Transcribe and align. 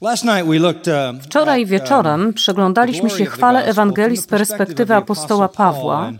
uh, 0.00 1.22
Wczoraj 1.22 1.66
wieczorem 1.66 2.32
przeglądaliśmy 2.34 3.10
się 3.10 3.24
chwale 3.24 3.64
Ewangelii 3.64 4.16
z 4.16 4.26
perspektywy 4.26 4.94
apostoła 4.94 5.48
Pawła 5.48 6.12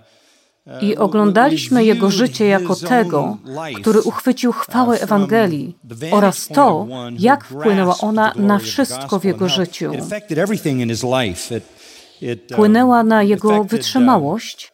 i 0.80 0.96
oglądaliśmy 0.96 1.84
jego 1.84 2.10
życie 2.10 2.46
jako 2.46 2.76
tego, 2.76 3.36
który 3.80 4.02
uchwycił 4.02 4.52
chwałę 4.52 5.00
Ewangelii 5.00 5.76
oraz 6.10 6.48
to, 6.48 6.86
jak 7.18 7.44
wpłynęła 7.44 7.98
ona 7.98 8.32
na 8.36 8.58
wszystko 8.58 9.18
w 9.18 9.24
jego 9.24 9.48
życiu. 9.48 9.92
Wpłynęła 12.50 13.02
na 13.02 13.22
jego 13.22 13.64
wytrzymałość, 13.64 14.73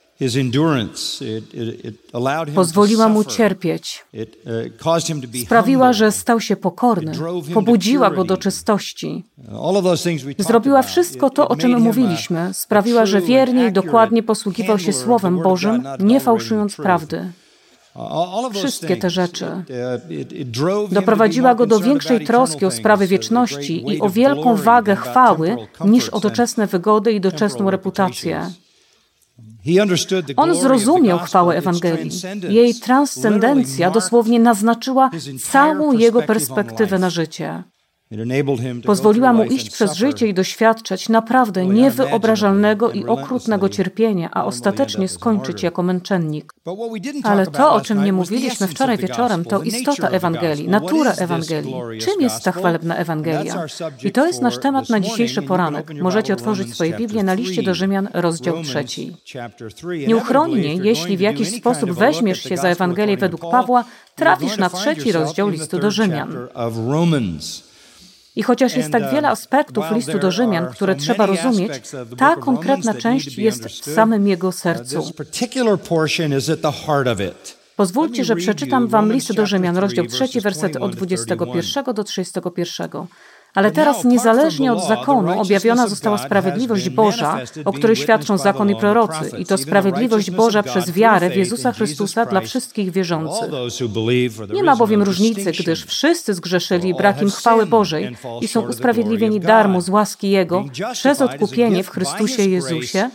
Pozwoliła 2.54 3.08
mu 3.08 3.24
cierpieć. 3.24 4.04
Uh, 4.14 5.42
Sprawiła, 5.44 5.92
że 5.92 6.12
stał 6.12 6.40
się 6.40 6.56
pokorny. 6.56 7.12
Pobudziła 7.54 8.10
go 8.10 8.24
do 8.24 8.36
czystości. 8.36 9.24
Zrobiła 10.38 10.82
wszystko 10.82 11.30
to, 11.30 11.48
o 11.48 11.56
czym 11.56 11.80
mówiliśmy. 11.80 12.54
Sprawiła, 12.54 13.06
że 13.06 13.20
wiernie 13.20 13.66
i 13.66 13.72
dokładnie 13.72 14.22
posługiwał 14.22 14.78
się 14.78 14.92
Słowem 14.92 15.42
Bożym, 15.42 15.84
nie 15.98 16.20
fałszując 16.20 16.76
prawdy. 16.76 17.32
Wszystkie 18.52 18.96
te 18.96 19.10
rzeczy 19.10 19.46
uh, 19.46 20.92
doprowadziła 20.92 21.54
go 21.54 21.66
do 21.66 21.80
większej 21.80 22.26
troski 22.26 22.64
o 22.66 22.70
sprawy 22.70 23.06
wieczności 23.06 23.92
i 23.92 24.00
o 24.00 24.08
wielką 24.08 24.56
wagę 24.56 24.96
chwały 24.96 25.56
niż 25.84 26.08
o 26.08 26.20
doczesne 26.20 26.66
wygody 26.66 27.12
i 27.12 27.20
doczesną 27.20 27.70
reputację. 27.70 28.50
On 30.36 30.54
zrozumiał 30.54 31.18
chwałę 31.18 31.56
Ewangelii. 31.56 32.10
Jej 32.48 32.74
transcendencja 32.74 33.90
dosłownie 33.90 34.40
naznaczyła 34.40 35.10
całą 35.42 35.92
jego 35.92 36.22
perspektywę 36.22 36.98
na 36.98 37.10
życie. 37.10 37.62
Pozwoliła 38.86 39.32
mu 39.32 39.44
iść 39.44 39.70
przez 39.70 39.94
życie 39.94 40.26
i 40.26 40.34
doświadczać 40.34 41.08
naprawdę 41.08 41.66
niewyobrażalnego 41.66 42.90
i 42.90 43.06
okrutnego 43.06 43.68
cierpienia, 43.68 44.30
a 44.32 44.44
ostatecznie 44.44 45.08
skończyć 45.08 45.62
jako 45.62 45.82
męczennik. 45.82 46.52
Ale 47.22 47.46
to, 47.46 47.72
o 47.72 47.80
czym 47.80 48.04
nie 48.04 48.12
mówiliśmy 48.12 48.66
wczoraj 48.66 48.98
wieczorem, 48.98 49.44
to 49.44 49.62
istota 49.62 50.08
Ewangelii, 50.08 50.68
natura 50.68 51.12
Ewangelii. 51.12 51.74
Czym 52.00 52.20
jest 52.20 52.44
ta 52.44 52.52
chwalebna 52.52 52.96
Ewangelia? 52.96 53.66
I 54.04 54.12
to 54.12 54.26
jest 54.26 54.42
nasz 54.42 54.58
temat 54.58 54.88
na 54.88 55.00
dzisiejszy 55.00 55.42
poranek. 55.42 55.90
Możecie 56.00 56.32
otworzyć 56.32 56.74
swoje 56.74 56.96
Biblię 56.96 57.22
na 57.22 57.34
liście 57.34 57.62
do 57.62 57.74
Rzymian, 57.74 58.08
rozdział 58.14 58.62
trzeci. 58.62 59.16
Nieuchronnie, 60.08 60.74
jeśli 60.74 61.16
w 61.16 61.20
jakiś 61.20 61.56
sposób 61.56 61.90
weźmiesz 61.90 62.42
się 62.42 62.56
za 62.56 62.68
Ewangelię 62.68 63.16
według 63.16 63.50
Pawła, 63.50 63.84
trafisz 64.16 64.58
na 64.58 64.70
trzeci 64.70 65.12
rozdział 65.12 65.48
listu 65.48 65.78
do 65.78 65.90
Rzymian. 65.90 66.36
I 68.36 68.42
chociaż 68.42 68.76
jest 68.76 68.90
tak 68.90 69.02
wiele 69.02 69.28
uh, 69.28 69.32
aspektów 69.32 69.84
listu 69.94 70.18
do 70.18 70.30
Rzymian, 70.30 70.68
które 70.72 70.94
trzeba 70.96 71.26
rozumieć, 71.26 71.72
ta 72.18 72.36
konkretna 72.36 72.94
część 72.94 73.38
jest 73.38 73.64
w 73.64 73.94
samym 73.94 74.28
jego 74.28 74.48
uh, 74.48 74.54
sercu. 74.54 75.12
Pozwólcie, 77.76 78.24
że 78.24 78.36
przeczytam 78.36 78.88
Wam 78.88 79.12
list 79.12 79.32
do 79.32 79.46
Rzymian, 79.46 79.76
rozdział 79.76 80.06
3, 80.06 80.40
werset 80.40 80.76
od 80.76 80.96
21 80.96 81.94
do 81.94 82.04
31. 82.04 83.06
Ale 83.54 83.70
teraz, 83.70 84.04
niezależnie 84.04 84.72
od 84.72 84.88
zakonu, 84.88 85.40
objawiona 85.40 85.88
została 85.88 86.18
sprawiedliwość 86.18 86.88
Boża, 86.88 87.38
o 87.64 87.72
której 87.72 87.96
świadczą 87.96 88.38
zakon 88.38 88.70
i 88.70 88.76
prorocy, 88.76 89.30
i 89.38 89.46
to 89.46 89.58
sprawiedliwość 89.58 90.30
Boża 90.30 90.62
przez 90.62 90.90
wiarę 90.90 91.30
w 91.30 91.36
Jezusa 91.36 91.72
Chrystusa 91.72 92.26
dla 92.26 92.40
wszystkich 92.40 92.90
wierzących. 92.90 93.50
Nie 94.52 94.62
ma 94.62 94.76
bowiem 94.76 95.02
różnicy, 95.02 95.52
gdyż 95.52 95.86
wszyscy 95.86 96.34
zgrzeszyli 96.34 96.94
brakiem 96.94 97.30
chwały 97.30 97.66
Bożej 97.66 98.16
i 98.40 98.48
są 98.48 98.60
usprawiedliwieni 98.60 99.40
darmo 99.40 99.80
z 99.80 99.88
łaski 99.88 100.30
Jego 100.30 100.64
przez 100.92 101.20
odkupienie 101.20 101.84
w 101.84 101.90
Chrystusie 101.90 102.42
Jezusie, 102.42 103.10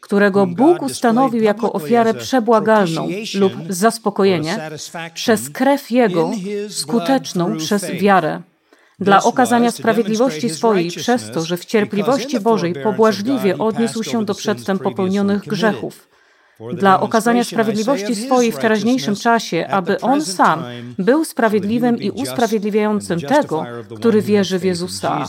którego 0.00 0.46
Bóg 0.46 0.82
ustanowił 0.82 1.42
jako 1.42 1.72
ofiarę 1.72 2.14
przebłagalną 2.14 3.08
lub 3.34 3.52
zaspokojenie 3.68 4.70
przez 5.14 5.50
krew 5.50 5.90
Jego, 5.90 6.30
skuteczną 6.68 7.56
przez 7.56 7.90
wiarę 7.90 8.42
dla 8.98 9.22
okazania 9.22 9.70
sprawiedliwości 9.70 10.50
swojej 10.50 10.90
przez 10.90 11.30
to, 11.30 11.44
że 11.44 11.56
w 11.56 11.64
cierpliwości 11.64 12.40
Bożej 12.40 12.74
pobłażliwie 12.82 13.58
odniósł 13.58 14.02
się 14.02 14.24
do 14.24 14.34
przedtem 14.34 14.78
popełnionych 14.78 15.40
grzechów. 15.42 16.08
Dla 16.72 17.00
okazania 17.00 17.44
sprawiedliwości 17.44 18.14
swojej 18.14 18.52
w 18.52 18.58
teraźniejszym 18.58 19.16
czasie, 19.16 19.66
aby 19.66 20.00
On 20.00 20.22
sam 20.22 20.64
był 20.98 21.24
sprawiedliwym 21.24 22.02
i 22.02 22.10
usprawiedliwiającym 22.10 23.20
tego, 23.20 23.66
który 23.96 24.22
wierzy 24.22 24.58
w 24.58 24.64
Jezusa. 24.64 25.28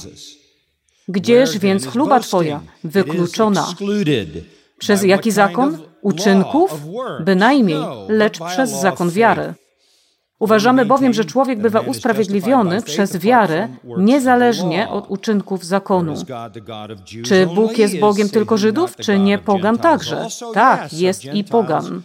Gdzież 1.08 1.58
więc 1.58 1.88
chluba 1.88 2.20
Twoja 2.20 2.62
wykluczona? 2.84 3.68
Przez 4.78 5.04
jaki 5.04 5.32
zakon? 5.32 5.78
Uczynków? 6.02 6.82
Bynajmniej, 7.20 7.80
lecz 8.10 8.40
przez 8.40 8.72
zakon 8.72 9.10
wiary. 9.10 9.54
Uważamy 10.40 10.86
bowiem, 10.86 11.14
że 11.14 11.26
człowiek 11.26 11.60
bywa 11.60 11.80
usprawiedliwiony 11.80 12.82
przez 12.82 13.18
wiarę 13.18 13.68
niezależnie 13.98 14.90
od 14.90 15.10
uczynków 15.10 15.66
zakonu. 15.66 16.14
Czy 17.26 17.48
Bóg 17.48 17.78
jest 17.78 18.00
Bogiem 18.00 18.30
tylko 18.30 18.58
Żydów, 18.58 18.96
czy 18.96 19.20
nie 19.20 19.38
pogan 19.38 19.78
także? 19.78 20.28
Tak, 20.54 20.94
jest 20.94 21.26
i 21.26 21.44
pogan. 21.44 22.02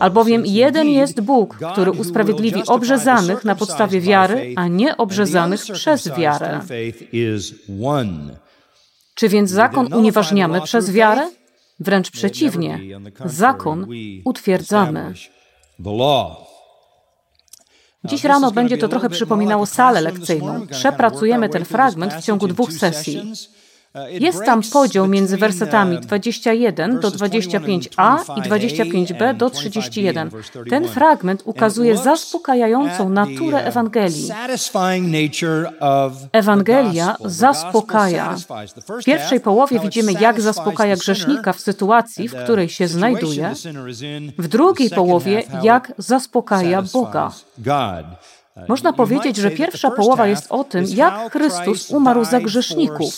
Albowiem 0.00 0.46
jeden 0.46 0.88
jest 0.88 1.20
Bóg, 1.20 1.58
który 1.72 1.90
usprawiedliwi 1.90 2.62
obrzezanych 2.66 3.44
na 3.44 3.54
podstawie 3.54 4.00
wiary, 4.00 4.54
a 4.56 4.68
nie 4.68 4.96
obrzezanych 4.96 5.60
przez 5.72 6.14
wiarę. 6.16 6.60
Czy 9.14 9.28
więc 9.28 9.50
zakon 9.50 9.94
unieważniamy 9.94 10.60
przez 10.60 10.90
wiarę? 10.90 11.30
Wręcz 11.80 12.10
przeciwnie, 12.10 12.80
zakon 13.24 13.86
utwierdzamy. 14.24 15.14
Dziś 18.04 18.24
rano 18.24 18.50
będzie 18.50 18.78
to 18.78 18.88
trochę 18.88 19.10
przypominało 19.10 19.66
salę 19.66 20.00
lekcyjną. 20.00 20.66
Przepracujemy 20.66 21.48
ten 21.48 21.64
fragment 21.64 22.14
w 22.14 22.22
ciągu 22.22 22.48
dwóch 22.48 22.72
sesji. 22.72 23.32
Jest 24.10 24.44
tam 24.44 24.62
podział 24.72 25.08
między 25.08 25.36
wersetami 25.36 26.00
21 26.00 27.00
do 27.00 27.10
25a 27.10 28.38
i 28.38 28.42
25b 28.42 29.36
do 29.36 29.50
31. 29.50 30.30
Ten 30.70 30.88
fragment 30.88 31.42
ukazuje 31.44 31.96
zaspokajającą 31.96 33.08
naturę 33.08 33.64
Ewangelii. 33.64 34.30
Ewangelia 36.32 37.16
zaspokaja. 37.24 38.36
W 39.00 39.04
pierwszej 39.04 39.40
połowie 39.40 39.80
widzimy, 39.80 40.12
jak 40.12 40.40
zaspokaja 40.40 40.96
grzesznika 40.96 41.52
w 41.52 41.60
sytuacji, 41.60 42.28
w 42.28 42.34
której 42.44 42.68
się 42.68 42.88
znajduje. 42.88 43.54
W 44.38 44.48
drugiej 44.48 44.90
połowie, 44.90 45.42
jak 45.62 45.92
zaspokaja 45.98 46.82
Boga. 46.82 47.32
Można 48.68 48.92
powiedzieć, 48.92 49.36
że 49.36 49.50
pierwsza 49.50 49.90
połowa 49.90 50.26
jest 50.26 50.46
o 50.52 50.64
tym, 50.64 50.84
jak 50.88 51.32
Chrystus 51.32 51.90
umarł 51.90 52.24
za 52.24 52.40
grzeszników, 52.40 53.14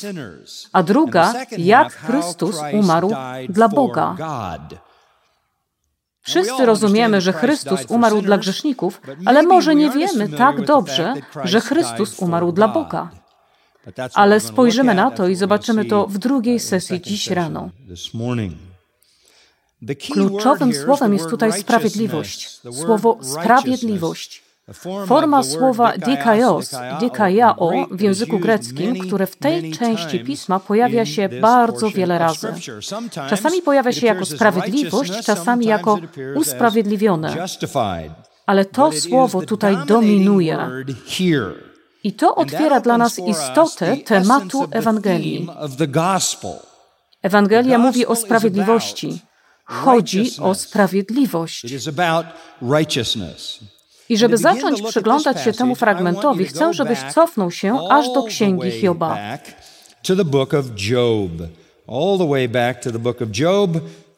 a 0.72 0.82
druga, 0.82 1.34
jak 1.58 1.92
Chrystus 1.92 2.56
umarł 2.72 3.12
dla 3.48 3.68
Boga. 3.68 4.16
Wszyscy 6.22 6.66
rozumiemy, 6.66 7.20
że 7.20 7.32
Chrystus 7.32 7.80
umarł 7.88 8.22
dla 8.22 8.38
grzeszników, 8.38 9.00
ale 9.24 9.42
może 9.42 9.74
nie 9.74 9.90
wiemy 9.90 10.28
tak 10.28 10.64
dobrze, 10.64 11.14
że 11.44 11.60
Chrystus 11.60 12.18
umarł 12.18 12.52
dla 12.52 12.68
Boga. 12.68 13.10
Ale 14.14 14.40
spojrzymy 14.40 14.94
na 14.94 15.10
to 15.10 15.28
i 15.28 15.34
zobaczymy 15.34 15.84
to 15.84 16.06
w 16.06 16.18
drugiej 16.18 16.60
sesji 16.60 17.00
dziś 17.00 17.30
rano. 17.30 17.70
Kluczowym 20.12 20.74
słowem 20.74 21.12
jest 21.12 21.30
tutaj 21.30 21.52
sprawiedliwość. 21.52 22.60
Słowo 22.72 23.18
sprawiedliwość. 23.22 24.49
Forma 25.06 25.42
słowa 25.42 25.92
dikaios, 25.98 26.70
dikaiao 27.00 27.70
w 27.90 28.00
języku 28.00 28.38
greckim, 28.38 28.98
które 28.98 29.26
w 29.26 29.36
tej 29.36 29.72
części 29.72 30.20
pisma 30.20 30.60
pojawia 30.60 31.06
się 31.06 31.28
bardzo 31.28 31.90
wiele 31.90 32.18
razy. 32.18 32.54
Czasami 33.28 33.62
pojawia 33.62 33.92
się 33.92 34.06
jako 34.06 34.26
sprawiedliwość, 34.26 35.12
czasami 35.24 35.66
jako 35.66 35.98
usprawiedliwione. 36.34 37.46
Ale 38.46 38.64
to 38.64 38.92
słowo 38.92 39.42
tutaj 39.42 39.76
dominuje. 39.86 40.58
I 42.04 42.12
to 42.12 42.34
otwiera 42.34 42.80
dla 42.80 42.98
nas 42.98 43.18
istotę 43.18 43.96
tematu 43.96 44.68
Ewangelii. 44.70 45.48
Ewangelia 47.22 47.78
mówi 47.78 48.06
o 48.06 48.16
sprawiedliwości. 48.16 49.20
Chodzi 49.64 50.30
o 50.40 50.54
sprawiedliwość. 50.54 51.66
I 54.10 54.18
żeby 54.18 54.36
zacząć 54.36 54.82
przyglądać 54.82 55.44
się 55.44 55.52
temu 55.52 55.74
fragmentowi, 55.74 56.44
chcę, 56.44 56.74
żebyś 56.74 56.98
cofnął 57.14 57.50
się 57.50 57.78
aż 57.90 58.12
do 58.12 58.22
księgi 58.22 58.70
Hioba. 58.70 59.18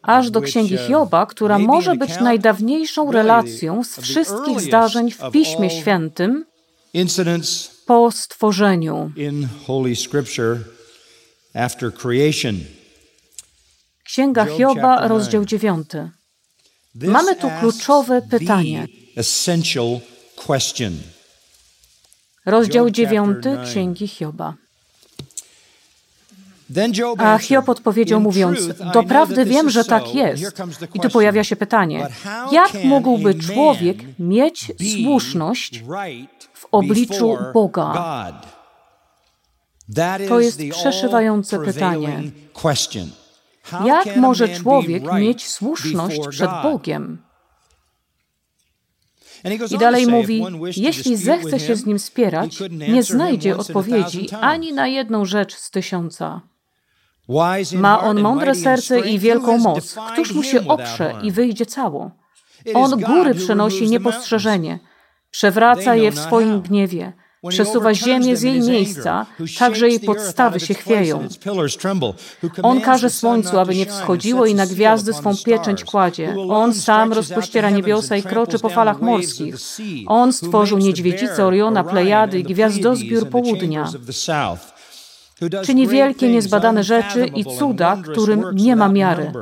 Aż 0.03 0.31
do 0.31 0.41
księgi 0.41 0.77
Hioba, 0.77 1.27
która 1.27 1.59
może 1.59 1.97
być 1.97 2.21
najdawniejszą 2.21 3.13
relacją 3.13 3.85
z 3.85 4.01
wszystkich 4.01 4.61
zdarzeń 4.61 5.11
w 5.11 5.31
Piśmie 5.31 5.71
Świętym, 5.71 6.45
po 7.87 8.11
stworzeniu. 8.11 9.13
Księga 14.05 14.45
Hioba, 14.45 15.09
rozdział 15.09 15.45
9. 15.45 15.87
Mamy 16.95 17.37
tu 17.37 17.51
kluczowe 17.61 18.23
pytanie. 18.23 18.87
Rozdział 22.47 22.91
9 22.91 23.37
Księgi 23.65 24.09
Hioba. 24.09 24.55
A 27.19 27.39
Hiob 27.39 27.69
odpowiedział 27.69 28.21
mówiąc, 28.21 28.59
doprawdy 28.93 29.45
wiem, 29.45 29.71
że 29.71 29.85
tak 29.85 30.15
jest. 30.15 30.43
I 30.95 31.01
tu 31.01 31.11
pojawia 31.11 31.45
się 31.45 31.57
pytanie, 31.57 32.09
jak 32.53 32.85
mógłby 32.85 33.35
człowiek 33.35 33.99
mieć 34.19 34.73
słuszność 35.03 35.83
w 36.55 36.67
obliczu 36.73 37.39
Boga? 37.55 37.93
To 40.29 40.41
jest 40.41 40.61
przeszywające 40.71 41.59
pytanie. 41.59 42.23
Jak 43.85 44.17
może 44.17 44.49
człowiek 44.49 45.13
mieć 45.13 45.49
słuszność 45.49 46.29
przed 46.29 46.51
Bogiem? 46.63 47.23
I 49.71 49.79
dalej 49.79 50.07
mówi, 50.07 50.45
jeśli 50.77 51.17
zechce 51.17 51.61
się 51.61 51.77
z 51.77 51.87
nim 51.87 51.99
spierać, 51.99 52.63
nie 52.71 53.03
znajdzie 53.03 53.57
odpowiedzi 53.57 54.29
ani 54.41 54.73
na 54.73 54.87
jedną 54.87 55.25
rzecz 55.25 55.55
z 55.55 55.71
tysiąca. 55.71 56.41
Ma 57.75 58.01
on 58.01 58.21
mądre 58.21 58.55
serce 58.55 59.01
i 59.01 59.19
wielką 59.19 59.59
moc. 59.59 59.97
Któż 60.13 60.33
mu 60.33 60.43
się 60.43 60.69
oprze 60.69 61.15
i 61.23 61.33
wyjdzie 61.33 61.67
cało? 61.67 62.11
On 62.75 63.01
góry 63.01 63.35
przenosi 63.35 63.91
niepostrzeżenie, 63.91 64.79
przewraca 65.31 65.95
je 65.95 66.11
w 66.11 66.19
swoim 66.19 66.61
gniewie, 66.61 67.13
przesuwa 67.49 67.95
ziemię 67.95 68.37
z 68.37 68.43
jej 68.43 68.61
miejsca, 68.61 69.27
tak 69.59 69.77
że 69.77 69.89
jej 69.89 70.01
podstawy 70.01 70.61
się 70.61 70.75
chwieją. 70.75 71.29
On 72.63 72.81
każe 72.81 73.11
słońcu, 73.11 73.59
aby 73.59 73.75
nie 73.75 73.87
wschodziło 73.87 74.47
i 74.47 74.55
na 74.55 74.67
gwiazdy 74.67 75.13
swą 75.13 75.37
pieczęć 75.45 75.85
kładzie. 75.85 76.37
On 76.49 76.75
sam 76.75 77.13
rozpościera 77.13 77.71
niebiosa 77.71 78.17
i 78.17 78.23
kroczy 78.23 78.59
po 78.59 78.69
falach 78.69 79.01
morskich. 79.01 79.55
On 80.07 80.33
stworzył 80.33 80.79
niedźwiedzicę 80.79 81.47
Oriona, 81.47 81.85
Plejady 81.85 82.39
i 82.39 82.45
gwiazdozbiór 82.45 83.29
południa. 83.29 83.89
Czyni 85.65 85.89
wielkie, 85.89 86.29
niezbadane 86.29 86.85
rzeczy 86.85 87.27
i 87.27 87.45
cuda, 87.45 88.03
którym 88.13 88.45
nie 88.53 88.77
ma 88.77 88.89
miary. 88.89 89.33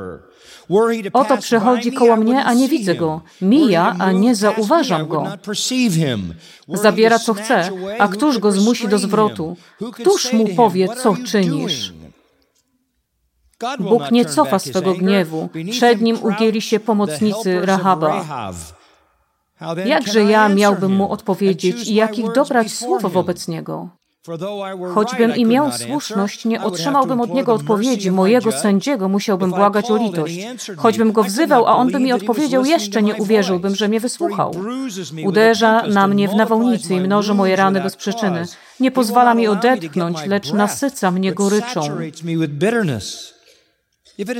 Oto 1.13 1.37
przechodzi 1.37 1.91
koło 1.91 2.15
mnie, 2.15 2.45
a 2.45 2.53
nie 2.53 2.69
widzę 2.69 2.95
go. 2.95 3.21
Mija, 3.41 3.95
a 3.99 4.11
nie 4.11 4.35
zauważam 4.35 5.07
go. 5.07 5.23
Zabiera 6.67 7.19
co 7.19 7.33
chce, 7.33 7.69
a 7.99 8.07
któż 8.07 8.37
go 8.39 8.51
zmusi 8.51 8.87
do 8.87 8.97
zwrotu? 8.97 9.57
Któż 9.93 10.33
mu 10.33 10.47
powie, 10.47 10.87
co 10.87 11.15
czynisz? 11.25 11.93
Bóg 13.79 14.11
nie 14.11 14.25
cofa 14.25 14.59
swego 14.59 14.93
gniewu. 14.93 15.49
Przed 15.71 16.01
nim 16.01 16.17
ugięli 16.23 16.61
się 16.61 16.79
pomocnicy 16.79 17.65
Rahaba. 17.65 18.25
Jakże 19.85 20.23
ja 20.23 20.49
miałbym 20.49 20.95
mu 20.95 21.11
odpowiedzieć 21.11 21.87
i 21.87 21.95
jakich 21.95 22.31
dobrać 22.31 22.71
słów 22.71 23.01
wobec 23.13 23.47
niego? 23.47 23.89
Choćbym 24.93 25.35
i 25.35 25.45
miał 25.45 25.71
słuszność, 25.71 26.45
nie 26.45 26.63
otrzymałbym 26.63 27.21
od 27.21 27.33
niego 27.33 27.53
odpowiedzi. 27.53 28.11
Mojego 28.11 28.51
sędziego 28.51 29.09
musiałbym 29.09 29.51
błagać 29.51 29.91
o 29.91 29.97
litość. 29.97 30.39
Choćbym 30.77 31.11
go 31.11 31.23
wzywał, 31.23 31.67
a 31.67 31.75
on 31.75 31.91
by 31.91 31.99
mi 31.99 32.13
odpowiedział, 32.13 32.65
jeszcze 32.65 33.03
nie 33.03 33.15
uwierzyłbym, 33.15 33.75
że 33.75 33.87
mnie 33.87 33.99
wysłuchał. 33.99 34.55
Uderza 35.25 35.87
na 35.87 36.07
mnie 36.07 36.27
w 36.27 36.35
nawałnicy 36.35 36.93
i 36.93 36.99
mnoży 36.99 37.33
moje 37.33 37.55
rany 37.55 37.81
bez 37.81 37.95
przyczyny. 37.95 38.45
Nie 38.79 38.91
pozwala 38.91 39.33
mi 39.33 39.47
odetchnąć, 39.47 40.25
lecz 40.25 40.53
nasyca 40.53 41.11
mnie 41.11 41.33
goryczą. 41.33 41.81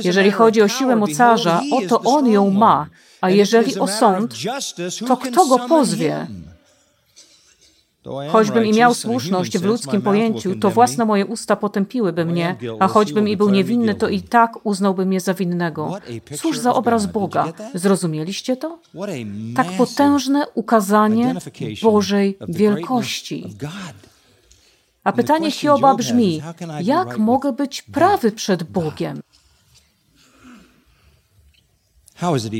Jeżeli 0.04 0.30
chodzi 0.30 0.62
o 0.62 0.68
siłę 0.68 0.96
mocarza, 0.96 1.60
oto 1.72 2.00
on 2.00 2.26
ją 2.26 2.50
ma, 2.50 2.86
a 3.20 3.30
jeżeli 3.30 3.78
o 3.78 3.88
sąd, 3.88 4.34
to 5.08 5.16
kto 5.16 5.46
go 5.46 5.58
pozwie? 5.58 6.26
Choćbym 8.28 8.66
i 8.66 8.72
miał 8.72 8.94
słuszność 8.94 9.58
w 9.58 9.64
ludzkim 9.64 10.02
pojęciu, 10.02 10.56
to 10.56 10.70
własne 10.70 11.04
moje 11.04 11.26
usta 11.26 11.56
potępiłyby 11.56 12.24
mnie, 12.24 12.56
a 12.80 12.88
choćbym 12.88 13.28
i 13.28 13.36
był 13.36 13.50
niewinny, 13.50 13.94
to 13.94 14.08
i 14.08 14.22
tak 14.22 14.66
uznałby 14.66 15.06
mnie 15.06 15.20
za 15.20 15.34
winnego. 15.34 15.98
Cóż 16.36 16.58
za 16.58 16.74
obraz 16.74 17.06
Boga? 17.06 17.52
Zrozumieliście 17.74 18.56
to? 18.56 18.78
Tak 19.56 19.66
potężne 19.72 20.46
ukazanie 20.54 21.34
Bożej 21.82 22.38
wielkości. 22.48 23.56
A 25.04 25.12
pytanie 25.12 25.50
Hioba 25.50 25.94
brzmi, 25.94 26.42
jak 26.82 27.18
mogę 27.18 27.52
być 27.52 27.82
prawy 27.82 28.32
przed 28.32 28.62
Bogiem? 28.62 29.20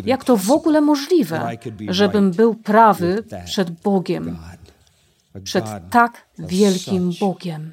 Jak 0.04 0.24
to 0.24 0.36
w 0.36 0.50
ogóle 0.50 0.80
możliwe, 0.80 1.56
żebym 1.88 2.30
był 2.30 2.54
prawy 2.54 3.24
przed 3.44 3.70
Bogiem? 3.70 4.38
Przed 5.44 5.64
tak 5.90 6.26
wielkim 6.38 7.12
Bogiem. 7.20 7.72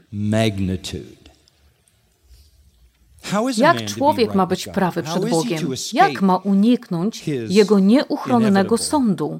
Jak 3.58 3.86
człowiek 3.86 4.36
ma 4.36 4.46
być 4.46 4.68
prawy 4.68 5.04
przed 5.04 5.30
Bogiem? 5.30 5.74
Jak 5.94 6.22
ma 6.22 6.38
uniknąć 6.38 7.28
Jego 7.28 7.80
nieuchronnego 7.80 8.78
sądu? 8.78 9.40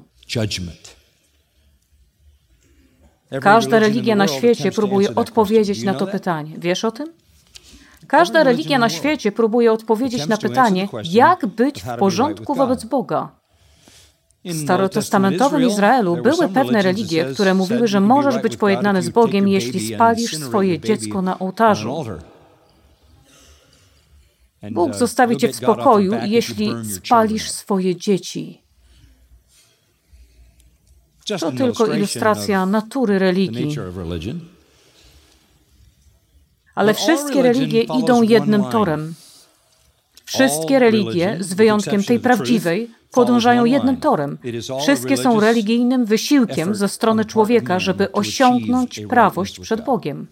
Każda 3.40 3.78
religia 3.78 4.16
na 4.16 4.28
świecie 4.28 4.72
próbuje 4.72 5.14
odpowiedzieć 5.14 5.82
na 5.82 5.94
to 5.94 6.06
pytanie. 6.06 6.54
Wiesz 6.58 6.84
o 6.84 6.92
tym? 6.92 7.12
Każda 8.06 8.44
religia 8.44 8.78
na 8.78 8.88
świecie 8.88 9.32
próbuje 9.32 9.72
odpowiedzieć 9.72 10.26
na 10.26 10.36
pytanie, 10.36 10.88
jak 11.04 11.46
być 11.46 11.82
w 11.82 11.96
porządku 11.98 12.54
wobec 12.54 12.84
Boga. 12.84 13.39
W 14.44 14.62
starotestamentowym 14.62 15.68
Izraelu 15.68 16.22
były 16.22 16.48
pewne 16.48 16.82
religie, 16.82 17.24
które 17.24 17.54
mówiły, 17.54 17.88
że 17.88 18.00
możesz 18.00 18.42
być 18.42 18.56
pojednany 18.56 19.02
z 19.02 19.08
Bogiem, 19.08 19.48
jeśli 19.48 19.94
spalisz 19.94 20.36
swoje 20.36 20.80
dziecko 20.80 21.22
na 21.22 21.38
ołtarzu. 21.38 22.04
Bóg 24.70 24.94
zostawi 24.94 25.36
cię 25.36 25.48
w 25.48 25.56
spokoju, 25.56 26.12
jeśli 26.24 26.72
spalisz 26.94 27.50
swoje 27.50 27.96
dzieci. 27.96 28.62
To 31.40 31.52
tylko 31.52 31.86
ilustracja 31.86 32.66
natury 32.66 33.18
religii. 33.18 33.76
Ale 36.74 36.94
wszystkie 36.94 37.42
religie 37.42 37.82
idą 37.82 38.22
jednym 38.22 38.64
torem. 38.64 39.14
Wszystkie 40.34 40.78
religie, 40.78 41.36
z 41.40 41.54
wyjątkiem 41.54 42.04
tej 42.04 42.20
prawdziwej, 42.20 42.90
podążają 43.12 43.64
jednym 43.64 43.96
torem. 43.96 44.38
Wszystkie 44.82 45.16
są 45.16 45.40
religijnym 45.40 46.04
wysiłkiem 46.04 46.74
ze 46.74 46.88
strony 46.88 47.24
człowieka, 47.24 47.78
żeby 47.78 48.12
osiągnąć 48.12 49.00
prawość 49.08 49.60
przed 49.60 49.84
Bogiem. 49.84 50.26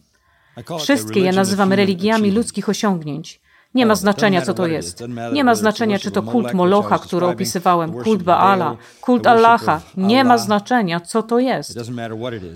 Wszystkie 0.79 1.21
je 1.21 1.33
nazywamy 1.33 1.77
religiami 1.77 2.31
ludzkich 2.31 2.69
osiągnięć. 2.69 3.41
Nie 3.79 3.87
ma 3.87 3.95
znaczenia, 3.95 4.43
co 4.43 4.55
to 4.55 4.67
jest. 4.67 5.05
Nie 5.33 5.45
ma 5.45 5.55
znaczenia, 5.55 5.99
czy 5.99 6.11
to 6.11 6.23
kult 6.23 6.55
Molocha, 6.55 6.99
który 6.99 7.27
opisywałem, 7.27 7.93
kult 7.93 8.23
Baala, 8.23 8.77
kult 9.01 9.27
Allaha. 9.27 9.81
Nie 9.97 10.25
ma 10.25 10.39
znaczenia, 10.39 11.01
co 11.01 11.23
to 11.23 11.39
jest. 11.39 11.79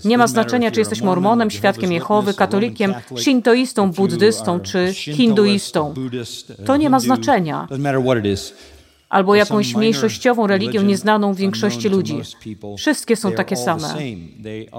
Nie 0.04 0.18
ma 0.18 0.26
znaczenia, 0.26 0.70
czy 0.70 0.80
jesteś 0.80 1.02
mormonem, 1.02 1.50
świadkiem 1.50 1.92
Jehowy, 1.92 2.34
katolikiem, 2.34 2.94
shintoistą, 3.16 3.90
buddystą 3.92 4.60
czy 4.60 4.94
hinduistą. 4.94 5.94
To 6.66 6.76
nie 6.76 6.90
ma 6.90 7.00
znaczenia 7.00 7.68
albo 9.12 9.34
jakąś 9.34 9.74
mniejszościową 9.74 10.46
religią 10.46 10.82
nieznaną 10.82 11.34
większości 11.34 11.88
ludzi. 11.88 12.20
Wszystkie 12.76 13.16
są 13.16 13.32
takie 13.32 13.56
same. 13.56 13.94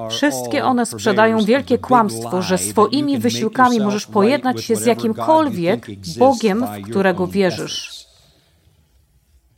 Wszystkie 0.10 0.66
one 0.66 0.86
sprzedają 0.86 1.46
wielkie 1.46 1.78
kłamstwo, 1.78 2.42
że 2.42 2.58
swoimi 2.58 3.18
wysiłkami 3.18 3.80
możesz 3.80 4.08
pojednać 4.08 4.64
się 4.64 4.76
z 4.76 4.86
jakimkolwiek 4.86 5.88
Bogiem, 6.18 6.66
w 6.66 6.90
którego 6.90 7.28
wierzysz. 7.28 8.06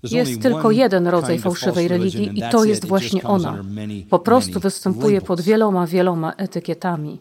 Jest 0.03 0.41
tylko 0.41 0.72
jeden 0.72 1.08
rodzaj 1.08 1.39
fałszywej 1.39 1.88
religii 1.88 2.39
i 2.39 2.41
to 2.51 2.63
jest 2.63 2.88
właśnie 2.88 3.24
ona. 3.24 3.63
Po 4.10 4.20
prostu 4.20 4.60
występuje 4.60 5.22
pod 5.22 5.41
wieloma, 5.41 5.88
wieloma 5.88 6.34
etykietami. 6.34 7.20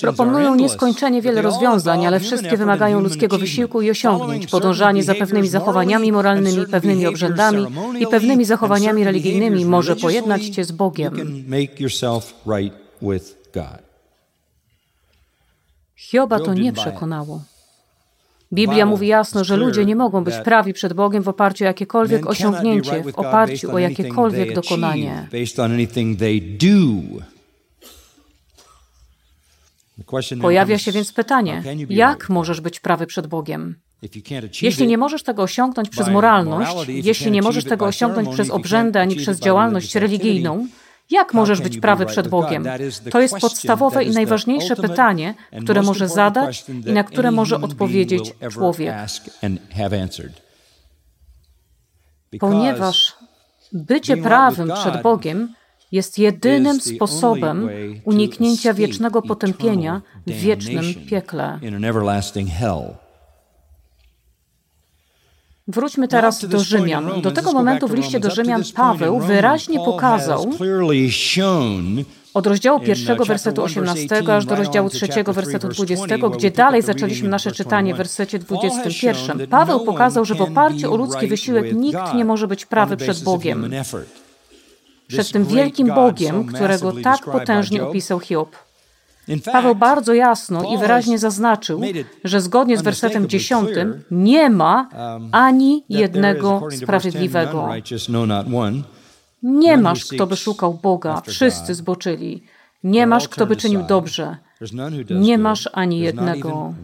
Proponują 0.00 0.54
nieskończenie 0.54 1.22
wiele 1.22 1.42
rozwiązań, 1.42 2.06
ale 2.06 2.20
wszystkie 2.20 2.56
wymagają 2.56 3.00
ludzkiego 3.00 3.38
wysiłku 3.38 3.82
i 3.82 3.90
osiągnięć, 3.90 4.46
podążanie 4.46 5.02
za 5.02 5.14
pewnymi 5.14 5.48
zachowaniami 5.48 6.12
moralnymi, 6.12 6.66
pewnymi 6.66 7.06
obrzędami 7.06 7.66
i 8.00 8.06
pewnymi 8.06 8.44
zachowaniami 8.44 9.04
religijnymi. 9.04 9.64
może 9.64 9.96
pojednać 9.96 10.48
cię 10.48 10.64
z 10.64 10.72
Bogiem. 10.72 11.44
Hioba 15.96 16.40
to 16.40 16.54
nie 16.54 16.72
przekonało. 16.72 17.42
Biblia 18.52 18.86
mówi 18.86 19.06
jasno, 19.06 19.44
że 19.44 19.56
ludzie 19.56 19.84
nie 19.84 19.96
mogą 19.96 20.24
być 20.24 20.34
prawi 20.44 20.72
przed 20.72 20.92
Bogiem 20.92 21.22
w 21.22 21.28
oparciu 21.28 21.64
o 21.64 21.66
jakiekolwiek 21.66 22.26
osiągnięcie, 22.26 23.02
w 23.02 23.18
oparciu 23.18 23.74
o 23.74 23.78
jakiekolwiek 23.78 24.54
dokonanie. 24.54 25.28
Pojawia 30.40 30.78
się 30.78 30.92
więc 30.92 31.12
pytanie, 31.12 31.62
jak 31.88 32.28
możesz 32.28 32.60
być 32.60 32.80
prawy 32.80 33.06
przed 33.06 33.26
Bogiem? 33.26 33.76
Jeśli 34.62 34.86
nie 34.86 34.98
możesz 34.98 35.22
tego 35.22 35.42
osiągnąć 35.42 35.88
przez 35.88 36.08
moralność, 36.08 36.72
jeśli 36.88 37.30
nie 37.30 37.42
możesz 37.42 37.64
tego 37.64 37.84
osiągnąć 37.84 38.28
przez 38.28 38.50
obrzędy 38.50 39.00
ani 39.00 39.16
przez 39.16 39.40
działalność 39.40 39.94
religijną, 39.94 40.66
jak 41.10 41.34
możesz 41.34 41.60
być 41.60 41.78
prawy 41.78 42.06
przed 42.06 42.28
Bogiem? 42.28 42.64
To 43.10 43.20
jest 43.20 43.38
podstawowe 43.40 44.04
i 44.04 44.10
najważniejsze 44.10 44.76
pytanie, 44.76 45.34
które 45.62 45.82
może 45.82 46.08
zadać 46.08 46.64
i 46.86 46.92
na 46.92 47.04
które 47.04 47.30
może 47.30 47.60
odpowiedzieć 47.60 48.34
człowiek. 48.50 48.94
Ponieważ 52.40 53.16
bycie 53.72 54.16
prawym 54.16 54.70
przed 54.74 55.02
Bogiem 55.02 55.54
jest 55.92 56.18
jedynym 56.18 56.80
sposobem 56.80 57.68
uniknięcia 58.04 58.74
wiecznego 58.74 59.22
potępienia 59.22 60.02
w 60.26 60.32
wiecznym 60.32 60.84
piekle. 61.10 61.58
Wróćmy 65.68 66.08
teraz 66.08 66.44
do 66.44 66.60
Rzymian. 66.60 67.20
Do 67.22 67.30
tego 67.30 67.52
momentu 67.52 67.88
w 67.88 67.94
liście 67.94 68.20
do 68.20 68.30
Rzymian 68.30 68.62
Paweł 68.74 69.20
wyraźnie 69.20 69.78
pokazał 69.78 70.50
od 72.34 72.46
rozdziału 72.46 72.80
pierwszego, 72.80 73.24
wersetu 73.24 73.62
18, 73.62 74.32
aż 74.32 74.44
do 74.44 74.56
rozdziału 74.56 74.90
trzeciego, 74.90 75.32
wersetu 75.32 75.68
20, 75.68 76.06
gdzie 76.36 76.50
dalej 76.50 76.82
zaczęliśmy 76.82 77.28
nasze 77.28 77.52
czytanie 77.52 77.94
w 77.94 77.96
wersecie 77.96 78.38
21. 78.38 79.46
Paweł 79.46 79.80
pokazał, 79.80 80.24
że 80.24 80.34
w 80.34 80.40
oparciu 80.40 80.92
o 80.92 80.96
ludzki 80.96 81.26
wysiłek 81.26 81.74
nikt 81.74 82.14
nie 82.14 82.24
może 82.24 82.48
być 82.48 82.66
prawy 82.66 82.96
przed 82.96 83.22
Bogiem. 83.22 83.70
Przed 85.10 85.32
tym 85.32 85.44
wielkim 85.44 85.94
Bogiem, 85.94 86.46
którego 86.46 86.92
tak 87.02 87.24
potężnie 87.24 87.84
opisał 87.84 88.20
Hiob. 88.20 88.56
Paweł 89.52 89.74
bardzo 89.74 90.14
jasno 90.14 90.74
i 90.74 90.78
wyraźnie 90.78 91.18
zaznaczył, 91.18 91.80
że 92.24 92.40
zgodnie 92.40 92.78
z 92.78 92.82
wersetem 92.82 93.28
10 93.28 93.68
nie 94.10 94.50
ma 94.50 94.88
um, 94.92 95.28
ani 95.32 95.84
jednego 95.88 96.62
sprawiedliwego. 96.70 97.68
Nie 99.42 99.76
masz, 99.76 100.04
kto 100.04 100.26
by 100.26 100.36
szukał 100.36 100.74
Boga, 100.74 101.22
wszyscy 101.26 101.74
zboczyli. 101.74 102.42
Nie 102.84 103.06
masz, 103.06 103.28
kto 103.28 103.46
by 103.46 103.56
czynił 103.56 103.82
dobrze. 103.82 104.36
Nie 105.10 105.38
masz 105.38 105.68
ani 105.72 105.98
jednego. 105.98 106.74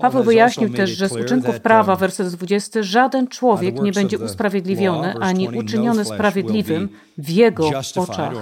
Paweł 0.00 0.22
wyjaśnił 0.22 0.70
też, 0.74 0.90
że 0.90 1.08
z 1.08 1.12
uczynków 1.12 1.60
prawa, 1.60 1.96
werset 1.96 2.28
20, 2.28 2.82
żaden 2.82 3.28
człowiek 3.28 3.82
nie 3.82 3.92
będzie 3.92 4.18
usprawiedliwiony 4.18 5.14
ani 5.20 5.48
uczyniony 5.48 6.04
sprawiedliwym 6.04 6.88
w 7.18 7.28
jego 7.30 7.70
oczach. 7.96 8.34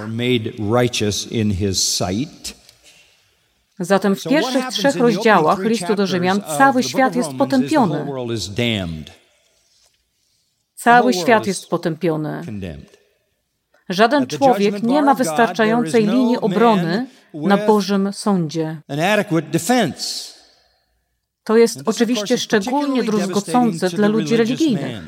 Zatem 3.79 4.15
w 4.15 4.23
pierwszych 4.23 4.67
trzech 4.67 4.95
rozdziałach 4.95 5.59
listu 5.59 5.95
do 5.95 6.07
Rzymian 6.07 6.41
cały 6.57 6.83
świat 6.83 7.15
jest 7.15 7.33
potępiony. 7.33 8.05
Cały 10.75 11.13
świat 11.13 11.47
jest 11.47 11.69
potępiony. 11.69 12.41
Żaden 13.89 14.27
człowiek 14.27 14.83
nie 14.83 15.01
ma 15.01 15.13
wystarczającej 15.13 16.07
linii 16.07 16.37
obrony 16.37 17.07
na 17.33 17.57
Bożym 17.57 18.13
sądzie. 18.13 18.81
To 21.47 21.57
jest 21.57 21.81
oczywiście 21.85 22.37
szczególnie 22.37 23.03
druzgocące 23.03 23.89
dla 23.89 24.07
ludzi 24.07 24.37
religijnych. 24.37 25.01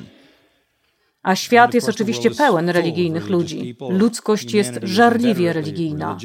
A 1.23 1.35
świat 1.35 1.73
jest 1.73 1.89
oczywiście 1.89 2.31
pełen 2.31 2.69
religijnych 2.69 3.29
ludzi. 3.29 3.75
Ludzkość 3.89 4.53
jest 4.53 4.73
żarliwie 4.83 5.53
religijna. 5.53 6.17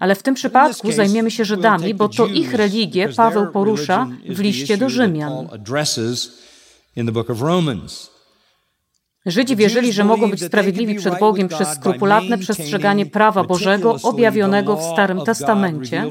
Ale 0.00 0.14
w 0.14 0.22
tym 0.22 0.34
przypadku 0.34 0.92
zajmiemy 0.92 1.30
się 1.30 1.44
Żydami, 1.44 1.94
bo 1.94 2.08
to 2.08 2.26
ich 2.26 2.54
religię 2.54 3.08
Paweł 3.08 3.52
porusza 3.52 4.08
w 4.28 4.40
liście 4.40 4.76
do 4.76 4.88
Rzymian. 4.88 5.48
Żydzi 9.26 9.56
wierzyli, 9.56 9.92
że 9.92 10.04
mogą 10.04 10.30
być 10.30 10.44
sprawiedliwi 10.44 10.94
przed 10.94 11.18
Bogiem 11.18 11.48
przez 11.48 11.68
skrupulatne 11.68 12.38
przestrzeganie 12.38 13.06
prawa 13.06 13.44
Bożego 13.44 13.96
objawionego 14.02 14.76
w 14.76 14.82
Starym 14.82 15.20
Testamencie 15.20 16.04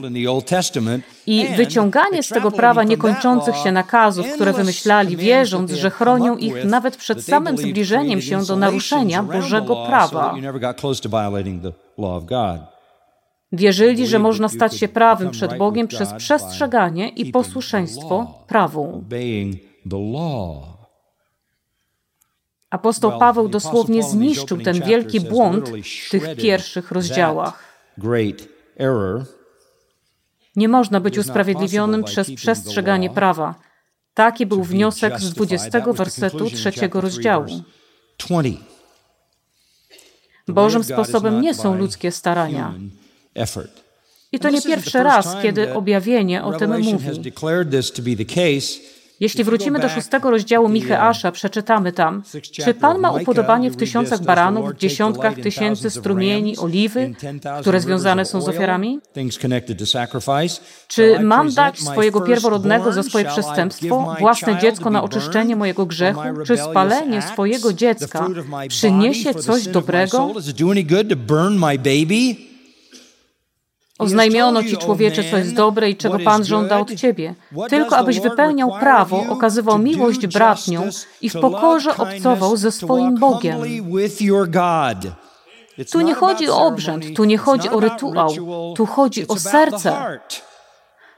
i 1.27 1.47
wyciąganie 1.57 2.23
z 2.23 2.27
tego 2.27 2.51
prawa 2.51 2.83
niekończących 2.83 3.55
się 3.55 3.71
nakazów, 3.71 4.27
które 4.35 4.53
wymyślali, 4.53 5.17
wierząc, 5.17 5.71
że 5.71 5.89
chronią 5.89 6.37
ich 6.37 6.65
nawet 6.65 6.97
przed 6.97 7.23
samym 7.23 7.57
zbliżeniem 7.57 8.21
się 8.21 8.45
do 8.45 8.55
naruszenia 8.55 9.23
Bożego 9.23 9.85
prawa. 9.87 10.35
Wierzyli, 13.51 14.07
że 14.07 14.19
można 14.19 14.49
stać 14.49 14.77
się 14.77 14.87
prawym 14.87 15.31
przed 15.31 15.57
Bogiem 15.57 15.87
przez 15.87 16.13
przestrzeganie 16.13 17.09
i 17.09 17.31
posłuszeństwo 17.31 18.43
prawu. 18.47 19.03
Apostoł 22.69 23.19
Paweł 23.19 23.47
dosłownie 23.47 24.03
zniszczył 24.03 24.57
ten 24.61 24.81
wielki 24.81 25.19
błąd 25.21 25.69
w 26.07 26.09
tych 26.09 26.35
pierwszych 26.37 26.91
rozdziałach. 26.91 27.63
Nie 30.55 30.69
można 30.69 30.99
być 30.99 31.17
usprawiedliwionym 31.17 32.03
przez 32.03 32.27
przestrzeganie 32.35 33.09
prawa. 33.09 33.55
Taki 34.13 34.45
był 34.45 34.63
wniosek 34.63 35.19
z 35.19 35.33
20 35.33 35.69
wersetu 35.93 36.49
trzeciego 36.49 37.01
rozdziału. 37.01 37.45
Bożym 40.47 40.83
sposobem 40.83 41.41
nie 41.41 41.53
są 41.53 41.75
ludzkie 41.77 42.11
starania. 42.11 42.73
I 44.31 44.39
to 44.39 44.49
nie 44.49 44.61
pierwszy 44.61 45.03
raz, 45.03 45.35
kiedy 45.41 45.73
objawienie 45.73 46.43
o 46.43 46.53
tym 46.59 46.69
mówi. 46.81 47.31
Jeśli 49.19 49.43
wrócimy 49.43 49.79
do 49.79 49.89
szóstego 49.89 50.31
rozdziału 50.31 50.69
Micheasza, 50.69 51.31
przeczytamy 51.31 51.91
tam, 51.91 52.23
czy 52.65 52.73
Pan 52.73 52.99
ma 52.99 53.11
upodobanie 53.11 53.71
w 53.71 53.75
tysiącach 53.75 54.23
baranów, 54.23 54.73
w 54.73 54.77
dziesiątkach 54.77 55.35
tysięcy 55.35 55.89
strumieni, 55.89 56.57
oliwy, 56.57 57.13
które 57.61 57.81
związane 57.81 58.25
są 58.25 58.41
z 58.41 58.49
ofiarami? 58.49 58.99
Czy 60.87 61.19
mam 61.19 61.53
dać 61.53 61.79
swojego 61.79 62.21
pierworodnego 62.21 62.91
za 62.91 63.03
swoje 63.03 63.25
przestępstwo, 63.25 64.15
własne 64.19 64.59
dziecko 64.59 64.89
na 64.89 65.03
oczyszczenie 65.03 65.55
mojego 65.55 65.85
grzechu? 65.85 66.21
Czy 66.45 66.57
spalenie 66.57 67.21
swojego 67.21 67.73
dziecka 67.73 68.27
przyniesie 68.67 69.33
coś 69.33 69.67
dobrego? 69.67 70.33
Oznajmiono 73.99 74.63
Ci, 74.63 74.77
człowiecze, 74.77 75.23
co 75.31 75.37
jest 75.37 75.53
dobre 75.53 75.89
i 75.89 75.95
czego 75.95 76.19
Pan 76.19 76.45
żąda 76.45 76.79
od 76.79 76.95
Ciebie, 76.95 77.35
tylko 77.69 77.97
abyś 77.97 78.19
wypełniał 78.19 78.71
prawo, 78.79 79.25
okazywał 79.29 79.79
miłość 79.79 80.27
bratnią 80.27 80.89
i 81.21 81.29
w 81.29 81.39
pokorze 81.39 81.97
obcował 81.97 82.57
ze 82.57 82.71
swoim 82.71 83.19
Bogiem. 83.19 83.59
Tu 85.91 86.01
nie 86.01 86.13
chodzi 86.13 86.49
o 86.49 86.65
obrzęd, 86.65 87.15
tu 87.15 87.23
nie 87.23 87.37
chodzi 87.37 87.69
o 87.69 87.79
rytuał, 87.79 88.31
tu 88.75 88.85
chodzi 88.85 89.27
o 89.27 89.39
serce. 89.39 90.19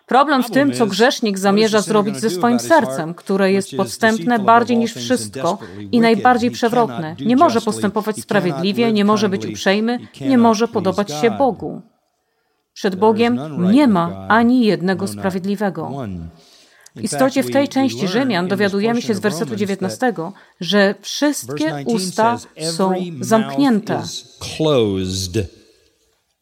Problem 0.06 0.44
w 0.44 0.52
tym, 0.52 0.74
co 0.74 0.88
grzesznik 0.88 1.38
zamierza 1.38 1.82
zrobić 1.82 2.18
ze 2.18 2.30
swoim 2.30 2.60
sercem, 2.60 3.14
które 3.14 3.52
jest 3.52 3.78
podstępne 3.78 4.40
bardziej 4.40 4.78
niż 4.78 4.94
wszystko 4.94 5.58
i 5.92 6.00
najbardziej 6.00 6.52
przewrotne. 6.52 7.16
Nie 7.26 7.36
może 7.36 7.62
postępować 7.62 8.18
sprawiedliwie, 8.18 8.94
nie 8.94 9.06
może 9.06 9.30
być 9.30 9.46
uprzejmy, 9.46 10.00
nie 10.22 10.38
może 10.38 10.68
podobać 10.68 11.12
się 11.22 11.32
Bogu. 11.32 11.82
Przed 12.78 12.96
Bogiem 12.96 13.40
nie 13.74 13.88
ma 13.88 14.28
ani 14.28 14.66
jednego 14.66 15.08
sprawiedliwego. 15.08 15.92
W 16.96 17.02
istocie 17.02 17.44
w 17.44 17.52
tej 17.52 17.68
części 17.68 18.08
Rzymian 18.08 18.48
dowiadujemy 18.48 19.02
się 19.02 19.14
z 19.16 19.20
wersetu 19.20 19.56
19, 19.56 20.14
że 20.62 20.96
wszystkie 21.02 21.84
usta 21.86 22.38
są 22.72 22.94
zamknięte. 23.20 24.04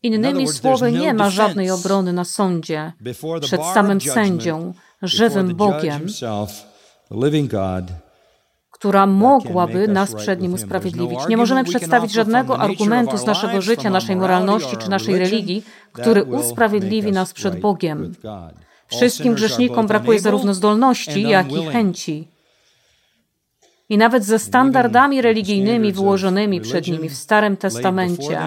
Innymi 0.03 0.47
słowy, 0.47 0.91
nie 0.91 1.13
ma 1.13 1.29
żadnej 1.29 1.71
obrony 1.71 2.13
na 2.13 2.25
sądzie 2.25 2.93
przed 3.41 3.61
samym 3.73 4.01
sędzią, 4.01 4.73
żywym 5.01 5.55
Bogiem, 5.55 6.07
która 8.85 9.05
mogłaby 9.05 9.87
nas 9.87 10.15
przed 10.15 10.41
Nim 10.41 10.53
usprawiedliwić. 10.53 11.19
Nie 11.29 11.37
możemy 11.37 11.63
przedstawić 11.63 12.11
żadnego 12.11 12.59
argumentu 12.59 13.17
z 13.17 13.25
naszego 13.25 13.61
życia, 13.61 13.89
naszej 13.89 14.15
moralności 14.15 14.77
czy 14.77 14.89
naszej 14.89 15.19
religii, 15.19 15.63
który 15.91 16.23
usprawiedliwi 16.23 17.11
nas 17.11 17.33
przed 17.33 17.59
Bogiem. 17.59 18.15
Wszystkim 18.87 19.33
grzesznikom 19.33 19.87
brakuje 19.87 20.19
zarówno 20.19 20.53
zdolności, 20.53 21.21
jak 21.21 21.51
i 21.51 21.65
chęci. 21.65 22.27
I 23.89 23.97
nawet 23.97 24.25
ze 24.25 24.39
standardami 24.39 25.21
religijnymi 25.21 25.91
wyłożonymi 25.91 26.61
przed 26.61 26.87
nimi 26.87 27.09
w 27.09 27.15
Starym 27.15 27.57
Testamencie, 27.57 28.41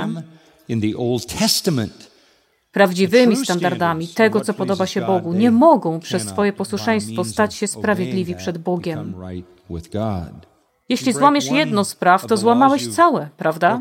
prawdziwymi 2.72 3.36
standardami 3.36 4.08
tego, 4.08 4.40
co 4.40 4.54
podoba 4.54 4.86
się 4.86 5.00
Bogu, 5.00 5.32
nie 5.32 5.50
mogą 5.50 6.00
przez 6.00 6.22
swoje 6.22 6.52
posłuszeństwo 6.52 7.24
stać 7.24 7.54
się 7.54 7.66
sprawiedliwi 7.66 8.34
przed 8.34 8.58
Bogiem. 8.58 9.14
Jeśli 10.88 11.12
złamiesz 11.12 11.50
jedno 11.50 11.84
z 11.84 11.94
praw, 11.94 12.26
to 12.26 12.36
złamałeś 12.36 12.88
całe, 12.94 13.28
prawda? 13.36 13.80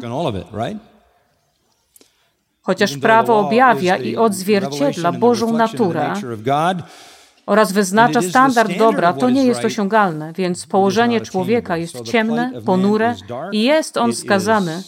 Chociaż 2.62 2.98
prawo 2.98 3.40
objawia 3.40 3.98
i 3.98 4.16
odzwierciedla 4.16 5.12
Bożą 5.12 5.54
naturę 5.54 6.14
oraz 7.46 7.72
wyznacza 7.72 8.22
standard 8.22 8.78
dobra, 8.78 9.14
to 9.14 9.30
nie 9.30 9.46
jest 9.46 9.66
osiągalne, 9.66 10.34
więc 10.34 10.66
położenie 10.66 11.22
człowieka 11.22 11.78
jest 11.78 12.02
ciemne, 12.02 12.52
ponure 12.66 13.16
i 13.52 13.64
jest 13.64 13.98
on 13.98 14.14
skazany 14.14 14.84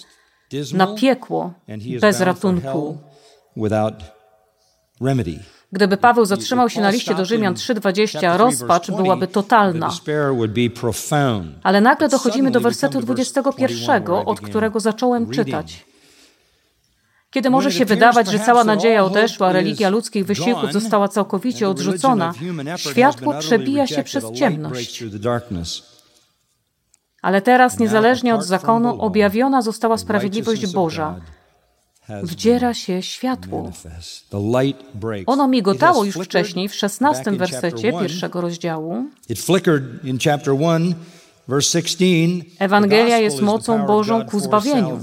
na 0.73 0.87
piekło 0.87 1.53
bez 2.01 2.21
ratunku. 2.21 2.97
Gdyby 5.71 5.97
Paweł 5.97 6.25
zatrzymał 6.25 6.69
się 6.69 6.81
na 6.81 6.89
liście 6.89 7.15
do 7.15 7.25
Rzymian 7.25 7.53
3:20, 7.53 8.37
rozpacz 8.37 8.91
byłaby 8.91 9.27
totalna. 9.27 9.91
Ale 11.63 11.81
nagle 11.81 12.09
dochodzimy 12.09 12.51
do 12.51 12.61
wersetu 12.61 13.01
21, 13.01 14.03
od 14.25 14.41
którego 14.41 14.79
zacząłem 14.79 15.29
czytać. 15.29 15.85
Kiedy 17.31 17.49
może 17.49 17.71
się 17.71 17.85
wydawać, 17.85 18.31
że 18.31 18.39
cała 18.39 18.63
nadzieja 18.63 19.03
odeszła, 19.03 19.51
religia 19.51 19.89
ludzkich 19.89 20.25
wysiłków 20.25 20.73
została 20.73 21.07
całkowicie 21.07 21.69
odrzucona, 21.69 22.33
światło 22.77 23.33
przebija 23.39 23.87
się 23.87 24.03
przez 24.03 24.31
ciemność. 24.31 25.03
Ale 27.21 27.41
teraz, 27.41 27.79
niezależnie 27.79 28.35
od 28.35 28.43
zakonu, 28.43 29.01
objawiona 29.01 29.61
została 29.61 29.97
sprawiedliwość 29.97 30.73
Boża. 30.73 31.19
Wdziera 32.23 32.73
się 32.73 33.01
światło. 33.01 33.71
Ono 35.25 35.47
migotało 35.47 36.05
już 36.05 36.15
wcześniej 36.15 36.69
w 36.69 36.75
szesnastym 36.75 37.37
wersecie 37.37 37.93
pierwszego 37.93 38.41
rozdziału. 38.41 39.05
Ewangelia 42.59 43.17
jest 43.17 43.41
mocą 43.41 43.85
Bożą 43.85 44.25
ku 44.25 44.39
zbawieniu. 44.39 44.99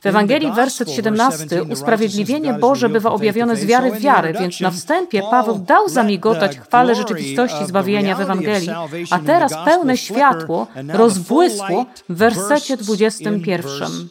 W 0.00 0.06
Ewangelii 0.06 0.52
werset 0.52 0.90
17 0.90 1.62
usprawiedliwienie 1.62 2.52
Boże 2.52 2.88
bywa 2.88 3.10
objawione 3.10 3.56
z 3.56 3.64
wiary 3.64 3.92
w 3.92 4.00
wiarę, 4.00 4.32
więc 4.32 4.60
na 4.60 4.70
wstępie 4.70 5.22
Paweł 5.30 5.58
dał 5.58 5.88
zamigotać 5.88 6.58
chwale 6.58 6.94
rzeczywistości 6.94 7.66
zbawienia 7.66 8.16
w 8.16 8.20
Ewangelii, 8.20 8.70
a 9.10 9.18
teraz 9.18 9.54
pełne 9.64 9.96
światło 9.96 10.66
rozbłysło 10.88 11.86
w 12.08 12.14
wersecie 12.14 12.76
21. 12.76 14.08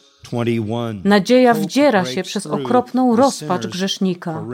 Nadzieja 1.04 1.54
wdziera 1.54 2.04
się 2.04 2.22
przez 2.22 2.46
okropną 2.46 3.16
rozpacz 3.16 3.66
grzesznika. 3.66 4.44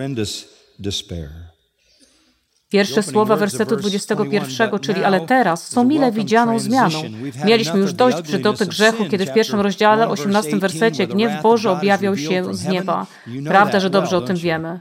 Pierwsze 2.70 3.02
słowa 3.02 3.36
wersetu 3.36 3.76
21, 3.76 4.78
czyli 4.80 5.04
ale 5.04 5.20
teraz, 5.20 5.68
są 5.68 5.84
mile 5.84 6.12
widzianą 6.12 6.58
zmianą. 6.58 7.02
Mieliśmy 7.44 7.80
już 7.80 7.92
dość 7.92 8.22
brzydoty 8.22 8.66
grzechu, 8.66 9.04
kiedy 9.10 9.26
w 9.26 9.32
pierwszym 9.32 9.60
rozdziale, 9.60 10.08
18 10.08 10.56
wersecie, 10.56 11.06
gniew 11.06 11.42
Boży 11.42 11.70
objawiał 11.70 12.16
się 12.16 12.54
z 12.54 12.66
nieba. 12.66 13.06
Prawda, 13.46 13.80
że 13.80 13.90
dobrze 13.90 14.16
o 14.16 14.20
tym 14.20 14.36
wiemy. 14.36 14.80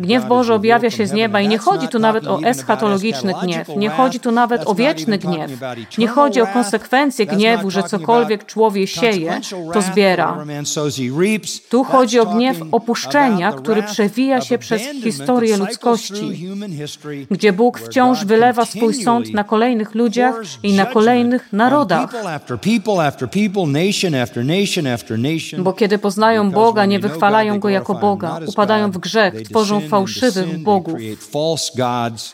Gniew 0.00 0.26
Boży 0.28 0.54
objawia 0.54 0.90
się 0.90 1.06
z 1.06 1.12
nieba 1.12 1.40
i 1.40 1.48
nie 1.48 1.58
chodzi 1.58 1.88
tu 1.88 1.98
nawet 1.98 2.26
o 2.26 2.40
eschatologiczny 2.42 3.34
gniew, 3.42 3.68
nie 3.76 3.90
chodzi 3.90 4.20
tu 4.20 4.32
nawet 4.32 4.62
o 4.66 4.74
wieczny 4.74 5.18
gniew, 5.18 5.50
nie 5.98 6.08
chodzi 6.08 6.40
o 6.40 6.46
konsekwencje 6.46 7.26
gniewu, 7.26 7.70
że 7.70 7.82
cokolwiek 7.82 8.46
człowiek 8.46 8.88
sieje, 8.88 9.40
to 9.72 9.82
zbiera. 9.82 10.44
Tu 11.68 11.84
chodzi 11.84 12.20
o 12.20 12.26
gniew 12.26 12.56
opuszczenia, 12.72 13.52
który 13.52 13.82
przewija 13.82 14.40
się 14.40 14.58
przez 14.58 14.82
historię 14.82 15.56
ludzkości, 15.56 16.48
gdzie 17.30 17.52
Bóg 17.52 17.78
wciąż 17.78 18.24
wylewa 18.24 18.64
swój 18.64 18.94
sąd 18.94 19.34
na 19.34 19.44
kolejnych 19.44 19.94
ludziach 19.94 20.34
i 20.62 20.72
na 20.72 20.86
kolejnych 20.86 21.52
narodach. 21.52 22.14
Bo 25.58 25.72
kiedy 25.72 25.98
poznają 25.98 26.50
Boga, 26.50 26.84
nie 26.86 26.98
wychwalają 26.98 27.60
Go 27.60 27.68
jako 27.68 27.94
Boga, 27.94 28.38
upadają 28.46 28.90
w 28.90 28.98
grzech, 28.98 29.41
tworzą 29.44 29.88
fałszywych 29.88 30.58
bogów, 30.58 31.00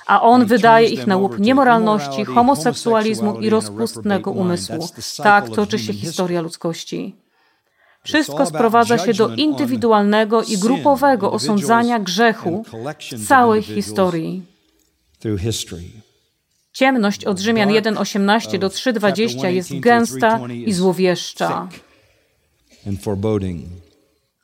a 0.07 0.23
on 0.23 0.47
wydaje 0.47 0.89
ich 0.89 1.07
na 1.07 1.17
łup 1.17 1.39
niemoralności, 1.39 2.25
homoseksualizmu 2.25 3.41
i 3.41 3.51
rozpustnego 3.51 4.31
umysłu. 4.31 4.89
Tak 5.23 5.51
toczy 5.51 5.79
się 5.79 5.93
historia 5.93 6.41
ludzkości. 6.41 7.17
Wszystko 8.05 8.47
sprowadza 8.47 8.99
się 8.99 9.15
do 9.15 9.29
indywidualnego 9.35 10.43
i 10.43 10.59
grupowego 10.59 11.33
osądzania 11.33 11.99
grzechu 11.99 12.65
w 13.13 13.27
całej 13.27 13.63
historii. 13.63 14.43
Ciemność 16.73 17.25
od 17.25 17.39
Rzymian 17.39 17.69
1:18 17.69 18.59
do 18.59 18.69
3:20 18.69 19.49
jest 19.49 19.81
gęsta 19.81 20.41
i 20.67 20.73
złowieszcza. 20.73 21.69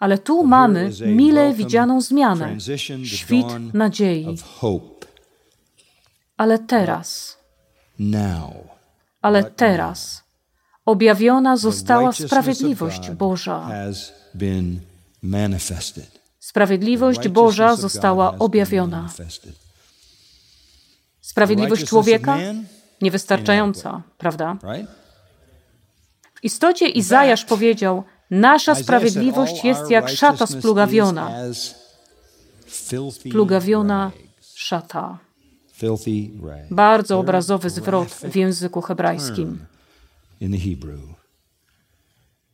Ale 0.05 0.19
tu 0.19 0.47
mamy 0.47 0.91
mile 1.07 1.53
widzianą 1.55 2.01
zmianę, 2.01 2.57
świt 3.05 3.47
nadziei. 3.75 4.37
Ale 6.37 6.59
teraz, 6.59 7.39
ale 9.23 9.45
teraz. 9.45 10.25
objawiona 10.85 11.57
została 11.57 12.13
sprawiedliwość 12.13 13.11
Boża. 13.11 13.69
Sprawiedliwość 16.39 17.29
Boża 17.29 17.77
została 17.77 18.39
objawiona. 18.39 19.09
Sprawiedliwość 21.21 21.85
człowieka? 21.85 22.39
niewystarczająca, 23.03 24.03
prawda? 24.19 24.57
W 26.35 26.45
istocie 26.45 26.89
Izajasz 26.89 27.45
powiedział: 27.45 28.05
Nasza 28.31 28.75
sprawiedliwość 28.75 29.65
jest 29.65 29.91
jak 29.91 30.09
szata 30.09 30.47
splugawiona. 30.47 31.31
Splugawiona 33.11 34.11
szata. 34.55 35.19
Bardzo 36.71 37.19
obrazowy 37.19 37.71
zwrot 37.71 38.09
w 38.09 38.37
języku 38.37 38.81
hebrajskim. 38.81 39.59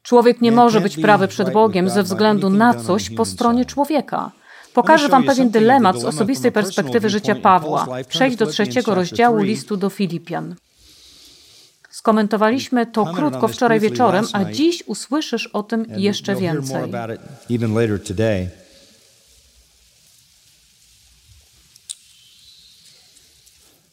Człowiek 0.03 0.41
nie 0.41 0.53
może 0.53 0.81
być 0.81 0.97
prawy 0.97 1.29
przed 1.29 1.53
Bogiem 1.53 1.91
ze 1.91 2.03
względu 2.03 2.51
na 2.51 2.75
coś 2.75 3.11
po 3.11 3.25
stronie 3.25 3.65
człowieka. 3.65 4.31
Pokażę 4.75 5.09
Wam 5.09 5.25
pewien 5.25 5.51
dylemat 5.51 6.01
z 6.01 6.05
osobistej 6.05 6.53
perspektywy 6.53 7.11
życia 7.11 7.35
Pawła. 7.35 7.87
Przejdź 8.09 8.37
do 8.37 8.47
trzeciego 8.47 8.95
rozdziału 8.95 9.39
listu 9.39 9.77
do 9.77 9.91
Filipian. 9.91 10.55
Skomentowaliśmy 12.01 12.87
to 12.87 13.07
krótko 13.07 13.49
wczoraj 13.49 13.81
wieczorem, 13.81 14.25
a 14.33 14.45
dziś 14.45 14.83
usłyszysz 14.87 15.47
o 15.47 15.63
tym 15.63 15.87
jeszcze 15.97 16.35
więcej. 16.35 16.93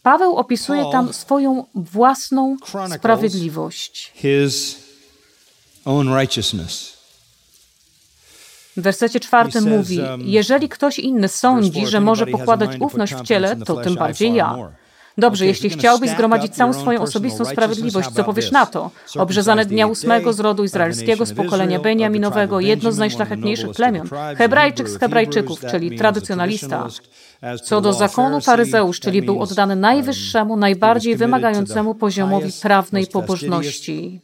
Paweł 0.04 0.36
opisuje 0.38 0.86
tam 0.92 1.14
swoją 1.14 1.66
własną 1.76 2.58
sprawiedliwość. 2.98 4.14
W 8.78 8.82
wersecie 8.82 9.20
czwartym 9.20 9.70
mówi: 9.70 10.00
um, 10.00 10.22
Jeżeli 10.22 10.70
ktoś 10.70 11.00
inny 11.00 11.28
sądzi, 11.28 11.88
że 11.88 12.02
może 12.02 12.28
pokładać 12.28 12.72
ufność 12.80 13.14
w 13.14 13.24
ciele, 13.24 13.56
to 13.56 13.76
tym 13.76 13.96
bardziej 13.96 14.34
ja. 14.34 14.72
Dobrze, 15.18 15.46
jeśli 15.46 15.70
chciałbyś 15.70 16.10
zgromadzić 16.10 16.56
całą 16.56 16.74
swoją 16.74 17.02
osobistą 17.02 17.46
sprawiedliwość, 17.46 18.10
co 18.10 18.24
powiesz 18.24 18.52
na 18.52 18.66
to? 18.66 18.92
Obrzezane 19.18 19.66
dnia 19.66 19.88
ósmego 19.88 20.34
z 20.34 20.40
rodu 20.40 20.64
izraelskiego, 20.64 21.26
z 21.26 21.34
pokolenia 21.34 21.80
Beniaminowego, 21.80 22.60
jedno 22.60 22.92
z 22.92 22.98
najszlachetniejszych 22.98 23.72
plemion, 23.72 24.10
Hebrajczyk 24.38 24.90
z 24.90 24.98
Hebrajczyków, 24.98 25.60
czyli 25.72 25.98
tradycjonalista. 25.98 26.88
Co 27.64 27.82
do 27.82 27.94
zakonu 27.94 28.42
faryzeusz, 28.42 29.00
czyli 29.00 29.22
był 29.22 29.42
oddany 29.42 29.76
najwyższemu, 29.76 30.58
najbardziej 30.58 31.16
wymagającemu 31.16 31.96
poziomowi 31.96 32.52
prawnej 32.62 33.08
pobożności. 33.08 34.22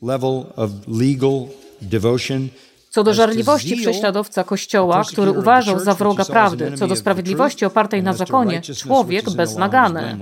Co 2.94 3.04
do 3.04 3.14
żarliwości 3.14 3.76
prześladowca 3.76 4.44
Kościoła, 4.44 5.04
który 5.04 5.32
uważał 5.32 5.80
za 5.80 5.94
wroga 5.94 6.26
prawdy, 6.26 6.72
co 6.76 6.88
do 6.88 6.96
sprawiedliwości 6.96 7.66
opartej 7.66 8.04
na 8.04 8.14
zakonie, 8.14 8.62
człowiek 8.62 9.30
beznagany. 9.30 10.18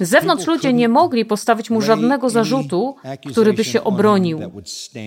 Z 0.00 0.08
zewnątrz 0.08 0.46
ludzie 0.46 0.72
nie 0.72 0.88
mogli 0.88 1.24
postawić 1.24 1.70
mu 1.70 1.82
żadnego 1.82 2.30
zarzutu, 2.30 2.96
który 3.30 3.52
by 3.52 3.64
się 3.64 3.84
obronił. 3.84 4.40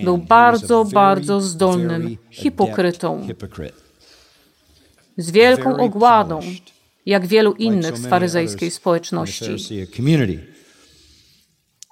Był 0.04 0.18
bardzo, 0.18 0.84
bardzo 0.84 1.40
zdolnym 1.40 2.16
hipokrytą. 2.30 3.26
Z 5.16 5.30
wielką 5.30 5.76
ogładą, 5.76 6.40
jak 7.06 7.26
wielu 7.26 7.52
innych 7.52 7.98
z 7.98 8.06
faryzejskiej 8.06 8.70
społeczności. 8.70 9.56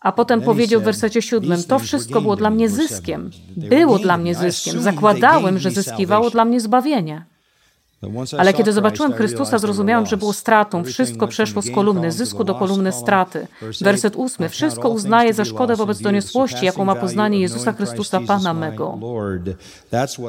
A 0.03 0.13
potem 0.13 0.43
powiedział 0.43 0.81
w 0.81 0.85
wersecie 0.85 1.23
siódmym: 1.23 1.65
To 1.65 1.79
wszystko 1.79 2.21
było 2.21 2.37
dla 2.37 2.51
mnie 2.51 2.69
zyskiem. 2.69 3.31
Było 3.57 3.99
dla 3.99 4.17
mnie 4.17 4.35
zyskiem. 4.35 4.81
Zakładałem, 4.81 5.59
że 5.59 5.71
zyskiwało 5.71 6.31
dla 6.31 6.45
mnie 6.45 6.61
zbawienie. 6.61 7.25
Ale 8.39 8.55
kiedy 8.55 8.73
zobaczyłem 8.73 9.13
Chrystusa, 9.13 9.59
zrozumiałem, 9.59 10.07
że 10.07 10.17
było 10.17 10.33
stratą. 10.33 10.85
Wszystko 10.85 11.29
przeszło 11.29 11.63
z 11.63 11.71
kolumny 11.71 12.13
zysku 12.13 12.45
do 12.45 12.55
kolumny 12.55 12.93
straty. 12.93 13.47
Werset 13.81 14.17
ósmy. 14.17 14.49
Wszystko 14.49 14.89
uznaje 14.89 15.35
za 15.35 15.45
szkodę 15.45 15.77
wobec 15.77 16.01
doniosłości, 16.01 16.67
jaką 16.67 16.85
ma 16.85 16.95
poznanie 16.95 17.41
Jezusa 17.41 17.73
Chrystusa, 17.73 18.21
Pana 18.27 18.55
mego. 18.55 18.99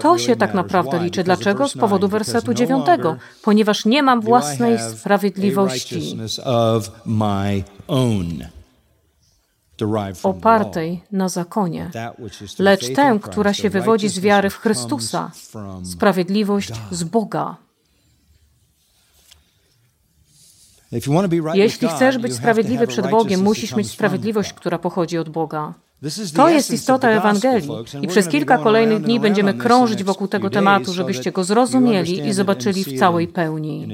To 0.01 0.17
się 0.17 0.36
tak 0.36 0.53
naprawdę 0.53 1.03
liczy. 1.03 1.23
Dlaczego? 1.23 1.67
Z 1.67 1.77
powodu 1.77 2.07
wersetu 2.07 2.53
dziewiątego. 2.53 3.15
Ponieważ 3.41 3.86
nie 3.86 4.03
mam 4.03 4.21
własnej 4.21 4.79
sprawiedliwości 4.79 6.17
opartej 10.23 11.03
na 11.11 11.29
zakonie, 11.29 11.91
lecz 12.59 12.93
tę, 12.93 13.19
która 13.21 13.53
się 13.53 13.69
wywodzi 13.69 14.09
z 14.09 14.19
wiary 14.19 14.49
w 14.49 14.57
Chrystusa, 14.57 15.31
sprawiedliwość 15.83 16.71
z 16.91 17.03
Boga. 17.03 17.57
Jeśli 21.53 21.87
chcesz 21.87 22.17
być 22.17 22.35
sprawiedliwy 22.35 22.87
przed 22.87 23.09
Bogiem, 23.09 23.41
musisz 23.41 23.75
mieć 23.75 23.91
sprawiedliwość, 23.91 24.53
która 24.53 24.79
pochodzi 24.79 25.17
od 25.17 25.29
Boga. 25.29 25.73
To 26.35 26.49
jest 26.49 26.71
istota 26.71 27.09
Ewangelii 27.09 27.69
i 28.01 28.07
przez 28.07 28.27
kilka 28.27 28.57
kolejnych 28.57 29.01
dni 29.01 29.19
będziemy 29.19 29.53
krążyć 29.53 30.03
wokół 30.03 30.27
tego 30.27 30.49
tematu, 30.49 30.93
żebyście 30.93 31.31
go 31.31 31.43
zrozumieli 31.43 32.27
i 32.27 32.33
zobaczyli 32.33 32.83
w 32.83 32.99
całej 32.99 33.27
pełni. 33.27 33.87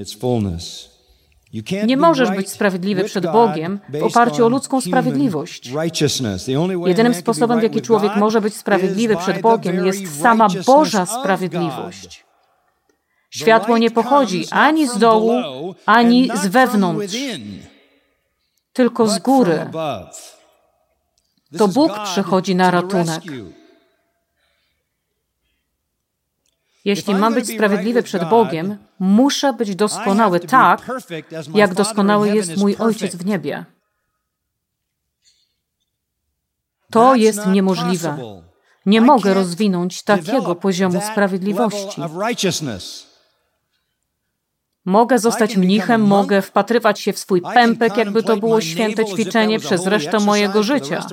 Nie 1.85 1.97
możesz 1.97 2.31
być 2.31 2.49
sprawiedliwy 2.49 3.03
przed 3.03 3.31
Bogiem 3.31 3.79
w 3.89 4.03
oparciu 4.03 4.45
o 4.45 4.49
ludzką 4.49 4.81
sprawiedliwość. 4.81 5.71
Jedynym 6.85 7.13
sposobem, 7.13 7.59
w 7.59 7.63
jaki 7.63 7.81
człowiek 7.81 8.15
może 8.15 8.41
być 8.41 8.55
sprawiedliwy 8.55 9.17
przed 9.17 9.41
Bogiem, 9.41 9.85
jest 9.85 10.21
sama 10.21 10.47
Boża 10.65 11.05
sprawiedliwość. 11.05 12.25
Światło 13.29 13.77
nie 13.77 13.91
pochodzi 13.91 14.45
ani 14.51 14.87
z 14.87 14.97
dołu, 14.97 15.33
ani 15.85 16.29
z 16.33 16.47
wewnątrz, 16.47 17.15
tylko 18.73 19.07
z 19.07 19.19
góry. 19.19 19.69
To 21.57 21.67
Bóg 21.67 21.91
przychodzi 22.03 22.55
na 22.55 22.71
ratunek. 22.71 23.21
Jeśli 26.85 27.15
mam 27.15 27.33
być 27.33 27.47
sprawiedliwy 27.47 28.03
przed 28.03 28.29
Bogiem, 28.29 28.77
muszę 28.99 29.53
być 29.53 29.75
doskonały 29.75 30.39
tak, 30.39 30.87
jak 31.55 31.73
doskonały 31.73 32.29
jest 32.29 32.57
mój 32.57 32.75
Ojciec 32.75 33.15
w 33.15 33.25
niebie. 33.25 33.65
To 36.91 37.15
jest 37.15 37.47
niemożliwe. 37.47 38.17
Nie 38.85 39.01
mogę 39.01 39.33
rozwinąć 39.33 40.03
takiego 40.03 40.55
poziomu 40.55 41.01
sprawiedliwości. 41.11 42.01
Mogę 44.85 45.19
zostać 45.19 45.57
mnichem, 45.57 46.01
mogę 46.01 46.41
wpatrywać 46.41 46.99
się 46.99 47.13
w 47.13 47.19
swój 47.19 47.41
pępek, 47.41 47.97
jakby 47.97 48.23
to 48.23 48.37
było 48.37 48.61
święte 48.61 49.05
ćwiczenie 49.05 49.59
przez 49.59 49.85
resztę 49.85 50.19
mojego 50.19 50.63
życia. 50.63 51.05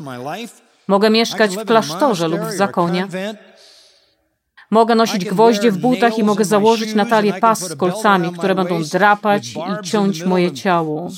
Mogę 0.89 1.11
mieszkać 1.11 1.57
w 1.57 1.65
klasztorze 1.65 2.29
lub 2.29 2.41
w 2.41 2.53
zakonie. 2.53 3.09
Mogę 4.71 4.95
nosić 4.95 5.25
gwoździe 5.25 5.71
w 5.73 5.79
butach 5.79 6.19
i 6.19 6.25
mogę 6.25 6.45
założyć 6.45 6.95
na 6.95 7.05
talię 7.05 7.35
pas 7.35 7.61
z 7.61 7.77
kolcami, 7.77 8.33
które 8.33 8.55
będą 8.55 8.83
drapać 8.83 9.53
i 9.53 9.87
ciąć 9.87 10.25
moje 10.25 10.53
ciało. 10.53 11.09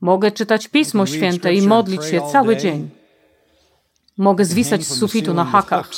Mogę 0.00 0.30
czytać 0.30 0.68
Pismo 0.68 1.06
Święte 1.06 1.54
i 1.54 1.62
modlić 1.62 2.04
się 2.04 2.20
cały 2.32 2.56
dzień. 2.56 2.90
Mogę 4.16 4.44
zwisać 4.44 4.84
z 4.84 4.98
sufitu 4.98 5.34
na 5.34 5.44
hakach. 5.44 5.90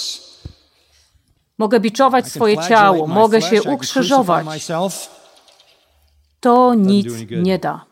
Mogę 1.58 1.80
biczować 1.80 2.28
swoje 2.28 2.56
ciało, 2.68 3.06
mogę 3.06 3.42
się 3.42 3.62
ukrzyżować. 3.62 4.46
To 6.40 6.74
nic 6.74 7.06
nie 7.30 7.58
da. 7.58 7.84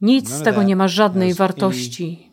Nic 0.00 0.30
z 0.30 0.42
tego 0.42 0.62
nie 0.62 0.76
ma 0.76 0.88
żadnej 0.88 1.34
wartości. 1.34 2.32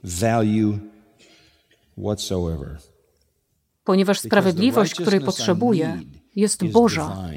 Ponieważ 3.84 4.20
sprawiedliwość, 4.20 4.96
której 4.96 5.22
potrzebuję, 5.22 6.02
jest 6.36 6.66
Boża. 6.66 7.30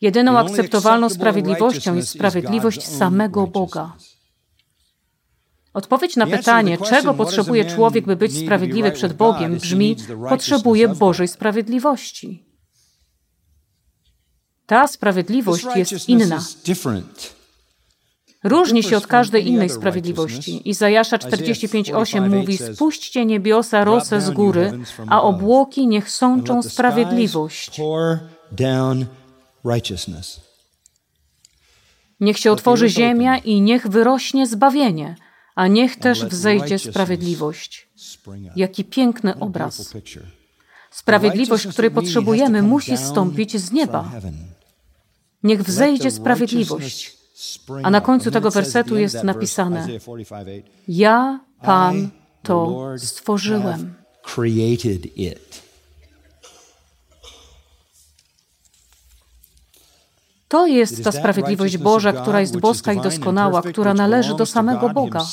Jedyną 0.00 0.38
akceptowalną 0.38 1.08
sprawiedliwością 1.08 1.94
jest 1.94 2.08
sprawiedliwość 2.08 2.86
samego 2.86 3.46
Boga. 3.46 3.96
Odpowiedź 5.74 6.16
na 6.16 6.26
pytanie, 6.26 6.78
czego 6.78 7.14
potrzebuje 7.14 7.64
człowiek, 7.64 8.06
by 8.06 8.16
być 8.16 8.38
sprawiedliwy 8.38 8.92
przed 8.92 9.12
Bogiem, 9.12 9.56
brzmi: 9.56 9.96
potrzebuje 10.28 10.88
Bożej 10.88 11.28
sprawiedliwości. 11.28 12.44
Ta 14.66 14.88
sprawiedliwość 14.88 15.66
jest 15.76 16.08
inna. 16.08 16.44
Różni 18.44 18.82
się 18.82 18.96
od 18.96 19.06
każdej 19.06 19.48
innej 19.48 19.70
sprawiedliwości. 19.70 20.68
Izajasza 20.68 21.16
45:8 21.16 22.30
mówi: 22.30 22.58
Spuśćcie 22.58 23.26
niebiosa 23.26 23.84
rosę 23.84 24.20
z 24.20 24.30
góry, 24.30 24.78
a 25.06 25.22
obłoki 25.22 25.86
niech 25.86 26.10
sączą 26.10 26.62
sprawiedliwość. 26.62 27.80
Niech 32.20 32.38
się 32.38 32.52
otworzy 32.52 32.88
ziemia 32.88 33.38
i 33.38 33.60
niech 33.60 33.88
wyrośnie 33.88 34.46
zbawienie 34.46 35.16
a 35.54 35.66
niech 35.66 35.96
też 35.96 36.24
wzejdzie 36.24 36.78
sprawiedliwość. 36.78 37.88
Jaki 38.56 38.84
piękny 38.84 39.38
obraz. 39.38 39.94
Sprawiedliwość, 40.90 41.66
której 41.66 41.90
potrzebujemy, 41.90 42.62
musi 42.62 42.96
stąpić 42.96 43.56
z 43.56 43.72
nieba. 43.72 44.10
Niech 45.42 45.62
wzejdzie 45.62 46.10
sprawiedliwość. 46.10 47.23
A 47.82 47.90
na 47.90 48.00
końcu 48.00 48.30
tego 48.30 48.50
wersetu 48.50 48.98
jest 48.98 49.24
napisane: 49.24 49.88
Ja, 50.88 51.40
Pan, 51.62 52.10
to 52.42 52.86
stworzyłem. 52.96 53.94
To 60.48 60.66
jest 60.66 61.04
ta 61.04 61.12
sprawiedliwość 61.12 61.78
Boża, 61.78 62.12
która 62.12 62.40
jest 62.40 62.60
boska 62.60 62.92
i 62.92 63.00
doskonała, 63.00 63.62
która 63.62 63.94
należy 63.94 64.34
do 64.34 64.46
samego 64.46 64.90
Boga. 64.90 65.26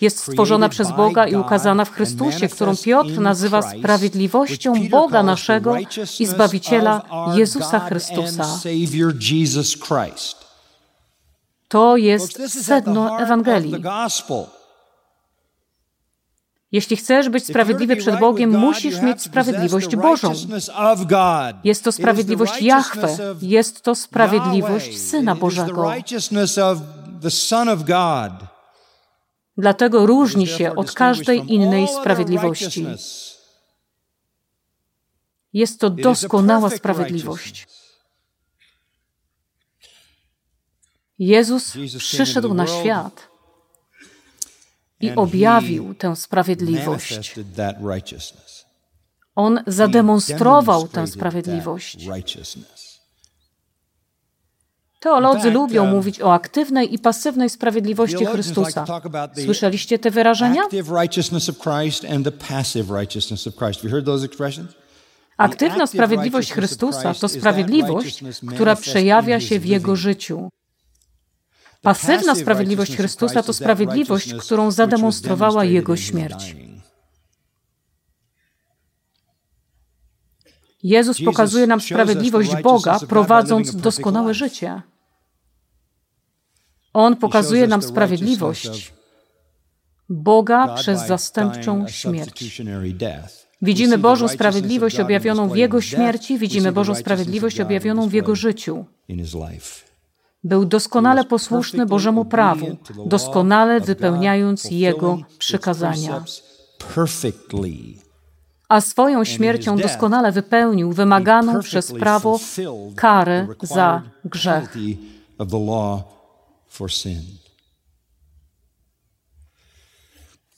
Jest 0.00 0.18
stworzona 0.18 0.68
przez 0.68 0.92
Boga 0.92 1.26
i 1.26 1.36
ukazana 1.36 1.84
w 1.84 1.90
Chrystusie, 1.92 2.48
którą 2.48 2.76
Piotr 2.76 3.20
nazywa 3.20 3.62
sprawiedliwością 3.62 4.88
Boga 4.88 5.22
naszego 5.22 5.76
i 6.20 6.26
Zbawiciela 6.26 7.02
Jezusa 7.36 7.80
Chrystusa. 7.80 8.44
To 11.68 11.96
jest 11.96 12.64
sedno 12.64 13.18
Ewangelii. 13.18 13.82
Jeśli 16.72 16.96
chcesz 16.96 17.28
być 17.28 17.46
sprawiedliwy 17.46 17.96
przed 17.96 18.20
Bogiem, 18.20 18.58
musisz 18.58 19.00
mieć 19.00 19.22
sprawiedliwość 19.22 19.96
Bożą. 19.96 20.32
Jest 21.64 21.84
to 21.84 21.92
sprawiedliwość 21.92 22.62
Jahwe, 22.62 23.16
jest 23.42 23.82
to 23.82 23.94
sprawiedliwość 23.94 24.98
Syna 24.98 25.34
Bożego. 25.34 25.92
Dlatego 29.58 30.06
różni 30.06 30.46
się 30.46 30.74
od 30.74 30.92
każdej 30.92 31.52
innej 31.54 31.88
sprawiedliwości. 31.88 32.86
Jest 35.52 35.80
to 35.80 35.90
doskonała 35.90 36.70
sprawiedliwość. 36.70 37.66
Jezus 41.18 41.72
przyszedł 41.98 42.54
na 42.54 42.66
świat 42.66 43.28
i 45.00 45.10
objawił 45.10 45.94
tę 45.94 46.16
sprawiedliwość. 46.16 47.34
On 49.34 49.62
zademonstrował 49.66 50.88
tę 50.88 51.06
sprawiedliwość. 51.06 52.08
Teolodzy 55.00 55.50
lubią 55.50 55.86
mówić 55.86 56.22
o 56.22 56.34
aktywnej 56.34 56.94
i 56.94 56.98
pasywnej 56.98 57.50
sprawiedliwości 57.50 58.26
Chrystusa. 58.26 58.84
Słyszeliście 59.44 59.98
te 59.98 60.10
wyrażenia? 60.10 60.62
Aktywna 65.36 65.86
sprawiedliwość 65.86 66.52
Chrystusa 66.52 67.14
to 67.14 67.28
sprawiedliwość, 67.28 68.24
która 68.54 68.76
przejawia 68.76 69.40
się 69.40 69.60
w 69.60 69.66
Jego 69.66 69.96
życiu. 69.96 70.48
Pasywna 71.86 72.34
sprawiedliwość 72.34 72.96
Chrystusa 72.96 73.42
to 73.42 73.52
sprawiedliwość, 73.52 74.34
którą 74.34 74.70
zademonstrowała 74.70 75.64
Jego 75.64 75.96
śmierć. 75.96 76.56
Jezus 80.82 81.22
pokazuje 81.24 81.66
nam 81.66 81.80
sprawiedliwość 81.80 82.50
Boga, 82.62 82.98
prowadząc 83.08 83.76
doskonałe 83.76 84.34
życie. 84.34 84.82
On 86.92 87.16
pokazuje 87.16 87.66
nam 87.66 87.82
sprawiedliwość 87.82 88.92
Boga 90.08 90.74
przez 90.74 91.06
zastępczą 91.06 91.88
śmierć. 91.88 92.62
Widzimy 93.62 93.98
Bożą 93.98 94.28
sprawiedliwość 94.28 95.00
objawioną 95.00 95.48
w 95.48 95.56
Jego 95.56 95.80
śmierci, 95.80 96.38
widzimy 96.38 96.72
Bożą 96.72 96.94
sprawiedliwość 96.94 97.60
objawioną 97.60 98.08
w 98.08 98.12
Jego 98.12 98.34
życiu. 98.36 98.84
Był 100.46 100.64
doskonale 100.64 101.24
posłuszny 101.24 101.86
Bożemu 101.86 102.24
prawu, 102.24 102.66
doskonale 103.06 103.80
wypełniając 103.80 104.64
Jego 104.70 105.18
przykazania. 105.38 106.24
A 108.68 108.80
swoją 108.80 109.24
śmiercią 109.24 109.76
doskonale 109.76 110.32
wypełnił 110.32 110.92
wymaganą 110.92 111.60
przez 111.60 111.92
prawo 111.92 112.40
karę 112.96 113.46
za 113.62 114.02
grzech. 114.24 114.76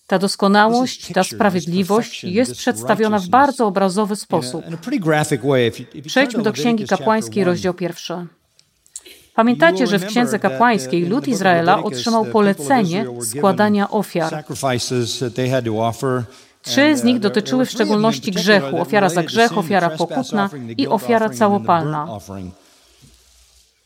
Ta 0.06 0.18
doskonałość, 0.18 1.12
ta 1.12 1.24
sprawiedliwość 1.24 2.24
jest 2.24 2.52
przedstawiona 2.52 3.18
w 3.18 3.28
bardzo 3.28 3.66
obrazowy 3.66 4.16
sposób. 4.16 4.64
Przejdźmy 6.06 6.42
do 6.42 6.52
Księgi 6.52 6.86
Kapłańskiej, 6.86 7.44
rozdział 7.44 7.74
pierwszy. 7.74 8.26
Pamiętacie, 9.38 9.86
że 9.86 9.98
w 9.98 10.06
Księdze 10.06 10.38
Kapłańskiej 10.38 11.06
lud 11.06 11.28
Izraela 11.28 11.82
otrzymał 11.82 12.24
polecenie 12.24 13.06
składania 13.22 13.90
ofiar. 13.90 14.44
Trzy 16.62 16.96
z 16.96 17.04
nich 17.04 17.18
dotyczyły 17.18 17.66
w 17.66 17.70
szczególności 17.70 18.32
grzechu: 18.32 18.80
ofiara 18.80 19.08
za 19.08 19.22
grzech, 19.22 19.58
ofiara 19.58 19.90
pokutna 19.90 20.50
i 20.76 20.88
ofiara 20.88 21.30
całopalna. 21.30 22.08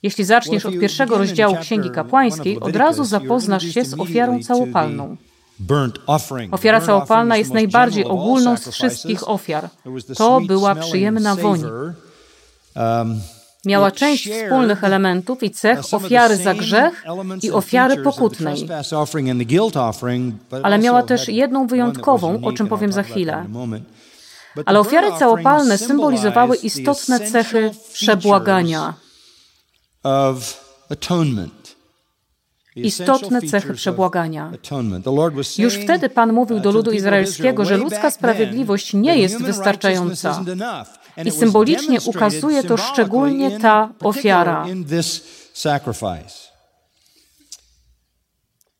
Jeśli 0.03 0.25
zaczniesz 0.25 0.67
od 0.67 0.79
pierwszego 0.81 1.19
rozdziału 1.19 1.57
Księgi 1.57 1.91
Kapłańskiej, 1.91 2.61
od 2.61 2.77
razu 2.77 3.05
zapoznasz 3.05 3.65
się 3.65 3.85
z 3.85 4.01
ofiarą 4.01 4.43
całopalną. 4.43 5.17
Ofiara 6.51 6.81
całopalna 6.81 7.37
jest 7.37 7.53
najbardziej 7.53 8.05
ogólną 8.05 8.57
z 8.57 8.69
wszystkich 8.69 9.29
ofiar. 9.29 9.69
To 10.17 10.41
była 10.41 10.75
przyjemna 10.75 11.37
woń. 11.37 11.63
Miała 13.67 13.91
część 13.91 14.31
wspólnych 14.31 14.85
elementów 14.85 15.43
i 15.43 15.51
cech 15.51 15.79
ofiary 15.93 16.37
za 16.37 16.55
grzech 16.55 17.05
i 17.43 17.51
ofiary 17.51 17.97
pokutnej. 17.97 18.69
Ale 20.63 20.79
miała 20.79 21.03
też 21.03 21.29
jedną 21.29 21.67
wyjątkową, 21.67 22.41
o 22.45 22.53
czym 22.53 22.69
powiem 22.69 22.93
za 22.93 23.03
chwilę. 23.03 23.47
Ale 24.67 24.81
ofiary 24.81 25.09
całopalne 25.19 25.79
symbolizowały 25.79 26.57
istotne 26.57 27.21
cechy 27.21 27.71
przebłagania 27.93 28.95
istotne 32.77 33.43
cechy 33.43 33.75
przebłagania. 33.75 34.53
Już 35.59 35.75
wtedy 35.75 36.09
Pan 36.09 36.33
mówił 36.33 36.61
do 36.61 36.71
ludu 36.71 36.91
izraelskiego, 36.91 37.65
że 37.65 37.77
ludzka 37.77 38.11
sprawiedliwość 38.11 38.95
nie 38.95 39.19
jest 39.19 39.43
wystarczająca. 39.43 40.45
I 41.25 41.31
symbolicznie 41.31 41.99
ukazuje 42.07 42.63
to 42.63 42.77
szczególnie 42.77 43.59
ta 43.61 43.89
ofiara. 44.01 44.67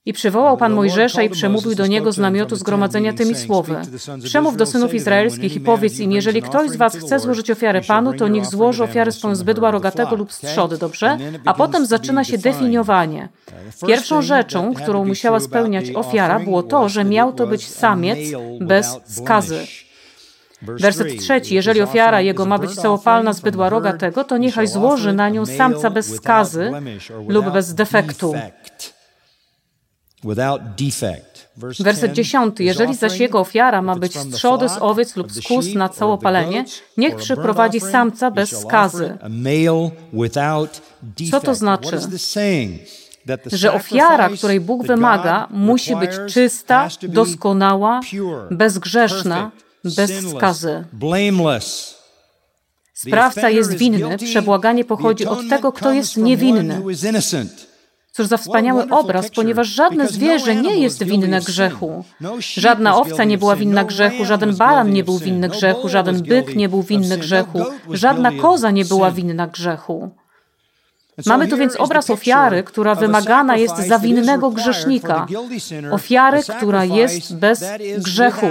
I 0.05 0.13
przywołał 0.13 0.57
Pan 0.57 0.73
Mojżesza 0.73 1.23
i 1.23 1.31
przemówił 1.31 1.75
do 1.75 1.87
niego 1.87 2.13
z 2.13 2.19
namiotu 2.19 2.57
zgromadzenia 2.57 3.13
tymi 3.13 3.35
słowy. 3.35 3.77
Przemów 4.25 4.57
do 4.57 4.67
synów 4.67 4.95
izraelskich 4.95 5.57
i 5.57 5.61
powiedz 5.61 5.99
im, 5.99 6.13
jeżeli 6.13 6.43
ktoś 6.43 6.71
z 6.71 6.77
was 6.77 6.97
chce 6.97 7.21
złożyć 7.21 7.51
ofiarę 7.51 7.81
Panu, 7.81 8.15
to 8.15 8.29
niech 8.29 8.47
złoży 8.47 8.85
ofiarę 8.85 9.13
swoją 9.13 9.35
z 9.35 9.43
bydła 9.43 9.71
rogatego 9.71 10.17
lub 10.17 10.33
z 10.33 10.39
trzody, 10.39 10.79
dobrze? 10.79 11.19
A 11.45 11.55
potem 11.55 11.87
zaczyna 11.87 12.25
się 12.25 12.39
definiowanie. 12.39 13.29
Pierwszą 13.87 14.23
rzeczą, 14.23 14.75
którą 14.75 15.05
musiała 15.05 15.41
spełniać 15.41 15.91
ofiara, 15.91 16.41
było 16.41 16.63
to, 16.63 16.89
że 16.89 17.05
miał 17.05 17.33
to 17.33 17.47
być 17.47 17.69
samiec 17.69 18.19
bez 18.61 19.01
skazy. 19.07 19.67
Werset 20.63 21.19
trzeci. 21.19 21.55
Jeżeli 21.55 21.81
ofiara 21.83 22.21
jego 22.21 22.47
ma 22.47 22.59
być 22.59 22.75
całopalna 22.75 23.33
z 23.33 23.41
bydła 23.41 23.69
rogatego, 23.69 24.25
to 24.25 24.39
niechaj 24.39 24.67
złoży 24.67 25.13
na 25.13 25.29
nią 25.29 25.47
samca 25.47 25.91
bez 25.91 26.17
skazy 26.17 26.73
lub 27.29 27.51
bez 27.51 27.75
defektu. 27.75 28.35
Werset 31.81 32.13
dziesiąty. 32.13 32.65
Jeżeli 32.65 32.95
zaś 32.95 33.21
jego 33.21 33.41
ofiara 33.41 33.83
ma 33.83 33.97
być 33.97 34.19
z 34.19 34.31
trzody, 34.31 34.69
z 34.69 34.79
owiec 34.81 35.17
lub 35.17 35.33
z 35.33 35.75
na 35.75 35.89
całopalenie, 35.89 36.65
niech 36.97 37.17
przyprowadzi 37.17 37.81
samca 37.81 38.31
bez 38.31 38.61
skazy. 38.61 39.19
Co 41.31 41.41
to 41.41 41.55
znaczy? 41.55 41.99
Że 43.47 43.73
ofiara, 43.73 44.29
której 44.29 44.61
Bóg 44.61 44.87
wymaga, 44.87 45.49
musi 45.51 45.97
być 45.97 46.11
czysta, 46.29 46.89
doskonała, 47.09 48.01
bezgrzeszna, 48.51 49.51
bez 49.85 50.11
skazy. 50.37 50.85
Sprawca 52.95 53.51
jest 53.51 53.73
winny, 53.73 54.19
przebłaganie 54.19 54.85
pochodzi 54.85 55.27
od 55.27 55.49
tego, 55.49 55.73
kto 55.73 55.93
jest 55.93 56.17
niewinny. 56.17 56.83
Cóż 58.13 58.27
za 58.27 58.37
wspaniały 58.37 58.89
obraz, 58.91 59.31
ponieważ 59.31 59.69
żadne 59.69 60.09
zwierzę 60.09 60.57
nie 60.57 60.77
jest 60.77 61.05
winne 61.05 61.41
grzechu. 61.41 62.05
No 62.21 62.37
Żadna 62.41 62.97
owca 62.97 63.25
nie 63.25 63.39
była 63.39 63.57
winna 63.57 63.85
grzechu, 63.85 64.25
żaden 64.25 64.57
baran 64.57 64.93
nie 64.93 65.05
był 65.05 65.19
winny 65.19 65.49
no 65.49 65.55
grzechu, 65.55 65.89
żaden 65.89 66.23
byk 66.23 66.57
nie 66.57 66.69
był 66.69 66.83
winny 66.83 67.19
grzechu, 67.19 67.65
żadna 67.91 68.33
koza 68.33 68.71
nie 68.71 68.85
była 68.85 69.11
winna 69.11 69.47
grzechu. 69.47 70.11
Mamy 71.27 71.49
tu 71.49 71.57
więc 71.57 71.77
obraz 71.77 72.11
ofiary, 72.11 72.63
która 72.63 72.95
wymagana 72.95 73.57
jest 73.57 73.77
za 73.77 73.99
winnego 73.99 74.51
grzesznika, 74.51 75.27
ofiary, 75.91 76.41
która 76.59 76.85
jest 76.85 77.37
bez 77.37 77.65
grzechu. 77.99 78.47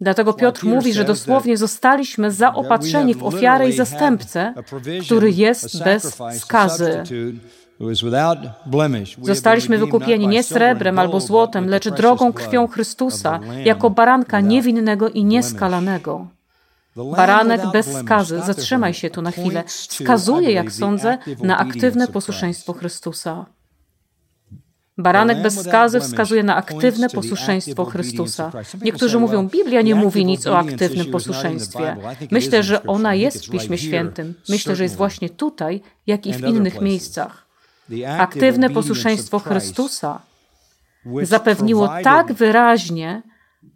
Dlatego 0.00 0.32
Piotr 0.32 0.64
mówi, 0.64 0.92
że 0.92 1.04
dosłownie 1.04 1.56
zostaliśmy 1.56 2.30
zaopatrzeni 2.30 3.14
w 3.14 3.24
ofiarę 3.24 3.68
i 3.68 3.72
zastępcę, 3.72 4.54
który 5.04 5.30
jest 5.30 5.84
bez 5.84 6.18
skazy. 6.38 7.02
Zostaliśmy 9.22 9.78
wykupieni 9.78 10.28
nie 10.28 10.42
srebrem 10.42 10.98
albo 10.98 11.20
złotem, 11.20 11.68
lecz 11.68 11.88
drogą 11.88 12.32
krwią 12.32 12.66
Chrystusa, 12.66 13.40
jako 13.64 13.90
baranka 13.90 14.40
niewinnego 14.40 15.08
i 15.08 15.24
nieskalanego. 15.24 16.26
Baranek 17.16 17.60
bez 17.72 17.92
skazy, 18.00 18.40
zatrzymaj 18.46 18.94
się 18.94 19.10
tu 19.10 19.22
na 19.22 19.30
chwilę, 19.30 19.64
wskazuje, 19.66 20.52
jak 20.52 20.72
sądzę, 20.72 21.18
na 21.42 21.58
aktywne 21.58 22.08
posłuszeństwo 22.08 22.72
Chrystusa. 22.72 23.46
Baranek 24.98 25.42
bez 25.42 25.64
skazy 25.64 26.00
wskazuje 26.00 26.42
na 26.42 26.56
aktywne 26.56 27.08
posłuszeństwo 27.10 27.84
Chrystusa. 27.84 28.52
Niektórzy 28.82 29.18
mówią, 29.18 29.48
Biblia 29.48 29.82
nie 29.82 29.94
mówi 29.94 30.24
nic 30.24 30.46
o 30.46 30.58
aktywnym 30.58 31.06
posłuszeństwie. 31.10 31.96
Myślę, 32.30 32.62
że 32.62 32.86
ona 32.86 33.14
jest 33.14 33.46
w 33.46 33.50
Piśmie 33.50 33.78
Świętym. 33.78 34.34
Myślę, 34.48 34.76
że 34.76 34.82
jest 34.82 34.96
właśnie 34.96 35.30
tutaj, 35.30 35.80
jak 36.06 36.26
i 36.26 36.34
w 36.34 36.40
innych 36.40 36.80
miejscach. 36.80 37.46
Aktywne 38.18 38.70
posłuszeństwo 38.70 39.38
Chrystusa 39.38 40.20
zapewniło 41.22 41.90
tak 42.04 42.32
wyraźnie 42.32 43.22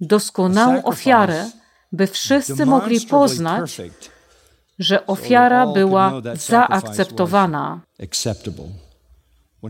doskonałą 0.00 0.82
ofiarę, 0.82 1.50
by 1.92 2.06
wszyscy 2.06 2.66
mogli 2.66 3.00
poznać, 3.00 3.80
że 4.78 5.06
ofiara 5.06 5.66
była 5.66 6.12
zaakceptowana. 6.34 7.80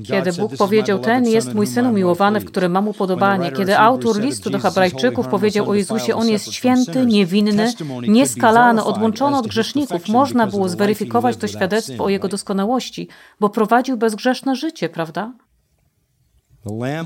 Kiedy 0.00 0.32
Bóg 0.32 0.56
powiedział, 0.56 0.98
ten 0.98 1.26
jest 1.26 1.54
mój 1.54 1.66
syn 1.66 1.86
umiłowany, 1.86 2.40
w 2.40 2.44
którym 2.44 2.72
mam 2.72 2.88
upodobanie, 2.88 3.52
kiedy 3.52 3.78
autor 3.78 4.20
listu 4.20 4.50
do 4.50 4.58
Hebrajczyków 4.58 5.28
powiedział 5.28 5.70
o 5.70 5.74
Jezusie, 5.74 6.14
on 6.14 6.28
jest 6.28 6.52
święty, 6.52 7.06
niewinny, 7.06 7.72
nieskalany, 8.08 8.84
odłączony 8.84 9.36
od 9.36 9.46
grzeszników, 9.46 10.08
można 10.08 10.46
było 10.46 10.68
zweryfikować 10.68 11.36
to 11.36 11.48
świadectwo 11.48 12.04
o 12.04 12.08
jego 12.08 12.28
doskonałości, 12.28 13.08
bo 13.40 13.48
prowadził 13.48 13.96
bezgrzeszne 13.96 14.56
życie, 14.56 14.88
prawda? 14.88 15.32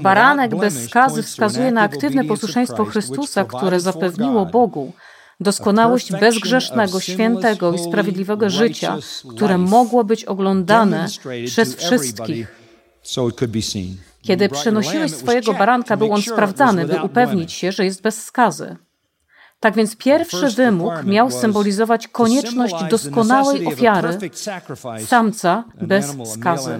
Baranek 0.00 0.56
bez 0.56 0.84
skazy 0.84 1.22
wskazuje 1.22 1.70
na 1.70 1.82
aktywne 1.82 2.24
posłuszeństwo 2.24 2.84
Chrystusa, 2.84 3.44
które 3.44 3.80
zapewniło 3.80 4.46
Bogu 4.46 4.92
doskonałość 5.40 6.12
bezgrzesznego, 6.12 7.00
świętego 7.00 7.72
i 7.72 7.78
sprawiedliwego 7.78 8.50
życia, 8.50 8.98
które 9.36 9.58
mogło 9.58 10.04
być 10.04 10.24
oglądane 10.24 11.06
przez 11.46 11.76
wszystkich. 11.76 12.65
Kiedy 14.22 14.48
przenosiłeś 14.48 15.12
swojego 15.12 15.54
baranka, 15.54 15.96
był 15.96 16.12
on 16.12 16.22
sprawdzany, 16.22 16.86
by 16.86 17.02
upewnić 17.02 17.52
się, 17.52 17.72
że 17.72 17.84
jest 17.84 18.02
bez 18.02 18.24
skazy. 18.24 18.76
Tak 19.60 19.74
więc 19.74 19.96
pierwszy 19.96 20.48
wymóg 20.50 20.92
miał 21.04 21.30
symbolizować 21.30 22.08
konieczność 22.08 22.74
doskonałej 22.90 23.66
ofiary 23.66 24.18
samca 25.06 25.64
bez 25.82 26.16
skazy. 26.34 26.78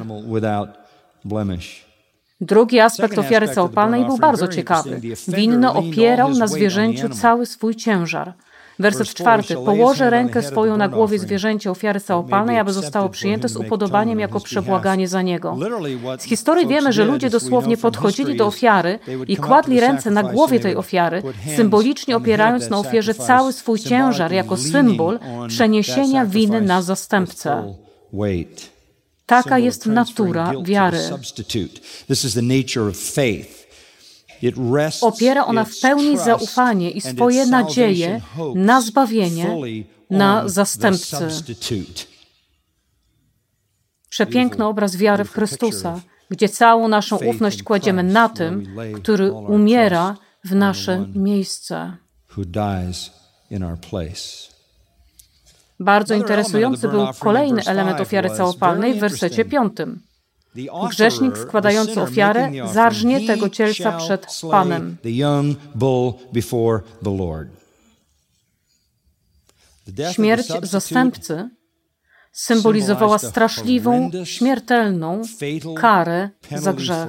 Drugi 2.41 2.81
aspekt 2.81 3.19
ofiary 3.19 3.49
całopalnej 3.49 4.05
był 4.05 4.19
bardzo 4.19 4.49
ciekawy. 4.49 5.01
Winno 5.29 5.75
opierał 5.75 6.31
na 6.31 6.47
zwierzęciu 6.47 7.09
cały 7.09 7.47
swój 7.47 7.75
ciężar. 7.75 8.35
Werset 8.79 9.09
czwarty. 9.15 9.55
Położę 9.55 10.11
rękę 10.11 10.43
swoją 10.43 10.77
na 10.77 10.89
głowie 10.89 11.19
zwierzęcia 11.19 11.71
ofiary 11.71 12.01
całopalnej, 12.01 12.59
aby 12.59 12.73
zostało 12.73 13.09
przyjęte 13.09 13.49
z 13.49 13.57
upodobaniem 13.57 14.21
jako 14.21 14.41
przebłaganie 14.41 15.09
za 15.09 15.23
niego. 15.23 15.57
Z 16.19 16.23
historii 16.23 16.67
wiemy, 16.67 16.93
że 16.93 17.05
ludzie 17.05 17.31
dosłownie 17.31 17.77
podchodzili 17.77 18.37
do 18.37 18.47
ofiary 18.47 18.99
i 19.29 19.37
kładli 19.37 19.81
ręce 19.81 20.11
na 20.11 20.23
głowie 20.23 20.61
tej 20.61 20.77
ofiary, 20.77 21.23
symbolicznie 21.57 22.17
opierając 22.17 22.71
na 22.71 22.79
ofierze 22.79 23.15
cały 23.15 23.53
swój 23.53 23.79
ciężar 23.79 24.33
jako 24.33 24.57
symbol 24.57 25.19
przeniesienia 25.49 26.27
winy 26.27 26.61
na 26.61 26.83
zastępcę. 26.83 27.75
Taka 29.27 29.59
jest 29.59 29.87
natura 29.87 30.53
wiary. 30.63 30.99
Opiera 35.01 35.47
ona 35.47 35.65
w 35.65 35.81
pełni 35.83 36.19
zaufanie 36.19 36.91
i 36.91 37.01
swoje 37.01 37.47
nadzieje 37.47 38.21
na 38.55 38.81
zbawienie, 38.81 39.57
na 40.11 40.49
zastępcy. 40.49 41.29
Przepiękny 44.09 44.65
obraz 44.65 44.97
wiary 44.97 45.25
w 45.25 45.33
Chrystusa, 45.33 46.01
gdzie 46.31 46.49
całą 46.49 46.89
naszą 46.89 47.17
ufność 47.17 47.63
kładziemy 47.63 48.03
na 48.03 48.29
tym, 48.29 48.67
który 48.95 49.33
umiera 49.33 50.17
w 50.45 50.55
nasze 50.55 51.07
miejsce. 51.15 51.97
Bardzo 55.81 56.15
interesujący 56.15 56.89
był 56.89 57.07
kolejny 57.19 57.63
element 57.67 58.01
ofiary 58.01 58.31
całopalnej 58.31 58.95
w 58.95 58.99
wersecie 58.99 59.45
piątym. 59.45 60.06
Grzesznik 60.91 61.39
składający 61.39 62.01
ofiarę 62.01 62.53
zarżnie 62.73 63.27
tego 63.27 63.49
cielca 63.49 63.93
przed 63.93 64.27
Panem. 64.51 64.97
Śmierć 70.13 70.47
zastępcy 70.63 71.51
symbolizowała 72.33 73.19
straszliwą, 73.19 74.11
śmiertelną 74.25 75.23
karę 75.77 76.31
za 76.57 76.73
grzech. 76.73 77.09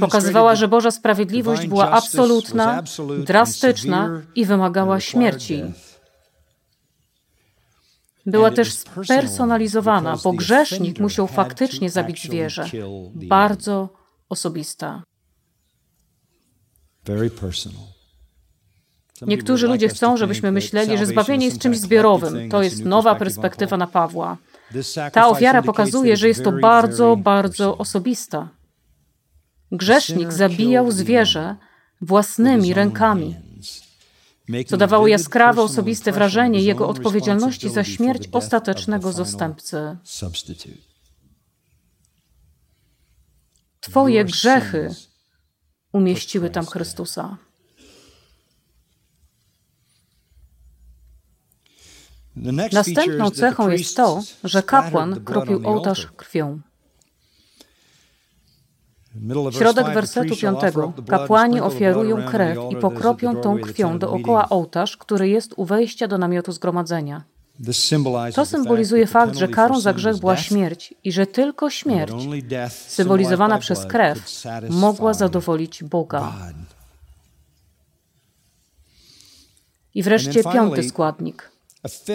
Pokazywała, 0.00 0.54
że 0.54 0.68
Boża 0.68 0.90
sprawiedliwość 0.90 1.66
była 1.66 1.90
absolutna, 1.90 2.82
drastyczna 3.24 4.22
i 4.34 4.44
wymagała 4.44 5.00
śmierci 5.00 5.62
była 8.30 8.50
też 8.50 8.72
spersonalizowana, 8.72 10.16
bo 10.24 10.32
grzesznik 10.32 11.00
musiał 11.00 11.26
faktycznie 11.26 11.90
zabić 11.90 12.24
zwierzę. 12.24 12.70
Bardzo 13.14 13.88
osobista. 14.28 15.02
Niektórzy 19.26 19.66
ludzie 19.68 19.88
chcą, 19.88 20.16
żebyśmy 20.16 20.52
myśleli, 20.52 20.98
że 20.98 21.06
zbawienie 21.06 21.46
jest 21.46 21.58
czymś 21.58 21.78
zbiorowym. 21.78 22.50
To 22.50 22.62
jest 22.62 22.84
nowa 22.84 23.14
perspektywa 23.14 23.76
na 23.76 23.86
Pawła. 23.86 24.36
Ta 25.12 25.28
ofiara 25.28 25.62
pokazuje, 25.62 26.16
że 26.16 26.28
jest 26.28 26.44
to 26.44 26.52
bardzo, 26.52 27.16
bardzo 27.16 27.78
osobista. 27.78 28.48
Grzesznik 29.72 30.32
zabijał 30.32 30.90
zwierzę 30.90 31.56
własnymi 32.00 32.74
rękami 32.74 33.47
co 34.66 34.76
dawało 34.76 35.06
jaskrawe, 35.08 35.62
osobiste 35.62 36.12
wrażenie 36.12 36.60
jego 36.62 36.88
odpowiedzialności 36.88 37.70
za 37.70 37.84
śmierć 37.84 38.28
ostatecznego 38.32 39.12
zastępcy. 39.12 39.96
Twoje 43.80 44.24
grzechy 44.24 44.94
umieściły 45.92 46.50
tam 46.50 46.66
Chrystusa. 46.66 47.36
Następną 52.72 53.30
cechą 53.30 53.68
jest 53.68 53.96
to, 53.96 54.22
że 54.44 54.62
kapłan 54.62 55.24
kropił 55.24 55.68
ołtarz 55.68 56.06
krwią. 56.06 56.60
Środek 59.58 59.86
wersetu 59.94 60.36
piątego. 60.36 60.92
Kapłani 61.08 61.60
ofiarują 61.60 62.22
krew 62.22 62.58
i 62.70 62.76
pokropią 62.76 63.36
tą 63.36 63.58
krwią 63.58 63.98
dookoła 63.98 64.48
ołtarz, 64.48 64.96
który 64.96 65.28
jest 65.28 65.54
u 65.56 65.64
wejścia 65.64 66.08
do 66.08 66.18
namiotu 66.18 66.52
zgromadzenia. 66.52 67.24
To 68.34 68.46
symbolizuje 68.46 69.06
fakt, 69.06 69.36
że 69.36 69.48
karą 69.48 69.80
za 69.80 69.92
grzech 69.92 70.16
była 70.16 70.36
śmierć 70.36 70.94
i 71.04 71.12
że 71.12 71.26
tylko 71.26 71.70
śmierć, 71.70 72.14
symbolizowana 72.68 73.58
przez 73.58 73.86
krew, 73.86 74.18
mogła 74.70 75.14
zadowolić 75.14 75.84
Boga. 75.84 76.32
I 79.94 80.02
wreszcie 80.02 80.44
piąty 80.44 80.88
składnik. 80.88 81.50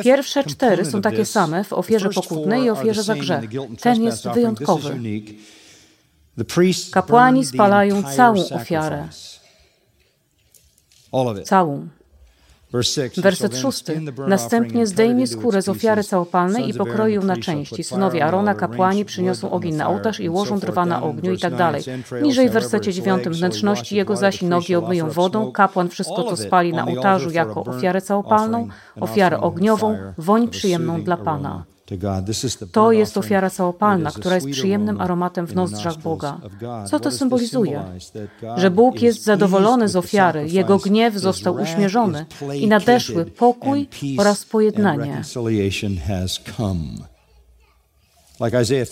Pierwsze 0.03 0.43
cztery 0.43 0.85
są 0.85 1.01
takie 1.01 1.25
same 1.25 1.63
w 1.63 1.73
ofierze 1.73 2.09
pokutnej 2.09 2.63
i 2.63 2.69
ofierze 2.69 3.03
za 3.03 3.15
grzech. 3.15 3.43
Ten 3.81 4.03
jest 4.03 4.27
wyjątkowy. 4.29 4.99
Kapłani 6.91 7.45
spalają 7.45 8.03
całą 8.03 8.49
ofiarę. 8.49 9.07
Całą. 11.43 11.87
Werset 13.17 13.57
szósty. 13.57 14.01
Następnie 14.27 14.87
zdejmie 14.87 15.27
skórę 15.27 15.61
z 15.61 15.69
ofiary 15.69 16.03
całopalnej 16.03 16.69
i 16.69 16.73
pokroi 16.73 17.13
ją 17.13 17.23
na 17.23 17.37
części. 17.37 17.83
Synowie 17.83 18.25
Arona, 18.25 18.55
kapłani, 18.55 19.05
przyniosą 19.05 19.51
ogień 19.51 19.75
na 19.75 19.89
ołtarz 19.89 20.19
i 20.19 20.29
ułożą 20.29 20.59
drwa 20.59 20.85
na 20.85 21.03
ogniu 21.03 21.33
i 21.33 21.39
tak 21.39 21.55
dalej. 21.55 21.83
Niżej 22.21 22.49
w 22.49 22.53
wersecie 22.53 22.93
dziewiątym 22.93 23.33
wnętrzności 23.33 23.95
jego 23.95 24.15
zaś 24.15 24.41
nogi 24.41 24.75
obmyją 24.75 25.09
wodą. 25.09 25.51
Kapłan 25.51 25.89
wszystko 25.89 26.23
to 26.23 26.37
spali 26.37 26.73
na 26.73 26.85
ołtarzu 26.85 27.31
jako 27.31 27.63
ofiarę 27.63 28.01
całopalną, 28.01 28.67
ofiarę 28.99 29.39
ogniową, 29.39 29.97
woń 30.17 30.47
przyjemną 30.47 31.03
dla 31.03 31.17
Pana. 31.17 31.63
To 32.71 32.91
jest 32.91 33.17
ofiara 33.17 33.49
całopalna, 33.49 34.11
która 34.11 34.35
jest 34.35 34.47
przyjemnym 34.51 35.01
aromatem 35.01 35.47
w 35.47 35.55
nozdrzach 35.55 35.97
Boga. 35.97 36.41
Co 36.85 36.99
to 36.99 37.11
symbolizuje? 37.11 37.83
Że 38.57 38.71
Bóg 38.71 39.01
jest 39.01 39.23
zadowolony 39.23 39.89
z 39.89 39.95
ofiary, 39.95 40.47
Jego 40.49 40.77
gniew 40.77 41.15
został 41.15 41.55
uśmierzony 41.55 42.25
i 42.55 42.67
nadeszły 42.67 43.25
pokój 43.25 43.87
oraz 44.17 44.45
pojednanie. 44.45 45.21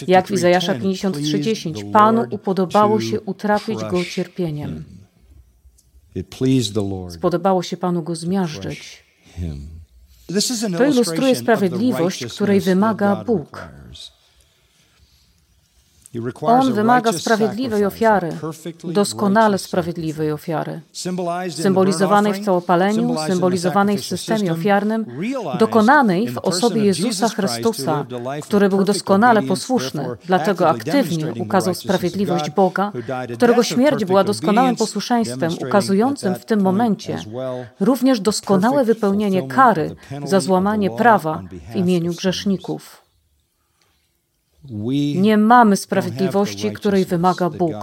Jak 0.08 0.28
w 0.28 0.32
Izajasza 0.32 0.74
53:10, 0.74 1.92
Panu 1.92 2.26
upodobało 2.30 3.02
się 3.02 3.22
utrapić 3.22 3.80
go 3.84 4.06
cierpieniem. 4.06 4.84
Spodobało 7.10 7.64
się 7.64 7.78
Panu 7.78 8.04
go 8.04 8.16
zmiażdżyć. 8.16 9.04
To 10.78 10.86
ilustruje 10.86 11.36
sprawiedliwość, 11.36 12.26
której 12.26 12.62
wymaga 12.62 13.24
Bóg. 13.26 13.68
On 16.42 16.74
wymaga 16.74 17.14
sprawiedliwej 17.14 17.86
ofiary, 17.86 18.30
doskonale 18.84 19.58
sprawiedliwej 19.58 20.32
ofiary, 20.32 20.82
symbolizowanej 21.50 22.34
w 22.34 22.46
całopaleniu, 22.46 23.16
symbolizowanej 23.28 23.98
w 23.98 24.06
systemie 24.06 24.52
ofiarnym, 24.52 25.06
dokonanej 25.60 26.30
w 26.30 26.38
osobie 26.38 26.86
Jezusa 26.86 27.30
Chrystusa, 27.30 28.06
który 28.42 28.70
był 28.70 28.84
doskonale 28.84 29.44
posłuszny, 29.44 30.06
dlatego 30.26 30.70
aktywnie 30.70 31.34
ukazał 31.40 31.74
sprawiedliwość 31.74 32.50
Boga, 32.50 32.92
którego 33.36 33.64
śmierć 33.64 34.06
była 34.06 34.24
doskonałym 34.24 34.76
posłuszeństwem, 34.76 35.52
ukazującym 35.68 36.36
w 36.36 36.46
tym 36.46 36.62
momencie 36.62 37.18
również 37.80 38.20
doskonałe 38.20 38.86
wypełnienie 38.86 39.48
kary 39.48 39.96
za 40.24 40.40
złamanie 40.40 40.90
prawa 40.90 41.44
w 41.74 41.76
imieniu 41.76 42.14
grzeszników. 42.14 43.02
Nie 45.16 45.38
mamy 45.38 45.78
sprawiedliwości, 45.78 46.72
której 46.72 47.06
wymaga 47.06 47.50
Bóg. 47.50 47.74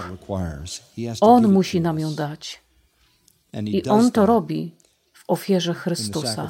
On 1.20 1.52
musi 1.52 1.80
nam 1.80 1.98
ją 1.98 2.14
dać. 2.14 2.60
I 3.64 3.82
On 3.88 4.10
to 4.12 4.26
robi 4.26 4.74
w 5.12 5.24
ofierze 5.28 5.74
Chrystusa. 5.74 6.48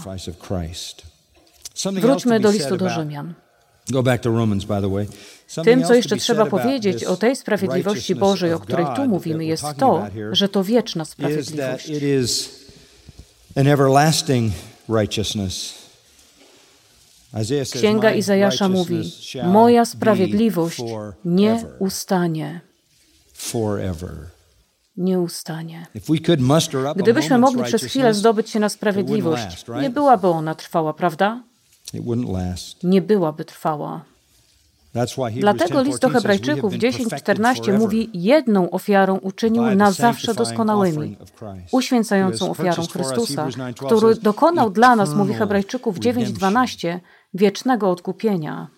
Wróćmy 1.93 2.41
do 2.41 2.51
listu 2.51 2.77
do 2.77 2.89
Rzymian. 2.91 3.35
Tym, 5.65 5.85
co 5.85 5.95
jeszcze 5.95 6.17
trzeba 6.17 6.47
powiedzieć 6.47 7.05
o 7.05 7.17
tej 7.17 7.37
sprawiedliwości 7.37 8.15
Bożej, 8.15 8.53
o 8.53 8.61
której 8.61 8.87
tu 8.97 9.07
mówimy, 9.09 9.45
jest 9.45 9.65
to, 9.79 10.07
że 10.33 10.49
to 10.49 10.65
wieczna 10.65 11.05
sprawiedliwość. 11.05 11.91
Księga 17.75 18.13
Izajasza 18.13 18.69
mówi: 18.69 19.13
Moja 19.45 19.85
sprawiedliwość 19.85 20.83
nie 21.25 21.65
ustanie. 21.79 22.61
Nie 24.97 25.21
ustanie. 25.21 25.87
Gdybyśmy 26.97 27.39
mogli 27.39 27.65
przez 27.65 27.83
chwilę 27.83 28.15
zdobyć 28.15 28.51
się 28.51 28.61
na 28.61 28.69
sprawiedliwość, 28.69 29.65
nie 29.81 29.91
byłaby 29.91 30.27
ona 30.29 30.55
trwała, 30.55 30.93
prawda? 30.95 31.43
Nie 32.83 33.03
byłaby 33.03 33.45
trwała. 33.45 34.05
Dlatego 35.37 35.83
list 35.83 36.01
do 36.01 36.09
Hebrajczyków 36.09 36.73
10:14 36.73 37.79
mówi: 37.79 38.11
Jedną 38.15 38.71
ofiarą 38.71 39.17
uczynił 39.17 39.63
na 39.63 39.93
zawsze 39.93 40.35
doskonałymi, 40.35 41.17
uświęcającą 41.73 42.51
ofiarą 42.51 42.87
Chrystusa, 42.87 43.49
który 43.87 44.15
dokonał 44.15 44.71
dla 44.71 44.97
nas, 44.97 45.15
mówi 45.15 45.35
Hebrajczyków 45.35 45.99
9:12, 45.99 47.01
wiecznego 47.35 47.91
odkupienia. 47.91 48.69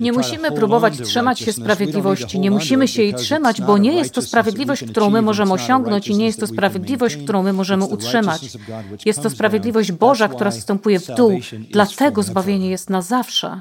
Nie 0.00 0.12
musimy 0.12 0.52
próbować 0.52 0.98
trzymać 1.00 1.40
się 1.40 1.52
sprawiedliwości, 1.52 2.40
nie 2.40 2.50
musimy 2.50 2.88
się 2.88 3.02
jej 3.02 3.14
trzymać, 3.14 3.60
bo 3.60 3.78
nie 3.78 3.92
jest 3.92 4.14
to 4.14 4.22
sprawiedliwość, 4.22 4.84
którą 4.84 5.10
my 5.10 5.22
możemy 5.22 5.52
osiągnąć 5.52 6.08
i 6.08 6.16
nie 6.16 6.26
jest 6.26 6.40
to 6.40 6.46
sprawiedliwość, 6.46 7.16
którą 7.16 7.42
my 7.42 7.52
możemy 7.52 7.84
utrzymać. 7.84 8.58
Jest 9.04 9.22
to 9.22 9.30
sprawiedliwość 9.30 9.92
Boża, 9.92 10.28
która 10.28 10.50
zstępuje 10.50 11.00
w 11.00 11.06
dół, 11.06 11.40
dlatego 11.70 12.22
zbawienie 12.22 12.70
jest 12.70 12.90
na 12.90 13.02
zawsze. 13.02 13.60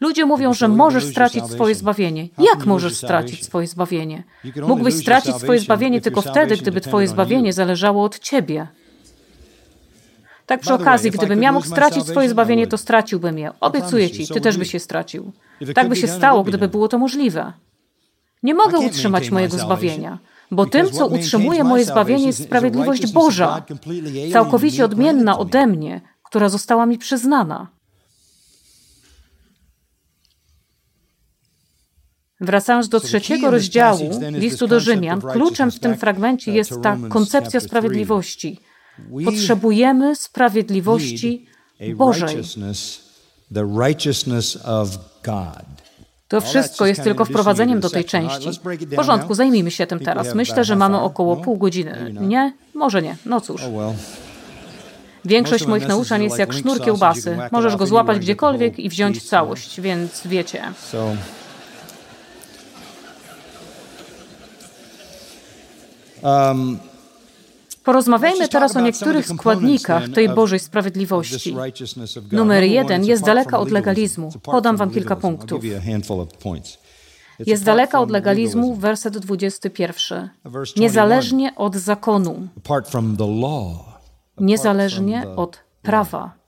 Ludzie 0.00 0.26
mówią, 0.26 0.54
że 0.54 0.68
możesz 0.68 1.04
stracić 1.04 1.46
swoje 1.46 1.74
zbawienie. 1.74 2.28
Jak 2.38 2.66
możesz 2.66 2.96
stracić 2.96 3.44
swoje 3.44 3.66
zbawienie? 3.66 4.24
Mógłbyś 4.66 4.94
stracić 4.94 5.36
swoje 5.36 5.58
zbawienie 5.60 6.00
tylko 6.00 6.22
wtedy, 6.22 6.56
gdyby 6.56 6.80
Twoje 6.80 7.08
zbawienie 7.08 7.52
zależało 7.52 8.04
od 8.04 8.18
Ciebie. 8.18 8.68
Tak 10.46 10.60
przy 10.60 10.74
okazji, 10.74 11.10
gdybym 11.10 11.42
ja 11.42 11.52
mógł 11.52 11.66
stracić 11.66 12.06
swoje 12.06 12.28
zbawienie, 12.28 12.66
to 12.66 12.78
straciłbym 12.78 13.38
je. 13.38 13.52
Obiecuję 13.60 14.10
Ci, 14.10 14.28
Ty 14.28 14.40
też 14.40 14.56
byś 14.56 14.70
się 14.70 14.80
stracił. 14.80 15.32
Tak 15.74 15.88
by 15.88 15.96
się 15.96 16.08
stało, 16.08 16.42
gdyby 16.42 16.68
było 16.68 16.88
to 16.88 16.98
możliwe. 16.98 17.52
Nie 18.42 18.54
mogę 18.54 18.78
utrzymać 18.78 19.30
mojego 19.30 19.58
zbawienia, 19.58 20.18
bo 20.50 20.66
tym, 20.66 20.90
co 20.90 21.06
utrzymuje 21.06 21.64
moje 21.64 21.84
zbawienie, 21.84 22.26
jest 22.26 22.44
sprawiedliwość 22.44 23.12
Boża, 23.12 23.64
całkowicie 24.32 24.84
odmienna 24.84 25.38
ode 25.38 25.66
mnie, 25.66 26.00
która 26.22 26.48
została 26.48 26.86
mi 26.86 26.98
przyznana. 26.98 27.68
Wracając 32.40 32.88
do 32.88 33.00
trzeciego 33.00 33.50
rozdziału 33.50 34.10
listu 34.30 34.66
do 34.66 34.80
Rzymian, 34.80 35.20
kluczem 35.20 35.70
w 35.70 35.80
tym 35.80 35.96
fragmencie 35.96 36.52
jest 36.52 36.82
ta 36.82 36.96
koncepcja 37.08 37.60
sprawiedliwości. 37.60 38.60
Potrzebujemy 39.24 40.16
sprawiedliwości 40.16 41.46
Bożej. 41.94 42.36
To 46.28 46.40
wszystko 46.40 46.86
jest 46.86 47.02
tylko 47.02 47.24
wprowadzeniem 47.24 47.80
do 47.80 47.90
tej 47.90 48.04
części. 48.04 48.48
W 48.80 48.94
porządku, 48.94 49.34
zajmijmy 49.34 49.70
się 49.70 49.86
tym 49.86 50.00
teraz. 50.00 50.34
Myślę, 50.34 50.64
że 50.64 50.76
mamy 50.76 51.00
około 51.00 51.36
pół 51.36 51.56
godziny. 51.56 52.14
Nie? 52.20 52.52
Może 52.74 53.02
nie. 53.02 53.16
No 53.26 53.40
cóż. 53.40 53.62
Oh, 53.62 53.92
Większość 55.24 55.66
moich 55.66 55.88
nauczań 55.88 56.22
jest 56.22 56.38
jak 56.38 56.52
sznur 56.52 56.80
kiełbasy. 56.84 57.38
Możesz 57.52 57.76
go 57.76 57.86
złapać 57.86 58.18
gdziekolwiek 58.18 58.78
i 58.78 58.88
wziąć 58.88 59.22
całość, 59.28 59.80
więc 59.80 60.26
wiecie. 60.26 60.62
Um, 66.22 66.78
Porozmawiajmy 67.84 68.48
teraz 68.48 68.76
o 68.76 68.80
niektórych 68.80 69.26
składnikach 69.26 70.08
tej 70.08 70.28
Bożej 70.28 70.58
sprawiedliwości. 70.58 71.56
Numer 72.32 72.64
jeden 72.64 73.04
jest 73.04 73.24
daleka 73.24 73.58
od 73.58 73.70
legalizmu. 73.70 74.30
Podam 74.42 74.76
Wam 74.76 74.90
kilka 74.90 75.16
punktów. 75.16 75.64
Jest 77.46 77.64
daleka 77.64 78.00
od 78.00 78.10
legalizmu, 78.10 78.74
werset 78.74 79.18
21. 79.18 80.28
Niezależnie 80.76 81.54
od 81.56 81.76
zakonu, 81.76 82.48
niezależnie 84.40 85.26
od 85.36 85.60
prawa. 85.82 86.43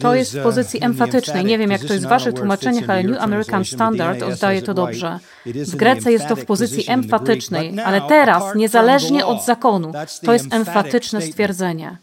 To 0.00 0.14
jest 0.14 0.32
w 0.32 0.36
uh, 0.36 0.42
pozycji 0.42 0.84
emfatycznej. 0.84 1.44
Nie 1.44 1.58
wiem, 1.58 1.70
jak 1.70 1.84
to 1.84 1.92
jest 1.92 2.06
w 2.06 2.08
waszych 2.08 2.34
tłumaczeniach, 2.34 2.90
ale 2.90 3.02
New 3.02 3.20
American 3.20 3.64
Standard 3.64 4.22
oddaje 4.22 4.62
to 4.62 4.74
dobrze. 4.74 5.18
W 5.46 5.76
Grece 5.76 6.12
jest 6.12 6.28
to 6.28 6.36
w 6.36 6.44
pozycji 6.44 6.84
emfatycznej, 6.88 7.80
ale 7.84 8.00
teraz, 8.00 8.54
niezależnie 8.54 9.26
od 9.26 9.44
zakonu, 9.44 9.92
to 10.24 10.32
jest 10.32 10.54
emfatyczne 10.54 11.22
stwierdzenie. 11.22 11.98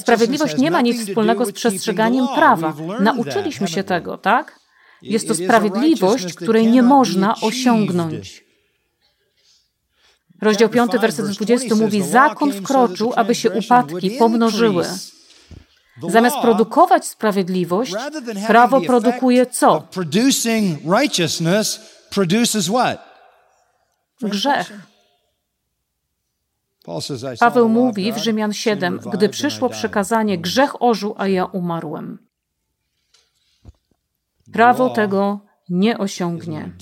Sprawiedliwość 0.00 0.58
nie 0.58 0.70
ma 0.70 0.80
nic 0.80 1.08
wspólnego 1.08 1.46
z 1.46 1.52
przestrzeganiem 1.52 2.26
prawa. 2.34 2.74
Nauczyliśmy 3.00 3.68
się 3.68 3.84
tego, 3.84 4.18
tak? 4.18 4.60
Jest 5.02 5.28
to 5.28 5.34
sprawiedliwość, 5.34 6.34
której 6.34 6.66
nie 6.66 6.82
można 6.82 7.34
osiągnąć. 7.40 8.44
Rozdział 10.42 10.68
5, 10.68 10.92
werset 11.00 11.26
20 11.26 11.74
mówi: 11.74 12.02
Zakon 12.02 12.52
wkroczył, 12.52 13.12
aby 13.16 13.34
się 13.34 13.50
upadki 13.50 14.10
pomnożyły. 14.10 14.84
Zamiast 16.08 16.36
produkować 16.38 17.06
sprawiedliwość, 17.06 17.94
prawo 18.46 18.80
produkuje 18.80 19.46
co? 19.46 19.86
Grzech. 24.22 24.72
Paweł 27.40 27.68
mówi 27.68 28.12
w 28.12 28.16
Rzymian 28.16 28.52
7, 28.52 29.00
gdy 29.12 29.28
przyszło 29.28 29.68
przekazanie, 29.68 30.38
grzech 30.38 30.82
ożył, 30.82 31.14
a 31.18 31.28
ja 31.28 31.44
umarłem. 31.44 32.18
Prawo 34.52 34.90
tego 34.90 35.40
nie 35.68 35.98
osiągnie. 35.98 36.72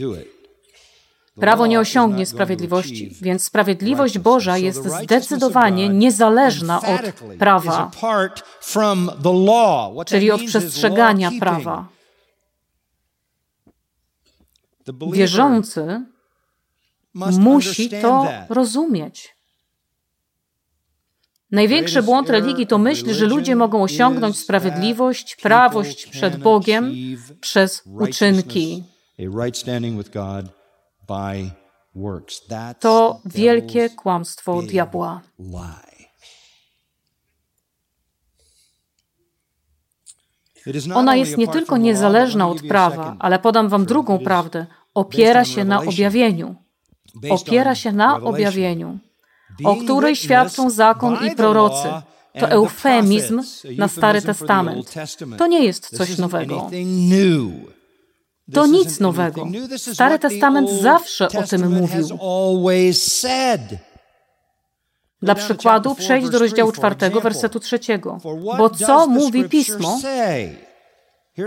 Prawo 1.40 1.66
nie 1.66 1.80
osiągnie 1.80 2.26
sprawiedliwości, 2.26 3.10
więc 3.22 3.44
sprawiedliwość 3.44 4.18
Boża 4.18 4.58
jest 4.58 4.84
zdecydowanie 5.02 5.88
niezależna 5.88 6.80
od 6.80 7.00
prawa, 7.38 7.90
czyli 10.06 10.30
od 10.30 10.42
przestrzegania 10.44 11.30
prawa. 11.40 11.88
Wierzący 15.12 16.02
musi 17.14 17.90
to 17.90 18.28
rozumieć. 18.48 19.36
Największy 21.50 22.02
błąd 22.02 22.30
religii 22.30 22.66
to 22.66 22.78
myśl, 22.78 23.14
że 23.14 23.26
ludzie 23.26 23.56
mogą 23.56 23.82
osiągnąć 23.82 24.38
sprawiedliwość, 24.38 25.36
prawość 25.36 26.06
przed 26.06 26.36
Bogiem 26.36 26.94
przez 27.40 27.82
uczynki. 28.00 28.84
To 32.80 33.20
wielkie 33.24 33.90
kłamstwo 33.90 34.62
diabła. 34.62 35.20
Ona 40.94 41.16
jest 41.16 41.36
nie 41.36 41.48
tylko 41.48 41.76
niezależna 41.76 42.48
od 42.48 42.62
prawa, 42.62 43.16
ale 43.18 43.38
podam 43.38 43.68
Wam 43.68 43.86
drugą 43.86 44.18
prawdę. 44.18 44.66
Opiera 44.94 45.44
się 45.44 45.64
na 45.64 45.80
objawieniu. 45.80 46.54
Opiera 47.30 47.74
się 47.74 47.92
na 47.92 48.16
objawieniu, 48.16 48.98
o 49.64 49.76
której 49.76 50.16
świadczą 50.16 50.70
zakon 50.70 51.26
i 51.26 51.34
prorocy. 51.34 51.88
To 52.40 52.48
eufemizm 52.50 53.42
na 53.76 53.88
Stary 53.88 54.22
Testament. 54.22 54.94
To 55.38 55.46
nie 55.46 55.64
jest 55.64 55.96
coś 55.96 56.18
nowego. 56.18 56.70
To 58.52 58.66
nic 58.66 59.00
nowego. 59.00 59.48
Stary 59.76 60.18
Testament 60.18 60.70
zawsze 60.70 61.28
o 61.28 61.42
tym 61.42 61.74
mówił. 61.74 62.08
Dla 65.22 65.34
przykładu 65.34 65.94
przejdź 65.94 66.28
do 66.30 66.38
rozdziału 66.38 66.72
czwartego, 66.72 67.20
wersetu 67.20 67.60
trzeciego. 67.60 68.18
Bo 68.58 68.70
co 68.70 69.06
mówi 69.06 69.44
Pismo? 69.48 69.98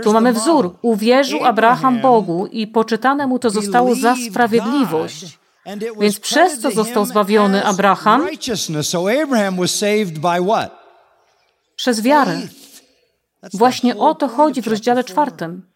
Tu 0.02 0.12
mamy 0.12 0.32
wzór. 0.32 0.76
Uwierzył 0.82 1.44
Abraham 1.44 2.00
Bogu 2.00 2.46
i 2.46 2.66
poczytane 2.66 3.26
mu 3.26 3.38
to 3.38 3.50
zostało 3.50 3.94
za 3.94 4.16
sprawiedliwość. 4.30 5.38
Więc 6.00 6.20
przez 6.20 6.58
co 6.58 6.70
został 6.70 7.04
zbawiony 7.04 7.64
Abraham? 7.64 8.26
Przez 11.76 12.00
wiarę. 12.00 12.40
Właśnie 13.54 13.96
o 13.96 14.14
to 14.14 14.28
chodzi 14.28 14.62
w 14.62 14.66
rozdziale 14.66 15.04
czwartym. 15.04 15.69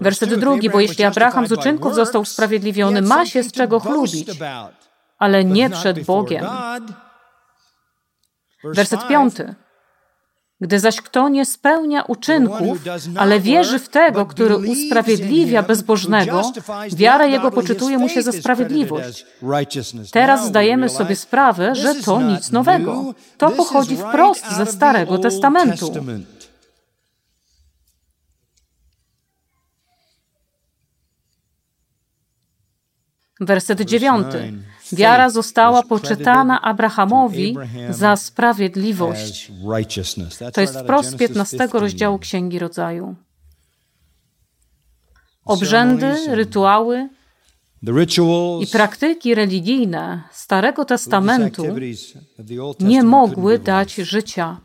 Werset 0.00 0.34
drugi, 0.34 0.70
bo 0.70 0.80
jeśli 0.80 1.04
Abraham 1.04 1.46
z 1.46 1.52
uczynków 1.52 1.94
został 1.94 2.22
usprawiedliwiony, 2.22 3.02
ma 3.02 3.26
się 3.26 3.42
z 3.42 3.52
czego 3.52 3.80
chlubić, 3.80 4.28
ale 5.18 5.44
nie 5.44 5.70
przed 5.70 6.04
Bogiem. 6.04 6.46
Werset 8.64 9.08
piąty. 9.08 9.54
Gdy 10.60 10.78
zaś 10.78 11.00
kto 11.00 11.28
nie 11.28 11.46
spełnia 11.46 12.02
uczynków, 12.02 12.78
ale 13.16 13.40
wierzy 13.40 13.78
w 13.78 13.88
tego, 13.88 14.26
który 14.26 14.56
usprawiedliwia 14.56 15.62
bezbożnego, 15.62 16.52
wiara 16.92 17.26
jego 17.26 17.50
poczytuje 17.50 17.98
mu 17.98 18.08
się 18.08 18.22
za 18.22 18.32
sprawiedliwość. 18.32 19.26
Teraz 20.12 20.46
zdajemy 20.46 20.88
sobie 20.88 21.16
sprawę, 21.16 21.74
że 21.74 21.94
to 21.94 22.22
nic 22.22 22.50
nowego. 22.50 23.14
To 23.38 23.50
pochodzi 23.50 23.96
wprost 23.96 24.52
ze 24.52 24.66
Starego 24.66 25.18
Testamentu. 25.18 25.92
Werset 33.40 33.80
dziewiąty. 33.80 34.52
Wiara 34.92 35.30
została 35.30 35.82
poczytana 35.82 36.62
Abrahamowi 36.62 37.56
za 37.90 38.16
sprawiedliwość. 38.16 39.52
To 40.52 40.60
jest 40.60 40.78
wprost 40.78 41.10
z 41.10 41.16
15 41.16 41.68
rozdziału 41.72 42.18
Księgi 42.18 42.58
Rodzaju. 42.58 43.14
Obrzędy, 45.44 46.14
rytuały 46.26 47.08
i 48.60 48.66
praktyki 48.66 49.34
religijne 49.34 50.22
Starego 50.30 50.84
Testamentu 50.84 51.64
nie 52.80 53.02
mogły 53.02 53.58
dać 53.58 53.94
życia. 53.94 54.60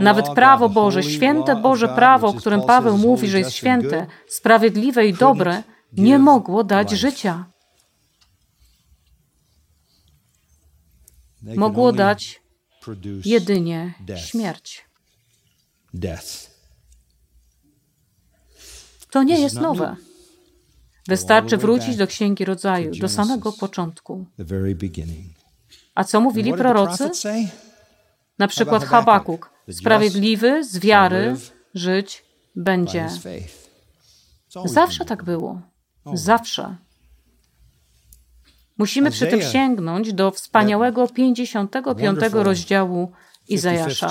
Nawet 0.00 0.28
prawo 0.28 0.68
Boże, 0.68 1.02
święte 1.02 1.56
Boże 1.56 1.88
prawo, 1.88 2.28
o 2.28 2.34
którym 2.34 2.62
Paweł 2.62 2.98
mówi, 2.98 3.28
że 3.28 3.38
jest 3.38 3.52
święte, 3.52 4.06
sprawiedliwe 4.28 5.06
i 5.06 5.14
dobre, 5.14 5.62
nie 5.92 6.18
mogło 6.18 6.64
dać 6.64 6.90
życia. 6.90 7.44
Mogło 11.42 11.92
dać 11.92 12.42
jedynie 13.24 13.94
śmierć. 14.16 14.84
To 19.10 19.22
nie 19.22 19.40
jest 19.40 19.54
nowe. 19.60 19.96
Wystarczy 21.08 21.56
wrócić 21.56 21.96
do 21.96 22.06
Księgi 22.06 22.44
Rodzaju, 22.44 22.90
do 23.00 23.08
samego 23.08 23.52
początku. 23.52 24.26
A 25.94 26.04
co 26.04 26.20
mówili 26.20 26.52
prorocy? 26.52 27.10
Na 28.38 28.48
przykład 28.48 28.84
Habakuk. 28.84 29.50
Sprawiedliwy 29.70 30.64
z 30.64 30.78
wiary 30.78 31.36
żyć 31.74 32.24
będzie. 32.56 33.08
Zawsze 34.64 35.04
tak 35.04 35.24
było. 35.24 35.60
Zawsze. 36.14 36.76
Musimy 38.78 39.10
przy 39.10 39.26
tym 39.26 39.42
sięgnąć 39.42 40.12
do 40.12 40.30
wspaniałego 40.30 41.08
55 41.08 42.18
rozdziału 42.32 43.12
Izajasza. 43.48 44.08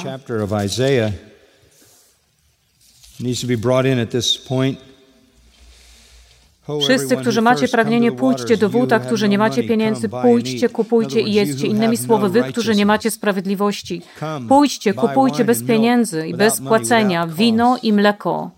Wszyscy, 6.82 7.18
którzy 7.18 7.42
macie 7.42 7.68
pragnienie, 7.68 8.12
pójdźcie 8.12 8.58
do 8.58 8.70
wód, 8.70 8.90
którzy 9.06 9.30
nie 9.30 9.38
macie 9.38 9.64
pieniędzy, 9.64 10.10
pójdźcie, 10.10 10.70
kupujcie 10.70 11.22
i 11.22 11.34
jedzcie. 11.34 11.68
Innymi 11.68 11.98
słowy, 11.98 12.30
wy, 12.30 12.44
którzy 12.44 12.76
nie 12.76 12.86
macie 12.86 13.12
sprawiedliwości, 13.12 14.02
pójdźcie, 14.48 14.94
kupujcie 14.94 15.46
bez 15.46 15.64
pieniędzy 15.64 16.28
i 16.28 16.34
bez 16.34 16.62
płacenia 16.62 17.28
wino 17.28 17.78
i 17.84 17.94
mleko. 17.94 18.57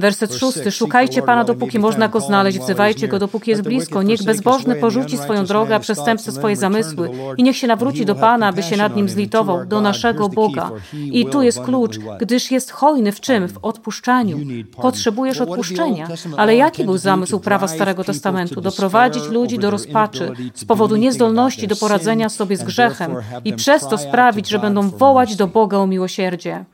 Werset 0.00 0.34
szósty. 0.34 0.70
Szukajcie 0.70 1.22
Pana, 1.22 1.44
dopóki 1.44 1.78
można 1.78 2.08
Go 2.08 2.20
znaleźć, 2.20 2.58
wzywajcie 2.58 3.08
Go, 3.08 3.18
dopóki 3.18 3.50
jest 3.50 3.62
blisko. 3.62 4.02
Niech 4.02 4.22
bezbożny 4.22 4.74
porzuci 4.74 5.18
swoją 5.18 5.44
drogę, 5.44 5.74
a 5.74 5.80
przestępcy 5.80 6.32
swoje 6.32 6.56
zamysły 6.56 7.10
i 7.36 7.42
niech 7.42 7.56
się 7.56 7.66
nawróci 7.66 8.06
do 8.06 8.14
Pana, 8.14 8.46
aby 8.46 8.62
się 8.62 8.76
nad 8.76 8.96
Nim 8.96 9.08
zlitował, 9.08 9.66
do 9.66 9.80
naszego 9.80 10.28
Boga. 10.28 10.70
I 10.92 11.26
tu 11.26 11.42
jest 11.42 11.60
klucz, 11.60 11.98
gdyż 12.20 12.50
jest 12.50 12.70
hojny 12.70 13.12
w 13.12 13.20
czym? 13.20 13.48
W 13.48 13.58
odpuszczaniu. 13.62 14.38
Potrzebujesz 14.76 15.40
odpuszczenia. 15.40 16.08
Ale 16.36 16.56
jaki 16.56 16.84
był 16.84 16.98
zamysł 16.98 17.40
prawa 17.40 17.68
Starego 17.68 18.04
Testamentu? 18.04 18.60
Doprowadzić 18.60 19.24
ludzi 19.24 19.58
do 19.58 19.70
rozpaczy 19.70 20.32
z 20.54 20.64
powodu 20.64 20.96
niezdolności 20.96 21.68
do 21.68 21.76
poradzenia 21.76 22.28
sobie 22.28 22.56
z 22.56 22.62
grzechem 22.62 23.14
i 23.44 23.52
przez 23.52 23.88
to 23.88 23.98
sprawić, 23.98 24.48
że 24.48 24.58
będą 24.58 24.90
wołać 24.90 25.36
do 25.36 25.46
Boga 25.46 25.78
o 25.78 25.86
miłosierdzie. 25.86 26.64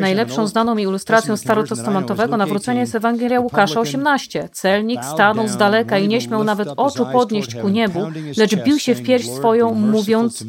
Najlepszą 0.00 0.46
znaną 0.46 0.74
mi 0.74 0.82
ilustracją 0.82 1.36
starotestamentowego 1.36 2.36
nawrócenia 2.36 2.80
jest 2.80 2.94
Ewangelia 2.94 3.40
Łukasza 3.40 3.80
18. 3.80 4.48
Celnik 4.52 5.04
stanął 5.04 5.48
z 5.48 5.56
daleka 5.56 5.98
i 5.98 6.08
nie 6.08 6.20
śmiał 6.20 6.44
nawet 6.44 6.68
oczu 6.76 7.06
podnieść 7.12 7.54
ku 7.54 7.68
niebu, 7.68 8.00
lecz 8.36 8.54
bił 8.56 8.78
się 8.78 8.94
w 8.94 9.02
pierś 9.02 9.30
swoją, 9.30 9.74
mówiąc 9.74 10.44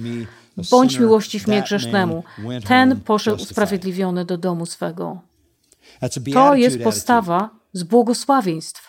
Bądź 0.71 0.99
miłościw 0.99 1.47
mnie 1.47 1.61
grzesznemu. 1.61 2.23
Ten 2.67 3.01
poszedł 3.01 3.43
usprawiedliwiony 3.43 4.25
do 4.25 4.37
domu 4.37 4.65
swego. 4.65 5.21
To 6.33 6.55
jest 6.55 6.83
postawa 6.83 7.49
z 7.73 7.83
błogosławieństw. 7.83 8.84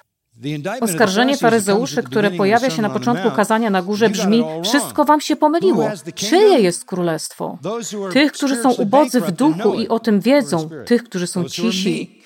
Oskarżenie 0.81 1.37
faryzeuszy, 1.37 2.03
które 2.03 2.31
pojawia 2.31 2.71
się 2.71 2.83
na 2.83 2.91
początku 2.91 3.31
kazania 3.31 3.71
na 3.71 3.83
górze 3.83 4.11
brzmi: 4.11 4.45
Wszystko 4.65 5.05
wam 5.05 5.21
się 5.21 5.37
pomyliło. 5.37 5.91
Czyje 6.15 6.59
jest 6.59 6.85
królestwo? 6.85 7.59
Tych, 8.13 8.33
którzy 8.33 8.57
są 8.57 8.73
ubodzy 8.73 9.21
w 9.21 9.31
duchu 9.31 9.75
i 9.75 9.89
o 9.89 9.99
tym 9.99 10.21
wiedzą, 10.21 10.71
tych, 10.87 11.05
którzy 11.05 11.27
są 11.27 11.45
cisi, 11.45 12.23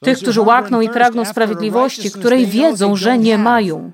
tych, 0.00 0.18
którzy 0.18 0.40
łakną 0.40 0.80
i 0.80 0.88
pragną 0.88 1.24
sprawiedliwości, 1.24 2.10
której 2.10 2.46
wiedzą, 2.46 2.96
że 2.96 3.18
nie 3.18 3.38
mają. 3.38 3.92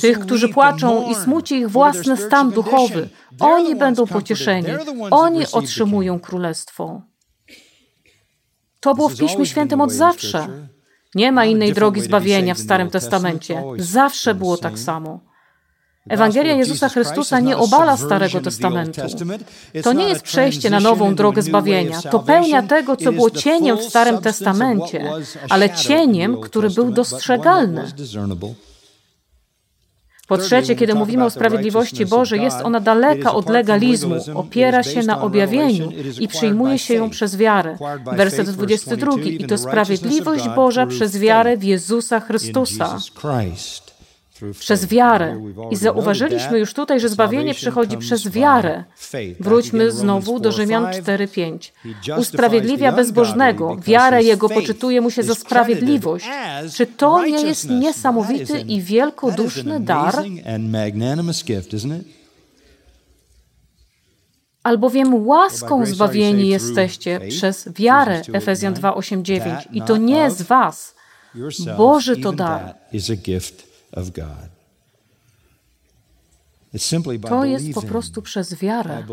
Tych, 0.00 0.18
którzy 0.18 0.48
płaczą 0.48 1.10
i 1.10 1.14
smuci 1.14 1.54
ich 1.54 1.70
własny 1.70 2.16
stan 2.16 2.50
duchowy, 2.50 3.08
oni 3.40 3.76
będą 3.76 4.06
pocieszeni, 4.06 4.68
oni 5.10 5.44
otrzymują 5.52 6.20
królestwo. 6.20 7.02
To 8.80 8.94
było 8.94 9.08
w 9.08 9.16
Piśmie 9.16 9.46
Świętym 9.46 9.80
od 9.80 9.92
zawsze. 9.92 10.68
Nie 11.14 11.32
ma 11.32 11.44
innej 11.44 11.72
drogi 11.72 12.00
zbawienia 12.00 12.54
w 12.54 12.58
Starym 12.58 12.90
Testamencie. 12.90 13.62
Zawsze 13.78 14.34
było 14.34 14.56
tak 14.56 14.78
samo. 14.78 15.20
Ewangelia 16.08 16.54
Jezusa 16.54 16.88
Chrystusa 16.88 17.40
nie 17.40 17.56
obala 17.56 17.96
Starego 17.96 18.40
Testamentu. 18.40 19.00
To 19.82 19.92
nie 19.92 20.08
jest 20.08 20.22
przejście 20.22 20.70
na 20.70 20.80
nową 20.80 21.14
drogę 21.14 21.42
zbawienia. 21.42 22.02
To 22.02 22.18
pełnia 22.18 22.62
tego, 22.62 22.96
co 22.96 23.12
było 23.12 23.30
cieniem 23.30 23.76
w 23.78 23.82
Starym 23.82 24.18
Testamencie, 24.18 25.12
ale 25.48 25.70
cieniem, 25.70 26.40
który 26.40 26.70
był 26.70 26.92
dostrzegalny. 26.92 27.92
Po 30.28 30.38
trzecie, 30.38 30.76
kiedy 30.76 30.94
mówimy 30.94 31.24
o 31.24 31.30
sprawiedliwości 31.30 32.06
Bożej, 32.06 32.42
jest 32.42 32.56
ona 32.64 32.80
daleka 32.80 33.34
od 33.34 33.48
legalizmu, 33.48 34.14
opiera 34.34 34.82
się 34.82 35.02
na 35.02 35.20
objawieniu 35.20 35.92
i 36.20 36.28
przyjmuje 36.28 36.78
się 36.78 36.94
ją 36.94 37.10
przez 37.10 37.36
wiarę. 37.36 37.78
Werset 38.16 38.50
22. 38.50 39.12
I 39.22 39.44
to 39.44 39.58
sprawiedliwość 39.58 40.48
Boża 40.48 40.86
przez 40.86 41.18
wiarę 41.18 41.56
w 41.56 41.64
Jezusa 41.64 42.20
Chrystusa 42.20 42.98
przez 44.60 44.86
wiarę. 44.86 45.40
I 45.70 45.76
zauważyliśmy 45.76 46.58
już 46.58 46.74
tutaj, 46.74 47.00
że 47.00 47.08
zbawienie 47.08 47.54
przychodzi 47.54 47.98
przez 47.98 48.28
wiarę. 48.28 48.84
Wróćmy 49.40 49.90
znowu 49.90 50.40
do 50.40 50.52
Rzymian 50.52 50.84
4:5. 50.84 51.72
Usprawiedliwia 52.18 52.92
bezbożnego, 52.92 53.76
wiarę 53.76 54.22
jego 54.22 54.48
poczytuje 54.48 55.00
mu 55.00 55.10
się 55.10 55.22
za 55.22 55.34
sprawiedliwość. 55.34 56.26
Czy 56.74 56.86
to 56.86 57.26
nie 57.26 57.42
jest 57.42 57.70
niesamowity 57.70 58.60
i 58.60 58.82
wielkoduszny 58.82 59.80
dar? 59.80 60.14
Albowiem 64.62 65.26
łaską 65.26 65.86
zbawieni 65.86 66.48
jesteście 66.48 67.20
przez 67.28 67.68
wiarę, 67.72 68.22
Efezjan 68.32 68.74
2:8-9. 68.74 69.68
I 69.72 69.82
to 69.82 69.96
nie 69.96 70.30
z 70.30 70.42
was. 70.42 70.94
Boży 71.76 72.16
to 72.16 72.32
dar. 72.32 72.74
To 77.28 77.44
jest 77.44 77.72
po 77.74 77.82
prostu 77.82 78.22
przez 78.22 78.54
wiarę. 78.54 79.04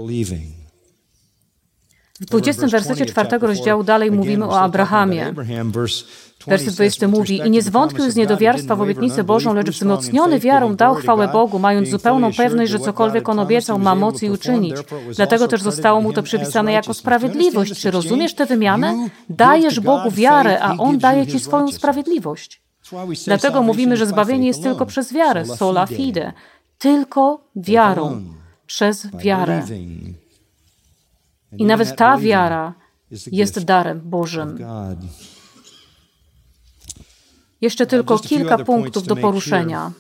W 2.20 2.26
20 2.26 2.68
wersecie 2.68 3.06
czwartego 3.06 3.48
rozdziału 3.48 3.84
dalej 3.84 4.12
mówimy 4.12 4.46
o 4.46 4.60
Abrahamie. 4.60 5.34
Werset 6.48 6.74
20 6.74 7.08
mówi, 7.08 7.38
i 7.48 7.50
nie 7.52 7.62
zwątpił 7.62 8.12
z 8.12 8.16
niedowiarstwa 8.16 8.76
w 8.76 8.82
obietnicę 8.82 9.24
Bożą, 9.24 9.54
lecz 9.54 9.70
wzmocniony 9.70 10.40
wiarą 10.40 10.76
dał 10.76 10.96
chwałę 10.96 11.28
Bogu, 11.28 11.60
mając 11.60 11.90
zupełną 11.90 12.34
pewność, 12.34 12.72
że 12.72 12.80
cokolwiek 12.80 13.30
on 13.30 13.40
obiecał, 13.40 13.80
ma 13.80 13.96
moc 13.96 14.24
i 14.24 14.30
uczynić. 14.30 14.76
Dlatego 15.16 15.48
też 15.48 15.62
zostało 15.62 16.02
mu 16.02 16.14
to 16.14 16.24
przypisane 16.24 16.72
jako 16.72 16.94
sprawiedliwość. 16.94 17.80
Czy 17.82 17.92
rozumiesz 17.92 18.34
tę 18.36 18.46
wymianę? 18.46 19.10
Dajesz 19.30 19.80
Bogu 19.80 20.12
wiarę, 20.12 20.60
a 20.62 20.78
On 20.78 20.98
daje 20.98 21.28
ci 21.28 21.40
swoją 21.40 21.72
sprawiedliwość. 21.72 22.65
Dlatego 23.26 23.64
mówimy, 23.64 23.98
że 23.98 24.06
zbawienie 24.08 24.48
jest 24.48 24.64
tylko 24.64 24.86
przez 24.86 25.14
wiarę, 25.14 25.46
sola 25.46 25.88
fide, 25.88 26.34
tylko 26.78 27.44
wiarą, 27.56 28.24
przez 28.66 29.08
wiarę. 29.18 29.64
I 31.58 31.66
nawet 31.66 31.96
ta 31.96 32.18
wiara 32.18 32.74
jest 33.32 33.64
darem 33.64 34.02
Bożym. 34.04 34.58
Jeszcze 37.62 37.86
tylko 37.86 38.20
kilka 38.20 38.58
punktów 38.58 39.08
do 39.08 39.16
poruszenia. 39.16 39.92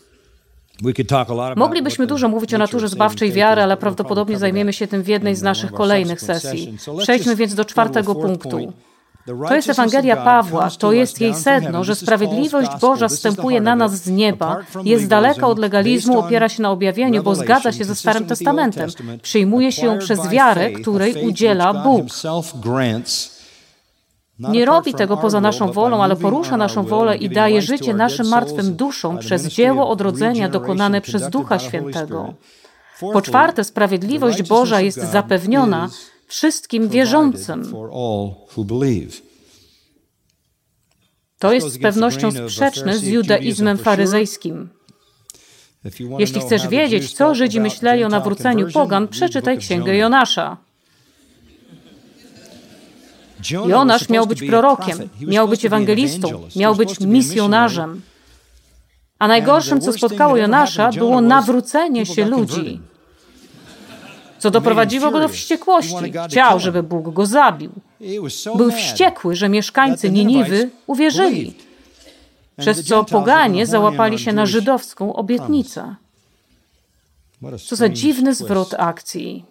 Moglibyśmy 1.55 2.07
dużo 2.07 2.29
mówić 2.29 2.53
o 2.53 2.57
naturze 2.57 2.89
zbawczej 2.89 3.31
wiary, 3.31 3.61
ale 3.61 3.77
prawdopodobnie 3.77 4.37
zajmiemy 4.37 4.73
się 4.73 4.87
tym 4.87 5.03
w 5.03 5.07
jednej 5.07 5.35
z 5.35 5.41
naszych 5.41 5.71
kolejnych 5.71 6.21
sesji. 6.21 6.77
Przejdźmy 7.01 7.35
więc 7.35 7.55
do 7.55 7.65
czwartego 7.65 8.15
punktu. 8.15 8.73
To 9.25 9.55
jest 9.55 9.69
Ewangelia 9.69 10.15
Pawła, 10.15 10.69
to 10.79 10.91
jest 10.91 11.21
jej 11.21 11.35
sedno, 11.35 11.83
że 11.83 11.95
sprawiedliwość 11.95 12.69
Boża 12.81 13.07
wstępuje 13.07 13.61
na 13.61 13.75
nas 13.75 13.95
z 13.95 14.09
nieba, 14.09 14.57
jest 14.83 15.07
daleka 15.07 15.47
od 15.47 15.59
legalizmu, 15.59 16.19
opiera 16.19 16.49
się 16.49 16.63
na 16.63 16.71
objawieniu, 16.71 17.23
bo 17.23 17.35
zgadza 17.35 17.71
się 17.71 17.83
ze 17.83 17.95
Starym 17.95 18.25
Testamentem. 18.25 18.89
Przyjmuje 19.21 19.71
się 19.71 19.85
ją 19.85 19.97
przez 19.99 20.29
wiarę, 20.29 20.71
której 20.71 21.27
udziela 21.27 21.73
Bóg. 21.73 22.05
Nie 24.39 24.65
robi 24.65 24.93
tego 24.93 25.17
poza 25.17 25.41
naszą 25.41 25.71
wolą, 25.71 26.03
ale 26.03 26.15
porusza 26.15 26.57
naszą 26.57 26.83
wolę 26.83 27.17
i 27.17 27.29
daje 27.29 27.61
życie 27.61 27.93
naszym 27.93 28.27
martwym 28.27 28.75
duszom 28.75 29.17
przez 29.17 29.47
dzieło 29.47 29.89
odrodzenia 29.89 30.49
dokonane 30.49 31.01
przez 31.01 31.29
Ducha 31.29 31.59
Świętego. 31.59 32.33
Po 33.13 33.21
czwarte, 33.21 33.63
sprawiedliwość 33.63 34.43
Boża 34.43 34.81
jest 34.81 34.97
zapewniona 35.11 35.89
wszystkim 36.27 36.89
wierzącym. 36.89 37.73
To 41.39 41.53
jest 41.53 41.67
z 41.67 41.77
pewnością 41.77 42.31
sprzeczne 42.31 42.97
z 42.97 43.03
judaizmem 43.03 43.77
faryzejskim. 43.77 44.69
Jeśli 46.19 46.41
chcesz 46.41 46.67
wiedzieć, 46.67 47.13
co 47.13 47.35
Żydzi 47.35 47.59
myśleli 47.59 48.03
o 48.03 48.09
nawróceniu 48.09 48.71
pogan, 48.71 49.07
przeczytaj 49.07 49.57
księgę 49.57 49.95
Jonasza. 49.95 50.57
Jonasz 53.67 54.09
miał 54.09 54.27
być 54.27 54.43
prorokiem, 54.43 55.09
miał 55.21 55.47
być 55.47 55.65
ewangelistą, 55.65 56.47
miał 56.55 56.75
być 56.75 56.99
misjonarzem. 56.99 58.01
A 59.19 59.27
najgorszym, 59.27 59.81
co 59.81 59.93
spotkało 59.93 60.37
Jonasza, 60.37 60.89
było 60.91 61.21
nawrócenie 61.21 62.05
się 62.05 62.25
ludzi, 62.25 62.79
co 64.45 64.51
doprowadziło 64.51 65.11
go 65.11 65.19
do 65.19 65.27
wściekłości. 65.27 66.13
Chciał, 66.29 66.59
żeby 66.59 66.83
Bóg 66.83 67.13
go 67.13 67.25
zabił. 67.25 67.71
Był 68.57 68.71
wściekły, 68.71 69.35
że 69.35 69.49
mieszkańcy 69.49 70.11
Niniwy 70.11 70.69
uwierzyli, 70.87 71.53
przez 72.57 72.83
co 72.83 73.05
poganie 73.05 73.65
załapali 73.65 74.19
się 74.19 74.33
na 74.33 74.45
żydowską 74.45 75.13
obietnicę. 75.15 75.95
Co 77.65 77.75
za 77.75 77.89
dziwny 77.89 78.33
zwrot 78.33 78.73
akcji. 78.77 79.45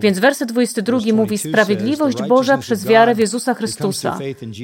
Więc 0.00 0.18
werset 0.18 0.48
22 0.48 0.98
mówi: 1.12 1.38
Sprawiedliwość 1.38 2.22
Boża 2.28 2.58
przez 2.58 2.86
wiarę 2.86 3.14
w 3.14 3.18
Jezusa 3.18 3.54
Chrystusa. 3.54 4.18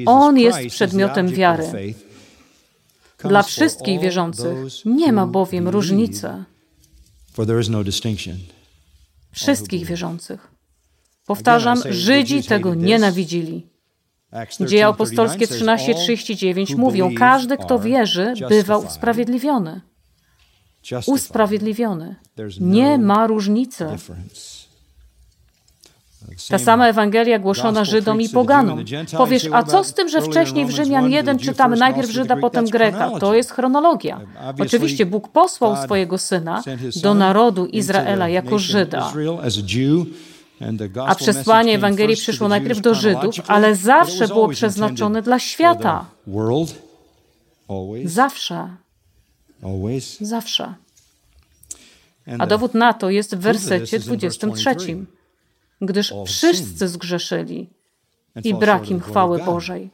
On 0.06 0.38
jest 0.38 0.58
przedmiotem 0.68 1.28
wiary. 1.28 1.94
Dla 3.18 3.42
wszystkich 3.42 4.00
wierzących 4.00 4.56
nie 4.84 5.12
ma 5.12 5.26
bowiem 5.26 5.68
różnicy. 5.68 6.44
No 9.40 9.42
wszystkich 9.42 9.86
wierzących. 9.86 10.50
Powtarzam, 11.26 11.82
Żydzi 11.90 12.42
tego 12.42 12.74
nienawidzili. 12.74 13.66
Dzieje 14.60 14.86
apostolskie 14.86 15.46
13:39 15.46 16.76
mówią: 16.76 17.14
Każdy, 17.14 17.56
kto 17.56 17.78
wierzy, 17.78 18.34
bywa 18.48 18.76
usprawiedliwiony. 18.76 19.80
Usprawiedliwiony. 21.06 22.16
Nie 22.60 22.98
ma 22.98 23.26
różnicy. 23.26 23.86
Ta 26.48 26.58
sama 26.58 26.88
Ewangelia 26.88 27.38
głoszona 27.38 27.84
Żydom 27.84 28.20
i 28.20 28.28
Poganom. 28.28 28.84
Powiesz, 29.16 29.48
a 29.52 29.62
co 29.62 29.84
z 29.84 29.94
tym, 29.94 30.08
że 30.08 30.22
wcześniej 30.22 30.66
w 30.66 30.70
Rzymian 30.70 31.10
1 31.10 31.38
czytamy 31.38 31.76
najpierw 31.76 32.10
Żyda, 32.10 32.36
potem 32.36 32.64
Greka? 32.64 33.10
To 33.20 33.34
jest 33.34 33.50
chronologia. 33.50 34.20
Oczywiście 34.60 35.06
Bóg 35.06 35.28
posłał 35.28 35.76
swojego 35.76 36.18
Syna 36.18 36.62
do 37.02 37.14
narodu 37.14 37.66
Izraela 37.66 38.28
jako 38.28 38.58
Żyda. 38.58 39.12
A 41.06 41.14
przesłanie 41.14 41.74
Ewangelii 41.74 42.16
przyszło 42.16 42.48
najpierw 42.48 42.80
do 42.80 42.94
Żydów, 42.94 43.34
ale 43.46 43.74
zawsze 43.74 44.28
było 44.28 44.48
przeznaczone 44.48 45.22
dla 45.22 45.38
świata. 45.38 46.04
Zawsze. 48.04 48.68
Zawsze. 50.20 50.74
A 52.38 52.46
dowód 52.46 52.74
na 52.74 52.92
to 52.92 53.10
jest 53.10 53.36
w 53.36 53.38
wersecie 53.38 53.98
23 53.98 54.76
gdyż 55.80 56.14
wszyscy 56.26 56.88
zgrzeszyli 56.88 57.70
i 58.44 58.54
brak 58.54 58.90
im 58.90 59.00
chwały 59.00 59.38
Bożej. 59.38 59.90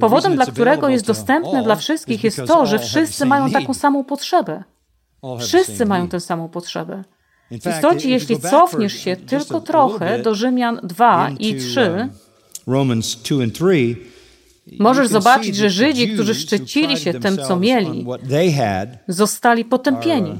Powodem, 0.00 0.34
dla 0.34 0.46
którego 0.46 0.88
jest 0.88 1.06
dostępne 1.06 1.62
dla 1.62 1.76
wszystkich, 1.76 2.24
jest 2.24 2.40
to, 2.46 2.66
że 2.66 2.78
wszyscy 2.78 3.26
mają 3.26 3.50
taką 3.50 3.74
samą 3.74 4.04
potrzebę. 4.04 4.64
Wszyscy 5.40 5.86
mają 5.86 6.08
tę 6.08 6.20
samą 6.20 6.48
potrzebę. 6.48 7.04
W 7.50 7.66
istocie, 7.66 8.10
jeśli 8.10 8.40
cofniesz 8.40 8.92
się 8.92 9.16
tylko 9.16 9.60
trochę 9.60 10.18
do 10.22 10.34
Rzymian 10.34 10.80
2 10.82 11.30
i 11.38 11.54
3, 11.56 12.08
możesz 14.78 15.08
zobaczyć, 15.08 15.56
że 15.56 15.70
Żydzi, 15.70 16.08
którzy 16.08 16.34
szczycili 16.34 16.96
się 16.96 17.14
tym, 17.14 17.36
co 17.48 17.56
mieli, 17.56 18.06
zostali 19.08 19.64
potępieni. 19.64 20.38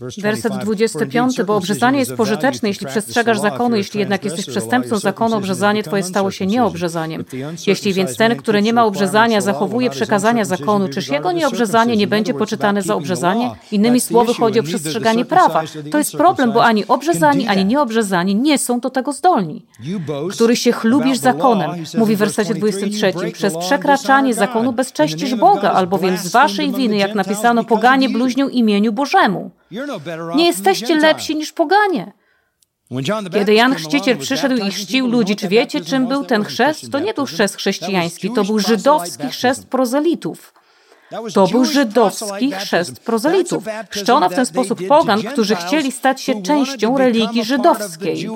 Werset 0.00 0.52
25, 0.58 1.42
bo 1.42 1.56
obrzezanie 1.56 1.98
jest 1.98 2.14
pożyteczne, 2.14 2.68
jeśli 2.68 2.86
przestrzegasz 2.86 3.38
zakonu, 3.38 3.76
jeśli 3.76 4.00
jednak 4.00 4.24
jesteś 4.24 4.46
przestępcą 4.46 4.98
zakonu, 4.98 5.36
obrzezanie 5.36 5.82
twoje 5.82 6.02
stało 6.02 6.30
się 6.30 6.46
nieobrzezaniem. 6.46 7.24
Jeśli 7.66 7.92
więc 7.92 8.16
ten, 8.16 8.36
który 8.36 8.62
nie 8.62 8.72
ma 8.72 8.84
obrzezania, 8.84 9.40
zachowuje 9.40 9.90
przekazania 9.90 10.44
zakonu, 10.44 10.88
czyż 10.88 11.08
jego 11.08 11.32
nieobrzezanie 11.32 11.96
nie 11.96 12.06
będzie 12.06 12.34
poczytane 12.34 12.82
za 12.82 12.94
obrzezanie? 12.94 13.50
Innymi 13.72 14.00
słowy, 14.00 14.34
chodzi 14.34 14.60
o 14.60 14.62
przestrzeganie 14.62 15.24
prawa. 15.24 15.62
To 15.90 15.98
jest 15.98 16.12
problem, 16.12 16.52
bo 16.52 16.64
ani 16.64 16.86
obrzezani, 16.86 17.48
ani 17.48 17.64
nieobrzezani 17.64 18.34
nie 18.34 18.58
są 18.58 18.80
do 18.80 18.90
tego 18.90 19.12
zdolni. 19.12 19.66
Który 20.30 20.56
się 20.56 20.72
chlubisz 20.72 21.18
zakonem, 21.18 21.70
mówi 21.98 22.16
w 22.16 22.18
wersecie 22.18 22.54
23, 22.54 23.32
przez 23.32 23.56
przekraczanie 23.56 24.34
zakonu 24.34 24.72
bezcześcisz 24.72 25.34
Boga, 25.34 25.72
albowiem 25.72 26.16
z 26.16 26.28
waszej 26.28 26.72
winy, 26.72 26.96
jak 26.96 27.14
napisano, 27.14 27.64
poganie 27.64 28.08
bluźnią 28.08 28.48
imieniu 28.48 28.92
Bożemu. 28.92 29.50
No 29.70 30.34
Nie 30.36 30.46
jesteście 30.46 30.96
lepsi 30.96 31.36
niż 31.36 31.52
poganie. 31.52 32.12
Kiedy 33.32 33.54
Jan 33.54 33.74
Chrzciciel 33.74 34.18
przyszedł 34.18 34.56
i 34.56 34.70
chrzcił 34.70 35.06
ludzi, 35.06 35.36
czy 35.36 35.48
wiecie, 35.48 35.80
czym 35.80 36.06
był 36.06 36.24
ten 36.24 36.44
chrzest? 36.44 36.92
To 36.92 36.98
nie 36.98 37.14
był 37.14 37.26
chrzest 37.26 37.56
chrześcijański, 37.56 38.30
to 38.30 38.44
był 38.44 38.58
żydowski 38.58 39.28
chrzest 39.28 39.66
prozelitów. 39.66 40.54
To 41.34 41.46
był 41.46 41.64
żydowski 41.64 42.52
chrzest 42.52 43.00
prozelitów. 43.00 43.64
Chrzczono 43.90 44.28
w 44.28 44.34
ten 44.34 44.46
sposób 44.46 44.86
pogan, 44.88 45.22
którzy 45.22 45.56
chcieli 45.56 45.92
stać 45.92 46.20
się 46.20 46.42
częścią 46.42 46.98
religii 46.98 47.44
żydowskiej. 47.44 48.28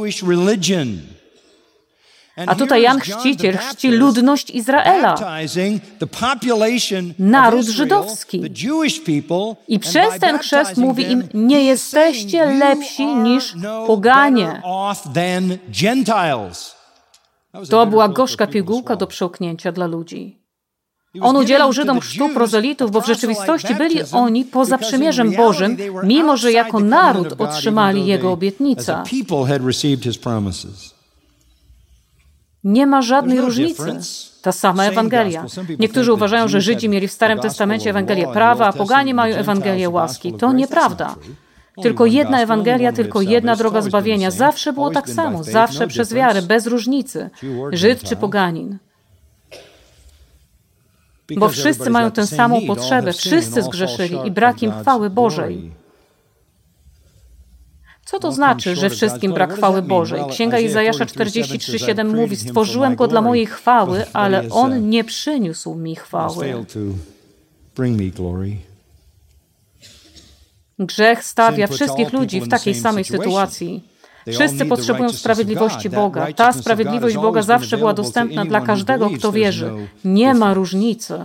A 2.47 2.55
tutaj 2.55 2.82
Jan 2.82 3.01
Chrzciciel 3.01 3.57
chrzci 3.59 3.91
ludność 3.91 4.51
Izraela, 4.51 5.14
naród 7.18 7.66
żydowski. 7.66 8.43
I 9.68 9.78
przez 9.78 10.18
ten 10.20 10.39
chrzest 10.39 10.76
mówi 10.76 11.11
im, 11.12 11.28
nie 11.34 11.64
jesteście 11.64 12.45
lepsi 12.47 13.07
niż 13.07 13.55
no 13.55 13.86
poganie. 13.86 14.62
To 17.70 17.86
była 17.86 18.09
gorzka 18.09 18.47
pigułka 18.47 18.97
do 18.97 19.07
przełknięcia 19.07 19.72
dla 19.72 19.86
ludzi. 19.86 20.39
On 21.20 21.36
udzielał 21.36 21.72
Żydom 21.72 22.01
chrztu 22.01 22.28
prozelitów, 22.28 22.91
bo 22.91 23.01
w 23.01 23.07
rzeczywistości 23.07 23.74
byli 23.74 24.01
oni 24.12 24.45
poza 24.45 24.78
przymierzem 24.78 25.32
Bożym, 25.32 25.76
mimo 26.03 26.36
że 26.36 26.53
jako 26.53 26.80
naród 26.80 27.28
otrzymali 27.39 28.07
Jego 28.07 28.32
obietnicę. 28.32 29.03
Nie 32.64 32.86
ma 32.86 33.02
żadnej 33.02 33.40
różnicy. 33.40 33.98
Ta 34.42 34.52
sama 34.52 34.84
Ewangelia. 34.84 35.44
Niektórzy 35.78 36.12
uważają, 36.12 36.48
że 36.48 36.61
Żydzi 36.61 36.88
mieli 36.88 37.09
w 37.09 37.12
Starym 37.12 37.38
Testamencie 37.38 37.90
Ewangelię 37.90 38.28
prawa, 38.32 38.66
a 38.66 38.72
poganie 38.72 39.14
mają 39.14 39.36
Ewangelię 39.36 39.90
łaski. 39.90 40.32
To 40.32 40.52
nieprawda. 40.52 41.14
Tylko 41.82 42.06
jedna 42.06 42.40
Ewangelia, 42.42 42.92
tylko 42.92 43.22
jedna 43.22 43.56
droga 43.56 43.82
zbawienia. 43.82 44.30
Zawsze 44.30 44.72
było 44.72 44.90
tak 44.90 45.11
samo, 45.11 45.44
zawsze 45.44 45.86
przez 45.86 46.12
wiarę, 46.14 46.42
bez 46.42 46.66
różnicy. 46.66 47.30
Żyd 47.72 48.02
czy 48.02 48.16
poganin. 48.16 48.78
Bo 51.36 51.48
wszyscy 51.48 51.90
mają 51.90 52.11
tę 52.11 52.26
samą 52.26 52.66
potrzebę, 52.66 53.12
wszyscy 53.12 53.62
zgrzeszyli 53.62 54.18
i 54.24 54.30
brak 54.30 54.62
im 54.62 54.72
chwały 54.72 55.11
Bożej. 55.11 55.70
Co 58.11 58.18
to 58.18 58.32
znaczy, 58.32 58.76
że 58.76 58.90
wszystkim 58.90 59.32
brak 59.32 59.54
chwały 59.54 59.82
Bożej? 59.82 60.20
Księga 60.30 60.59
Izajasza 60.59 61.04
43:7 61.04 62.14
mówi: 62.14 62.36
Stworzyłem 62.36 62.96
go 62.96 63.09
dla 63.09 63.20
mojej 63.22 63.46
chwały, 63.46 64.04
ale 64.12 64.48
on 64.50 64.90
nie 64.90 65.04
przyniósł 65.04 65.74
mi 65.74 65.96
chwały. 65.96 66.64
Grzech 70.78 71.24
stawia 71.24 71.66
wszystkich 71.66 72.12
ludzi 72.12 72.40
w 72.40 72.48
takiej 72.48 72.74
samej 72.74 73.04
sytuacji. 73.04 73.84
Wszyscy 74.32 74.66
potrzebują 74.66 75.12
sprawiedliwości 75.12 75.90
Boga. 75.90 76.32
Ta 76.32 76.52
sprawiedliwość 76.52 77.16
Boga 77.16 77.42
zawsze 77.42 77.78
była 77.78 77.94
dostępna 77.94 78.44
dla 78.44 78.61
każdego, 78.61 79.11
kto 79.11 79.32
wierzy. 79.32 79.72
Nie 80.04 80.34
ma 80.34 80.54
różnicy. 80.54 81.18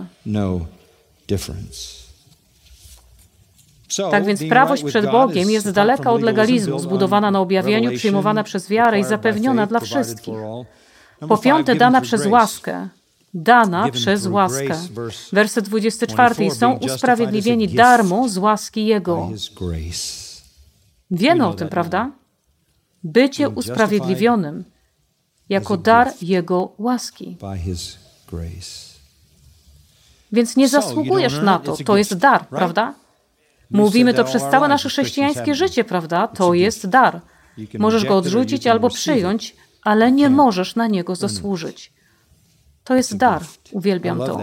Tak 4.10 4.24
więc 4.24 4.44
prawość 4.48 4.84
przed 4.84 5.10
Bogiem 5.10 5.50
jest 5.50 5.70
daleka 5.70 6.12
od 6.12 6.22
legalizmu, 6.22 6.78
zbudowana 6.78 7.30
na 7.30 7.40
objawieniu, 7.40 7.92
przyjmowana 7.92 8.44
przez 8.44 8.68
wiarę 8.68 9.00
i 9.00 9.04
zapewniona 9.04 9.66
dla 9.66 9.80
wszystkich. 9.80 10.34
Po 11.28 11.38
piąte, 11.38 11.74
dana 11.74 12.00
przez 12.00 12.26
łaskę. 12.26 12.88
Dana 13.34 13.90
przez 13.90 14.26
łaskę. 14.26 14.78
Werset 15.32 15.64
24. 15.64 16.50
Są 16.50 16.72
usprawiedliwieni 16.72 17.68
darmo 17.68 18.28
z 18.28 18.38
łaski 18.38 18.86
Jego. 18.86 19.30
Wiemy 21.10 21.46
o 21.46 21.54
tym, 21.54 21.68
prawda? 21.68 22.10
Bycie 23.04 23.48
usprawiedliwionym 23.48 24.64
jako 25.48 25.76
dar 25.76 26.12
Jego 26.22 26.72
łaski. 26.78 27.36
Więc 30.32 30.56
nie 30.56 30.68
zasługujesz 30.68 31.40
na 31.42 31.58
to. 31.58 31.76
To 31.84 31.96
jest 31.96 32.14
dar, 32.14 32.48
prawda? 32.48 32.94
Mówimy 33.70 34.14
to 34.14 34.24
przez 34.24 34.42
całe 34.42 34.68
nasze 34.68 34.88
chrześcijańskie 34.88 35.54
życie, 35.54 35.84
prawda? 35.84 36.28
To 36.28 36.54
jest 36.54 36.88
dar. 36.88 37.20
Możesz 37.78 38.04
go 38.04 38.16
odrzucić 38.16 38.66
albo 38.66 38.90
przyjąć, 38.90 39.56
ale 39.82 40.12
nie 40.12 40.30
możesz 40.30 40.76
na 40.76 40.86
niego 40.86 41.16
zasłużyć. 41.16 41.92
To 42.84 42.94
jest 42.94 43.16
dar. 43.16 43.42
Uwielbiam 43.72 44.18
to. 44.18 44.40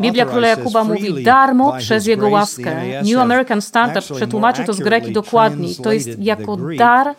Biblia 0.00 0.26
Króla 0.26 0.48
Jakuba 0.48 0.84
mówi 0.84 1.24
darmo 1.24 1.76
przez 1.78 2.06
Jego 2.06 2.28
łaskę. 2.28 3.02
New 3.02 3.18
American 3.18 3.62
Standard 3.62 4.12
przetłumaczył 4.12 4.64
to 4.64 4.72
z 4.72 4.80
greki 4.80 5.12
dokładniej. 5.12 5.74
To 5.76 5.92
jest 5.92 6.18
jako 6.18 6.56
dar 6.56 7.14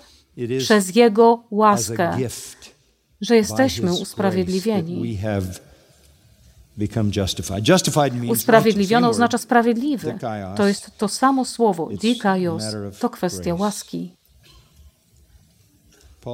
przez 0.60 0.96
Jego 0.96 1.44
łaskę, 1.52 2.18
że 3.22 3.36
jesteśmy 3.36 3.94
usprawiedliwieni. 3.94 5.18
Usprawiedliwiony 8.32 9.08
oznacza 9.10 9.38
sprawiedliwy. 9.38 10.18
To 10.56 10.68
jest 10.68 10.98
to 10.98 11.08
samo 11.08 11.46
słowo, 11.46 11.90
dikaios. 12.02 12.64
To 13.00 13.10
kwestia 13.10 13.56
łaski. 13.56 14.16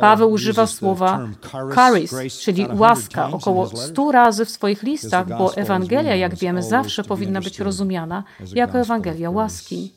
Paweł 0.02 0.32
używa 0.32 0.68
słowa 0.68 1.28
charis, 1.72 2.12
czyli 2.40 2.68
łaska, 2.78 3.30
około 3.32 3.78
100 3.78 4.12
razy 4.12 4.46
w 4.46 4.50
swoich 4.50 4.84
listach, 4.84 5.28
bo 5.38 5.56
Ewangelia, 5.56 6.16
jak 6.16 6.36
wiemy, 6.36 6.64
zawsze 6.64 7.04
powinna 7.04 7.42
być 7.42 7.60
rozumiana 7.60 8.24
jako 8.54 8.80
Ewangelia 8.80 9.30
łaski. 9.30 9.94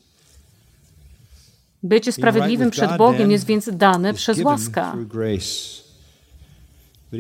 Bycie 1.83 2.13
sprawiedliwym 2.13 2.71
przed 2.71 2.97
Bogiem 2.97 3.31
jest 3.31 3.47
więc 3.47 3.71
dane 3.73 4.15
przez 4.15 4.39
łaskę. 4.45 4.85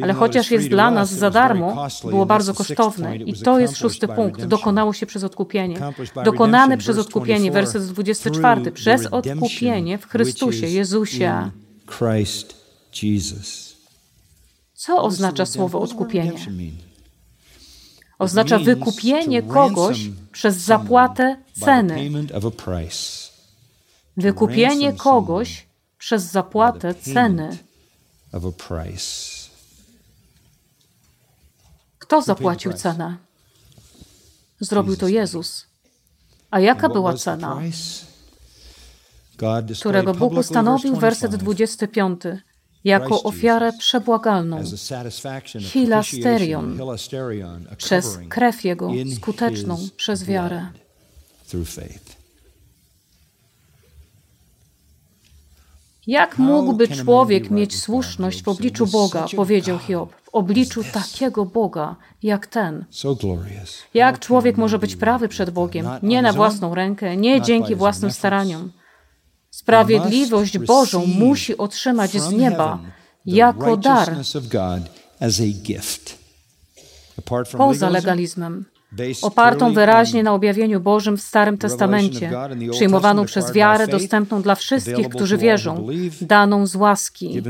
Ale 0.02 0.14
chociaż 0.14 0.50
jest 0.50 0.68
dla 0.68 0.90
nas 0.90 1.10
za 1.10 1.30
darmo, 1.30 1.86
było 2.04 2.26
bardzo 2.26 2.54
kosztowne. 2.54 3.16
I 3.16 3.32
to 3.34 3.58
jest 3.60 3.76
szósty 3.76 4.08
punkt. 4.08 4.44
Dokonało 4.44 4.92
się 4.92 5.06
przez 5.06 5.24
odkupienie. 5.24 5.78
Dokonane 6.24 6.78
przez 6.78 6.98
odkupienie, 6.98 7.50
werset 7.52 7.86
24. 7.86 8.72
Przez 8.72 9.06
odkupienie 9.06 9.98
w 9.98 10.06
Chrystusie, 10.08 10.66
Jezusie. 10.66 11.50
Co 14.74 15.02
oznacza 15.02 15.46
słowo 15.46 15.80
odkupienie? 15.80 16.32
Oznacza 18.18 18.58
wykupienie 18.58 19.42
kogoś 19.42 20.10
przez 20.32 20.56
zapłatę 20.56 21.36
ceny. 21.60 22.10
Wykupienie 24.16 24.92
kogoś 24.92 25.66
przez 25.98 26.22
zapłatę 26.24 26.94
ceny. 26.94 27.58
Kto 32.10 32.22
zapłacił 32.22 32.72
cenę? 32.72 33.16
Zrobił 34.60 34.96
to 34.96 35.08
Jezus. 35.08 35.66
A 36.50 36.60
jaka 36.60 36.88
była 36.88 37.14
cena? 37.14 37.60
Którego 39.80 40.14
Bóg 40.14 40.32
ustanowił, 40.32 40.96
werset 40.96 41.36
25, 41.36 42.22
jako 42.84 43.22
ofiarę 43.22 43.72
przebłagalną, 43.78 44.62
hilasterion, 45.60 46.80
przez 47.76 48.18
krew 48.28 48.64
Jego 48.64 48.90
skuteczną 49.16 49.78
przez 49.96 50.24
wiarę. 50.24 50.66
Jak 56.10 56.38
mógłby 56.38 56.88
człowiek 56.88 57.50
mieć 57.50 57.78
słuszność 57.78 58.42
w 58.42 58.48
obliczu 58.48 58.86
Boga, 58.86 59.26
powiedział 59.36 59.78
Hiob, 59.78 60.12
w 60.22 60.28
obliczu 60.28 60.84
takiego 60.84 61.44
Boga 61.44 61.96
jak 62.22 62.46
ten? 62.46 62.84
Jak 63.94 64.18
człowiek 64.18 64.56
może 64.56 64.78
być 64.78 64.96
prawy 64.96 65.28
przed 65.28 65.50
Bogiem? 65.50 65.86
Nie 66.02 66.22
na 66.22 66.32
własną 66.32 66.74
rękę, 66.74 67.16
nie 67.16 67.42
dzięki 67.42 67.74
własnym 67.74 68.10
staraniom. 68.10 68.72
Sprawiedliwość 69.50 70.58
Bożą 70.58 71.06
musi 71.06 71.56
otrzymać 71.56 72.10
z 72.10 72.32
nieba 72.32 72.78
jako 73.26 73.76
dar, 73.76 74.16
poza 77.56 77.90
legalizmem 77.90 78.64
opartą 79.22 79.72
wyraźnie 79.74 80.22
na 80.22 80.34
objawieniu 80.34 80.80
Bożym 80.80 81.16
w 81.16 81.20
Starym 81.20 81.58
Testamencie, 81.58 82.32
przyjmowaną 82.70 83.24
przez 83.24 83.52
wiarę 83.52 83.88
dostępną 83.88 84.42
dla 84.42 84.54
wszystkich, 84.54 85.08
którzy 85.08 85.38
wierzą, 85.38 85.86
daną 86.20 86.66
z 86.66 86.76
łaski, 86.76 87.42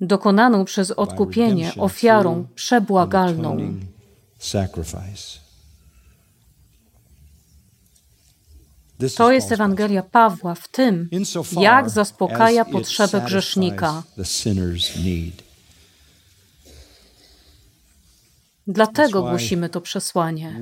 dokonaną 0.00 0.64
przez 0.64 0.90
odkupienie 0.90 1.72
ofiarą 1.78 2.46
przebłagalną. 2.54 3.56
To 9.16 9.32
jest 9.32 9.52
Ewangelia 9.52 10.02
Pawła 10.02 10.54
w 10.54 10.68
tym, 10.68 11.08
jak 11.60 11.90
zaspokaja 11.90 12.64
potrzebę 12.64 13.20
grzesznika. 13.20 14.02
Dlatego 18.66 19.22
głosimy 19.22 19.68
to 19.68 19.80
przesłanie. 19.80 20.60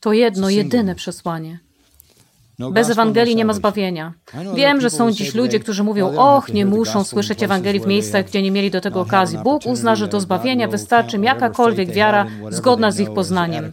To 0.00 0.12
jedno, 0.12 0.50
jedyne 0.50 0.94
przesłanie. 0.94 1.58
No 2.58 2.70
Bez 2.70 2.90
Ewangelii 2.90 3.36
nie 3.36 3.44
ma 3.44 3.52
zbawienia. 3.52 4.12
Wiem, 4.56 4.80
że 4.80 4.90
są 4.90 5.12
dziś 5.12 5.34
ludzie, 5.34 5.60
którzy 5.60 5.82
mówią, 5.84 6.16
och, 6.16 6.48
nie 6.52 6.66
muszą 6.66 7.04
słyszeć 7.04 7.42
Ewangelii 7.42 7.80
w 7.80 7.86
miejscach, 7.86 8.26
gdzie 8.26 8.42
nie 8.42 8.50
mieli 8.50 8.70
do 8.70 8.80
tego 8.80 9.00
okazji. 9.00 9.38
Bóg 9.44 9.66
uzna, 9.66 9.96
że 9.96 10.08
do 10.08 10.20
zbawienia 10.20 10.68
wystarczy 10.68 11.16
im 11.16 11.24
jakakolwiek 11.24 11.92
wiara 11.92 12.26
zgodna 12.50 12.90
z 12.90 13.00
ich 13.00 13.10
poznaniem. 13.10 13.72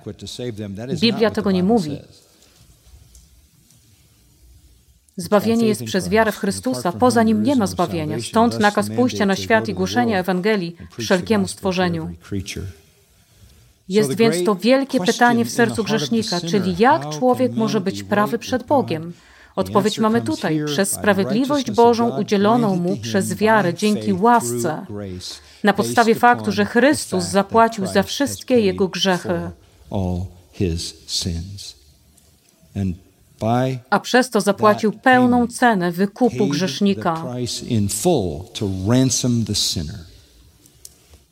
Biblia 1.02 1.32
tego 1.32 1.52
nie 1.52 1.64
mówi. 1.64 2.00
Zbawienie 5.18 5.68
jest 5.68 5.84
przez 5.84 6.10
wiarę 6.10 6.32
w 6.32 6.38
Chrystusa, 6.38 6.92
poza 6.92 7.24
nim 7.24 7.44
nie 7.44 7.56
ma 7.56 7.68
zbawienia. 7.68 8.18
Stąd 8.22 8.60
nakaz 8.60 8.90
pójścia 8.90 9.26
na 9.26 9.36
świat 9.36 9.70
i 9.70 9.74
głoszenia 9.74 10.20
Ewangelii 10.20 10.76
wszelkiemu 10.98 11.48
stworzeniu. 11.48 12.10
Jest 13.90 14.14
więc 14.16 14.44
to 14.46 14.56
wielkie 14.56 15.00
pytanie 15.00 15.46
w 15.46 15.50
sercu 15.50 15.84
grzesznika, 15.84 16.42
czyli 16.42 16.76
jak 16.80 17.10
człowiek 17.10 17.52
może 17.54 17.82
być 17.82 18.04
prawy 18.04 18.40
przed 18.40 18.64
Bogiem? 18.64 19.14
Odpowiedź 19.56 20.00
mamy 20.00 20.22
tutaj, 20.22 20.62
przez 20.66 20.92
sprawiedliwość 20.92 21.72
Bożą 21.72 22.20
udzieloną 22.20 22.76
mu 22.76 22.98
przez 22.98 23.34
wiarę 23.34 23.74
dzięki 23.74 24.14
łasce, 24.14 24.86
na 25.64 25.74
podstawie 25.74 26.16
faktu, 26.16 26.52
że 26.52 26.66
Chrystus 26.66 27.24
zapłacił 27.24 27.86
za 27.88 28.04
wszystkie 28.04 28.60
jego 28.60 28.88
grzechy 28.88 29.40
a 33.90 34.00
przez 34.00 34.30
to 34.30 34.42
zapłacił 34.42 34.92
pełną 34.92 35.48
cenę 35.48 35.92
wykupu 35.92 36.48
grzesznika. 36.48 37.24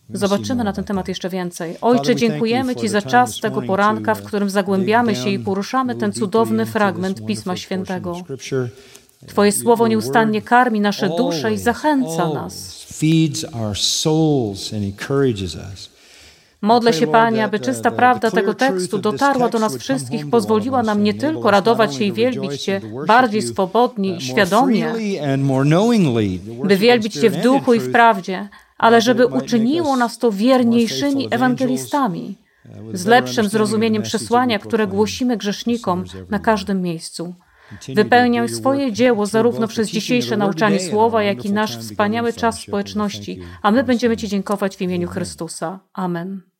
Zobaczymy 0.09 0.63
na 0.63 0.73
ten 0.73 0.83
temat 0.83 1.07
jeszcze 1.07 1.29
więcej. 1.29 1.75
Ojcze, 1.81 2.15
dziękujemy 2.15 2.75
Ci 2.75 2.87
za 2.87 3.01
czas 3.01 3.39
tego 3.39 3.61
poranka, 3.61 4.15
w 4.15 4.23
którym 4.23 4.49
zagłębiamy 4.49 5.15
się 5.15 5.29
i 5.29 5.39
poruszamy 5.39 5.95
ten 5.95 6.13
cudowny 6.13 6.65
fragment 6.65 7.25
Pisma 7.25 7.57
Świętego. 7.57 8.15
Twoje 9.27 9.51
słowo 9.51 9.87
nieustannie 9.87 10.41
karmi 10.41 10.81
nasze 10.81 11.09
dusze 11.09 11.53
i 11.53 11.57
zachęca 11.57 12.33
nas. 12.33 12.83
Modlę 16.63 16.93
się, 16.93 17.07
Panie, 17.07 17.43
aby 17.43 17.59
czysta 17.59 17.91
prawda 17.91 18.31
tego 18.31 18.53
tekstu 18.53 18.97
dotarła 18.97 19.49
do 19.49 19.59
nas 19.59 19.77
wszystkich, 19.77 20.29
pozwoliła 20.29 20.83
nam 20.83 21.03
nie 21.03 21.13
tylko 21.13 21.51
radować 21.51 21.95
się 21.95 22.03
i 22.03 22.13
wielbić 22.13 22.61
Cię 22.61 22.81
bardziej 23.07 23.41
swobodnie 23.41 24.15
i 24.15 24.21
świadomie, 24.21 24.93
by 26.63 26.77
wielbić 26.77 27.13
Cię 27.13 27.29
w 27.29 27.41
duchu 27.41 27.73
i 27.73 27.79
w 27.79 27.91
prawdzie, 27.91 28.49
ale 28.77 29.01
żeby 29.01 29.27
uczyniło 29.27 29.97
nas 29.97 30.17
to 30.17 30.31
wierniejszymi 30.31 31.27
ewangelistami, 31.31 32.35
z 32.93 33.05
lepszym 33.05 33.49
zrozumieniem 33.49 34.03
przesłania, 34.03 34.59
które 34.59 34.87
głosimy 34.87 35.37
grzesznikom 35.37 36.03
na 36.29 36.39
każdym 36.39 36.81
miejscu. 36.81 37.33
Wypełniał 37.95 38.47
swoje 38.47 38.91
dzieło 38.91 39.25
zarówno 39.25 39.67
przez 39.67 39.89
dzisiejsze 39.89 40.37
nauczanie 40.37 40.79
słowa, 40.79 41.23
jak 41.23 41.45
i 41.45 41.51
nasz 41.51 41.77
wspaniały 41.77 42.33
czas 42.33 42.59
społeczności, 42.59 43.39
a 43.61 43.71
my 43.71 43.83
będziemy 43.83 44.17
Ci 44.17 44.27
dziękować 44.27 44.77
w 44.77 44.81
imieniu 44.81 45.07
Chrystusa. 45.07 45.79
Amen. 45.93 46.52